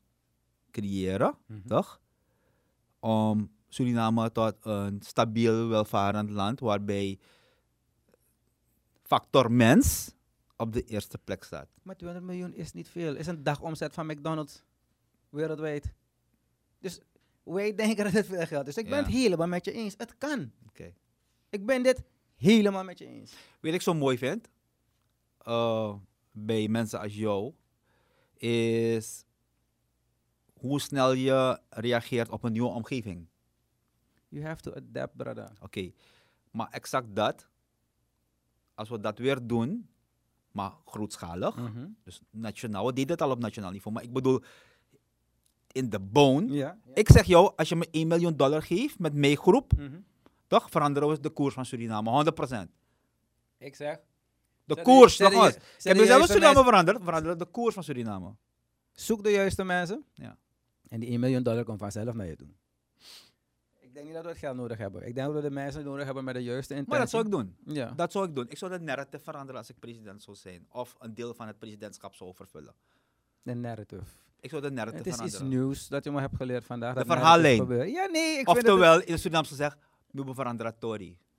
[0.71, 1.67] creëren, Mhm.
[1.69, 2.01] toch?
[3.01, 7.19] Om Suriname tot een stabiel, welvarend land waarbij
[9.03, 10.15] factor mens
[10.59, 11.69] op de eerste plek staat.
[11.83, 13.17] Maar 200 miljoen is niet veel.
[13.17, 14.63] Is een dagomzet van McDonald's
[15.29, 15.93] wereldwijd.
[16.79, 17.01] Dus
[17.43, 18.77] wij denken dat het veel geld is.
[18.77, 19.95] Ik ben het helemaal met je eens.
[19.97, 20.53] Het kan.
[20.67, 20.95] Oké.
[21.51, 22.03] Ik ben dit
[22.37, 23.33] helemaal met je eens.
[23.61, 24.49] Wat ik zo mooi vind
[25.39, 25.95] eh,
[26.31, 27.53] bij mensen als jou,
[28.37, 29.25] is
[30.53, 33.27] hoe snel je reageert op een nieuwe omgeving.
[34.29, 35.53] You have to adapt, brother.
[35.61, 35.93] Oké,
[36.51, 37.49] maar exact dat,
[38.75, 39.89] als we dat weer doen,
[40.53, 41.87] maar grootschalig, Mhm.
[42.05, 44.43] dus nationaal, we deden het al op nationaal niveau, maar ik bedoel
[45.73, 46.53] in de bone.
[46.53, 46.79] Ja.
[46.95, 50.01] Ik zeg jou, als je me 1 miljoen dollar geeft met mijn groep, Mhm.
[50.47, 52.71] toch veranderen we de koers van Suriname, 100%.
[53.59, 53.97] Ik zeg.
[54.65, 57.83] De Zet koers, de- zet heb mezelf juiste Suriname mensen- veranderd, veranderen de koers van
[57.85, 58.35] Suriname.
[58.93, 60.05] Zoek de juiste mensen.
[60.15, 60.39] Ja.
[60.89, 62.49] En die 1 miljoen dollar komt vanzelf naar je toe.
[63.99, 65.07] Ik denk niet dat we het geld nodig hebben.
[65.07, 66.91] Ik denk dat we de mensen nodig hebben met de juiste intentie.
[66.93, 67.57] Maar dat zou ik doen.
[67.75, 67.93] Ja.
[67.97, 68.47] Dat zou ik doen.
[68.49, 70.67] Ik zou de narrative veranderen als ik president zou zijn.
[70.73, 72.75] Of een deel van het presidentschap zou vervullen.
[73.43, 74.03] De narrative.
[74.41, 75.63] Ik zou de narrative Het is iets veranderen.
[75.65, 76.95] nieuws dat je me hebt geleerd vandaag.
[76.95, 77.91] De verhaallijn.
[77.91, 78.39] Ja, nee.
[78.39, 79.77] Ik vind dat het- Oftewel, in het Surinaams gezegd,
[80.11, 80.75] we veranderen.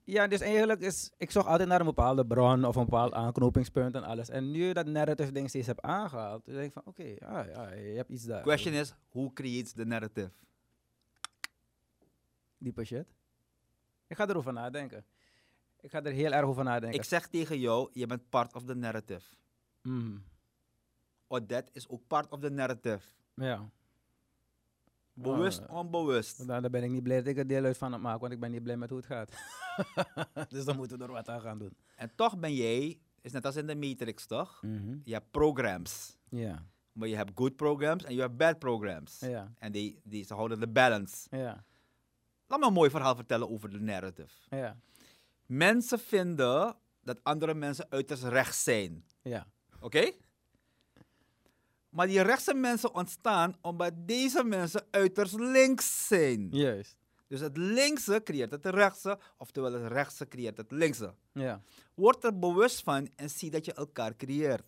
[0.03, 1.12] Ja, dus eigenlijk is...
[1.18, 4.30] Ik zocht altijd naar een bepaalde bron of een bepaald aanknopingspunt en alles.
[4.30, 7.45] En nu je dat narrative ding steeds heb aangehaald, dan denk ik van, oké, ja,
[7.45, 8.41] ja, je hebt iets daar.
[8.41, 10.30] Question is, who creates the narrative?
[12.60, 13.07] Diepe shit.
[14.07, 15.05] Ik ga erover nadenken.
[15.82, 16.99] Ik ga er heel erg over nadenken.
[16.99, 19.36] Ik zeg tegen jou, je bent part of the narrative.
[19.82, 20.18] Mhm.
[21.28, 23.05] Odette is ook part of the narrative.
[23.34, 23.70] Ja.
[25.14, 25.76] Bewust, Ah.
[25.78, 26.47] onbewust.
[26.47, 28.39] Daar ben ik niet blij dat ik er deel uit van het maken, want ik
[28.39, 29.32] ben niet blij met hoe het gaat.
[30.53, 31.78] dus dan moeten we er wat aan gaan doen.
[31.95, 34.62] En toch ben jij, is net als in de Matrix toch?
[34.62, 34.97] Mhm.
[35.03, 36.18] Je hebt programs.
[36.30, 39.20] Ja, Maar je hebt good programs en je hebt bad programs.
[39.20, 41.28] ja, En die, die, ze houden de balance.
[41.38, 41.64] ja,
[42.50, 44.30] Laat me een mooi verhaal vertellen over de narrative.
[44.50, 44.78] ja,
[45.45, 49.06] Mensen vinden dat andere mensen uiterst rechts zijn.
[49.22, 49.47] ja.
[49.82, 50.12] Oké?
[51.89, 56.47] Maar die rechtse mensen ontstaan omdat deze mensen uiterst links zijn.
[56.52, 56.95] Juist.
[57.28, 61.14] Dus het linkse creëert het rechtse, oftewel het rechtse creëert het linkse.
[61.34, 61.62] Ja.
[61.93, 64.64] Word er bewust van en zie dat je elkaar creëert.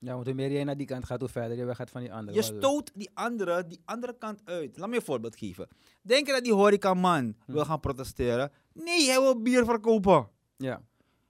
[0.00, 2.00] Ja, want hoe meer jij naar die kant gaat, hoe verder je weg gaat van
[2.00, 2.36] die andere.
[2.36, 4.76] Je stoot die andere, die andere kant uit.
[4.78, 5.68] Laat me een voorbeeld geven.
[6.02, 8.52] Denk je dat die horecaman wil gaan protesteren?
[8.72, 10.28] Nee, hij wil bier verkopen.
[10.56, 10.82] Ja,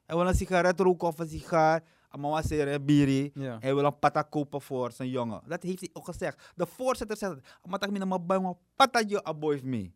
[0.06, 1.82] Hij wil een sigaret roken of een sigaar.
[2.18, 3.30] Mama zeggen biri.
[3.34, 5.42] ja, Hij wil een pata kopen voor zijn jongen.
[5.46, 6.52] Dat heeft hij ook gezegd.
[6.56, 7.44] De voorzitter zegt het.
[7.64, 9.90] Maar tak mina mabay pata je aboy me.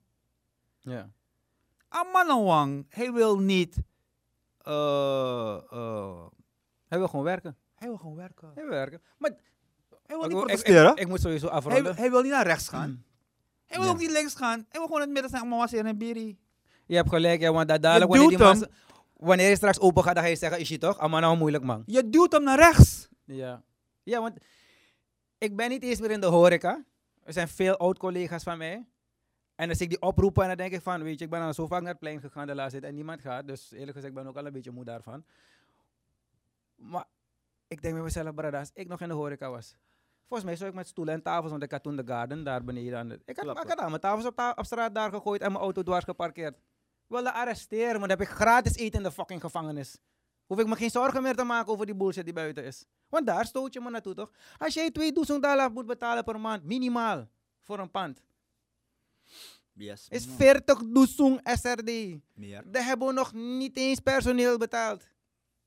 [0.81, 1.11] ja.
[1.89, 3.77] Amanawang, hij wil niet.
[4.59, 6.27] eh, eh,
[6.89, 7.57] Hij wil gewoon werken.
[7.83, 8.51] Hij wil gewoon werken.
[8.55, 9.03] Hij wil werken.
[9.18, 9.30] Maar
[10.07, 10.91] Hij wil ik, niet ik- protesteren.
[10.93, 11.97] ik, ik moet sowieso hij, afronden.
[11.97, 13.05] hij wil niet naar rechts gaan.
[13.66, 13.93] Hij wil Ja.
[13.93, 14.59] ook niet links gaan.
[14.68, 15.49] Hij wil gewoon in het midden zijn.
[15.49, 16.39] Mama zeggen biri.
[16.87, 18.66] Je hebt gelijk, ja, want dat dadelijk wanneer, die massa-
[19.16, 20.99] wanneer je straks open gaat, dan ga je zeggen, is je toch?
[20.99, 21.83] Allemaal nou moeilijk, man.
[21.87, 23.09] Je duwt hem naar rechts.
[23.24, 23.62] Ja.
[24.03, 24.39] Ja, want
[25.39, 26.85] ik ben niet eens meer in de horeca.
[27.24, 28.87] Er zijn veel oud-collega's van mij.
[29.55, 31.55] En als ik die oproepen en dan denk ik van, weet je, ik ben al
[31.55, 33.47] zo vaak naar het plein gegaan de laatste tijd en niemand gaat.
[33.47, 35.24] Dus eerlijk gezegd, ik ben ook al een beetje moe daarvan.
[36.76, 37.05] Maar
[37.73, 39.77] ik denk bij mezelf, brada, als ik nog in de horeca was.
[40.27, 42.64] Volgens mij zou ik met stoelen en tafels, want ik had toen de garden daar
[42.64, 42.99] beneden.
[42.99, 45.41] Aan de, ik, had, ik had al mijn tafels op, ta- op straat daar gegooid
[45.41, 46.59] en mijn auto dwars geparkeerd.
[47.07, 49.99] Wilde arresteren, maar dan heb ik gratis eten in de fucking gevangenis.
[50.47, 52.85] Hoef ik me geen zorgen meer te maken over die bullshit die buiten is.
[53.09, 54.31] Want daar stoot je me naartoe, toch?
[54.59, 57.29] Als jij 2000 dollar moet betalen per maand, minimaal,
[57.61, 58.23] voor een pand.
[59.73, 60.07] Yes.
[60.09, 60.37] Is man.
[60.37, 62.18] 40 doezoen SRD.
[62.35, 62.62] Meer.
[62.66, 65.03] Daar hebben we nog niet eens personeel betaald.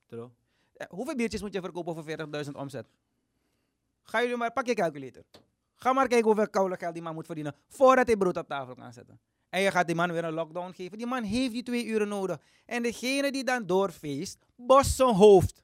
[0.06, 0.30] True.
[0.76, 2.03] Eh, Hoeveel biertjes moet je verkopen voor
[2.45, 2.88] 40.000 omzet?
[4.03, 5.23] Ga jullie maar, pak je calculator.
[5.76, 8.76] Ga maar kijken hoeveel koude geld die man moet verdienen voordat hij brood op tafel
[8.76, 9.19] kan zetten.
[9.49, 10.97] En je gaat die man weer een lockdown geven.
[10.97, 12.41] Die man heeft die twee uren nodig.
[12.65, 15.63] En degene die dan doorfeest, bos zijn hoofd.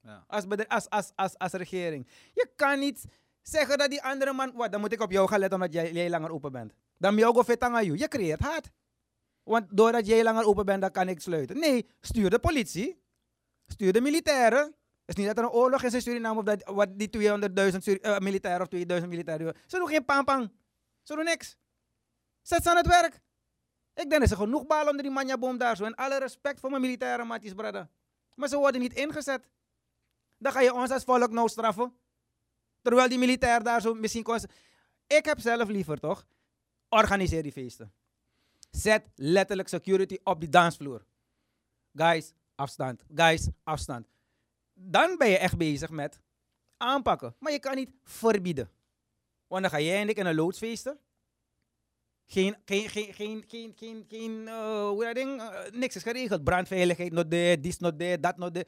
[0.00, 0.24] Ja.
[0.26, 2.06] Als, als, als, als, als regering.
[2.34, 3.04] Je kan niet
[3.42, 4.52] zeggen dat die andere man...
[4.54, 6.72] Wat, dan moet ik op jou gaan letten omdat jij, jij langer open bent.
[6.98, 7.98] Dan jou go aan jou.
[7.98, 8.70] Je creëert haat.
[9.42, 11.58] Want doordat jij langer open bent, dan kan ik sluiten.
[11.58, 13.01] Nee, stuur de politie.
[13.72, 14.64] Stuur de militairen.
[14.64, 14.74] Het
[15.06, 17.98] is niet dat er een oorlog is in Suriname of dat wat die 200.000 Suri-
[18.00, 19.56] eh, militairen of 2000 militairen.
[19.66, 20.52] Ze doen geen pampang.
[21.02, 21.56] Ze doen niks.
[22.42, 23.20] Zet ze aan het werk.
[23.94, 25.84] Ik denk dat ze genoeg balen onder die manjaboom daar zo.
[25.84, 27.90] En alle respect voor mijn militaire matties, brada.
[28.34, 29.48] Maar ze worden niet ingezet.
[30.38, 31.96] Dan ga je ons als volk nou straffen.
[32.82, 34.38] Terwijl die militair daar zo misschien kon...
[35.06, 36.26] Ik heb zelf liever toch?
[36.88, 37.92] Organiseer die feesten.
[38.70, 41.04] Zet letterlijk security op die dansvloer.
[41.94, 43.04] Guys, afstand.
[43.14, 44.06] Guys, afstand.
[44.74, 46.20] Dan ben je echt bezig met
[46.76, 47.34] aanpakken.
[47.38, 48.70] Maar je kan niet verbieden.
[49.46, 50.98] Want dan ga jij en ik in een loods feesten.
[52.26, 56.44] Geen, geen, geen, geen, geen, geen, geen eh, hoe dat ding, eh, niks is geregeld.
[56.44, 58.66] Brandveiligheid, not there, this not there, dat not there.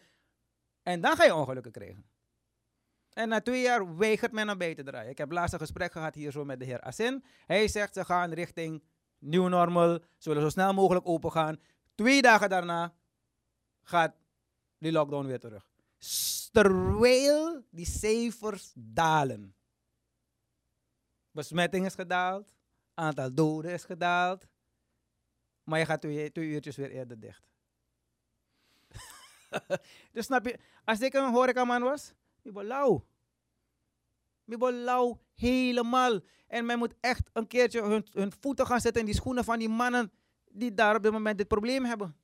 [0.82, 2.04] En dan ga je ongelukken krijgen.
[3.12, 5.10] En na twee jaar weigert men naar bij te draaien.
[5.10, 7.24] Ik heb laatst een gesprek gehad hier zo met de heer Asin.
[7.46, 8.82] Hij zegt ze gaan richting
[9.18, 9.98] nieuw normal.
[10.18, 11.60] Ze willen zo snel mogelijk open gaan.
[11.94, 12.94] Twee dagen daarna
[13.84, 14.16] gaat
[14.78, 15.66] die lockdown weer terug.
[16.52, 19.54] Terwijl die cijfers dalen.
[21.30, 22.54] Besmetting is gedaald.
[22.94, 24.46] Aantal doden is gedaald.
[25.64, 27.48] Maar je gaat twee, twee uurtjes weer eerder dicht.
[30.12, 32.12] dus snap je, als ik een horecaman was,
[32.42, 33.06] ik ben lauw.
[34.44, 36.20] Ik ben lauw helemaal.
[36.46, 39.58] En men moet echt een keertje hun, hun voeten gaan zetten in die schoenen van
[39.58, 40.12] die mannen
[40.50, 42.16] die daar op dit moment dit probleem hebben.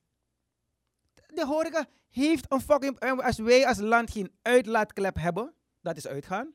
[1.35, 2.99] De horeca heeft een fucking...
[2.99, 6.55] en Als wij als land geen uitlaatklep hebben, dat is uitgaan.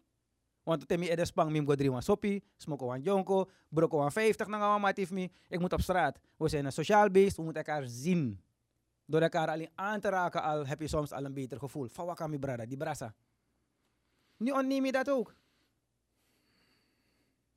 [0.65, 4.57] Want temi edes spang mim go drie wan soppie, smoko jonko, broko wan 50 na
[4.57, 5.31] ngawa matif mi.
[5.49, 6.19] Ik moet op straat.
[6.37, 8.41] We zijn een sociaal beest, we moeten elkaar zien.
[9.05, 11.87] Door elkaar alleen aan te raken al heb je soms al een beter gevoel.
[11.87, 13.13] Fawaka mi brada, die brasa.
[14.37, 15.35] Nu ontneem je dat ook.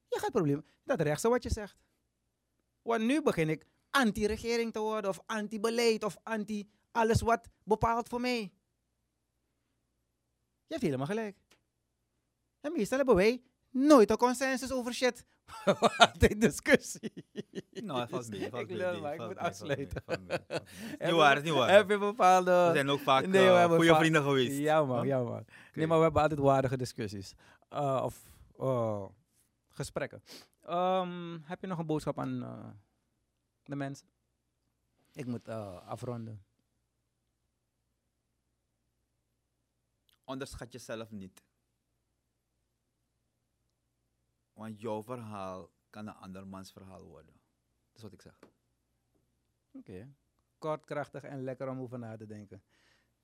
[0.09, 0.64] Je gaat probleem.
[0.85, 1.77] Dat rechtse wat je zegt.
[2.83, 8.20] Want nu begin ik anti-regering te worden of anti-beleid of anti alles wat bepaalt voor
[8.20, 8.53] mij.
[10.66, 11.36] Je hebt helemaal gelijk.
[12.61, 15.24] En meestal hebben wij nooit een consensus over shit.
[15.99, 17.24] Altijd discussie.
[17.70, 18.51] Nou, mee.
[18.51, 20.03] Valt Ik lul, maar ik moet afsluiten.
[20.99, 21.70] Niet waar, is niet waar.
[21.70, 22.51] Heb je bepaalde...
[22.51, 24.59] We zijn ook vaak Nee, eh, goede vrienden geweest.
[24.59, 25.45] Ja man, ja man.
[25.74, 27.34] Nee, maar we hebben altijd waardige discussies.
[27.72, 28.22] Uh, of
[28.61, 29.05] uh,
[29.68, 30.22] gesprekken.
[30.62, 32.76] Ehm, heb je nog een boodschap aan
[33.64, 34.07] de mensen?
[35.12, 36.47] Ik moet afronden.
[40.29, 41.43] Onderschat jezelf niet.
[44.53, 47.33] Want jouw verhaal kan een andermans verhaal worden.
[47.87, 48.39] Dat is wat ik zeg.
[49.72, 50.09] Oké.
[50.59, 52.62] Kort, krachtig en lekker om over na te denken.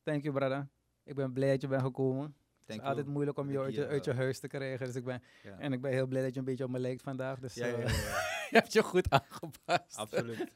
[0.03, 0.69] Thank you, brother.
[1.03, 2.37] Ik ben blij dat je bent gekomen.
[2.65, 4.87] het is altijd moeilijk om je uit je, je, uit je huis te krijgen.
[4.87, 5.59] Dus ik ben, Ja.
[5.59, 7.39] En ik ben heel blij dat je een beetje op me lijkt vandaag.
[7.39, 7.89] Dus Ja, ja, eh,
[8.51, 9.97] je hebt je goed aangepast.
[9.97, 10.55] Absoluut.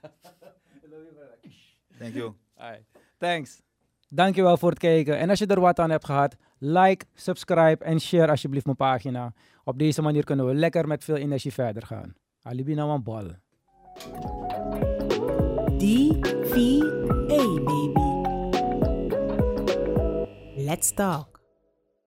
[1.98, 2.34] Thank you.
[3.16, 3.62] Thanks.
[4.08, 5.18] Dankjewel voor het kijken.
[5.18, 9.32] En als je er wat aan hebt gehad, like, subscribe en share alsjeblieft mijn pagina.
[9.64, 12.14] Op deze manier kunnen we lekker met veel energie verder gaan.
[12.42, 13.26] Alibi nou een bal.
[15.78, 17.34] D-V-A,
[17.64, 18.06] baby.
[20.56, 21.37] Let's talk.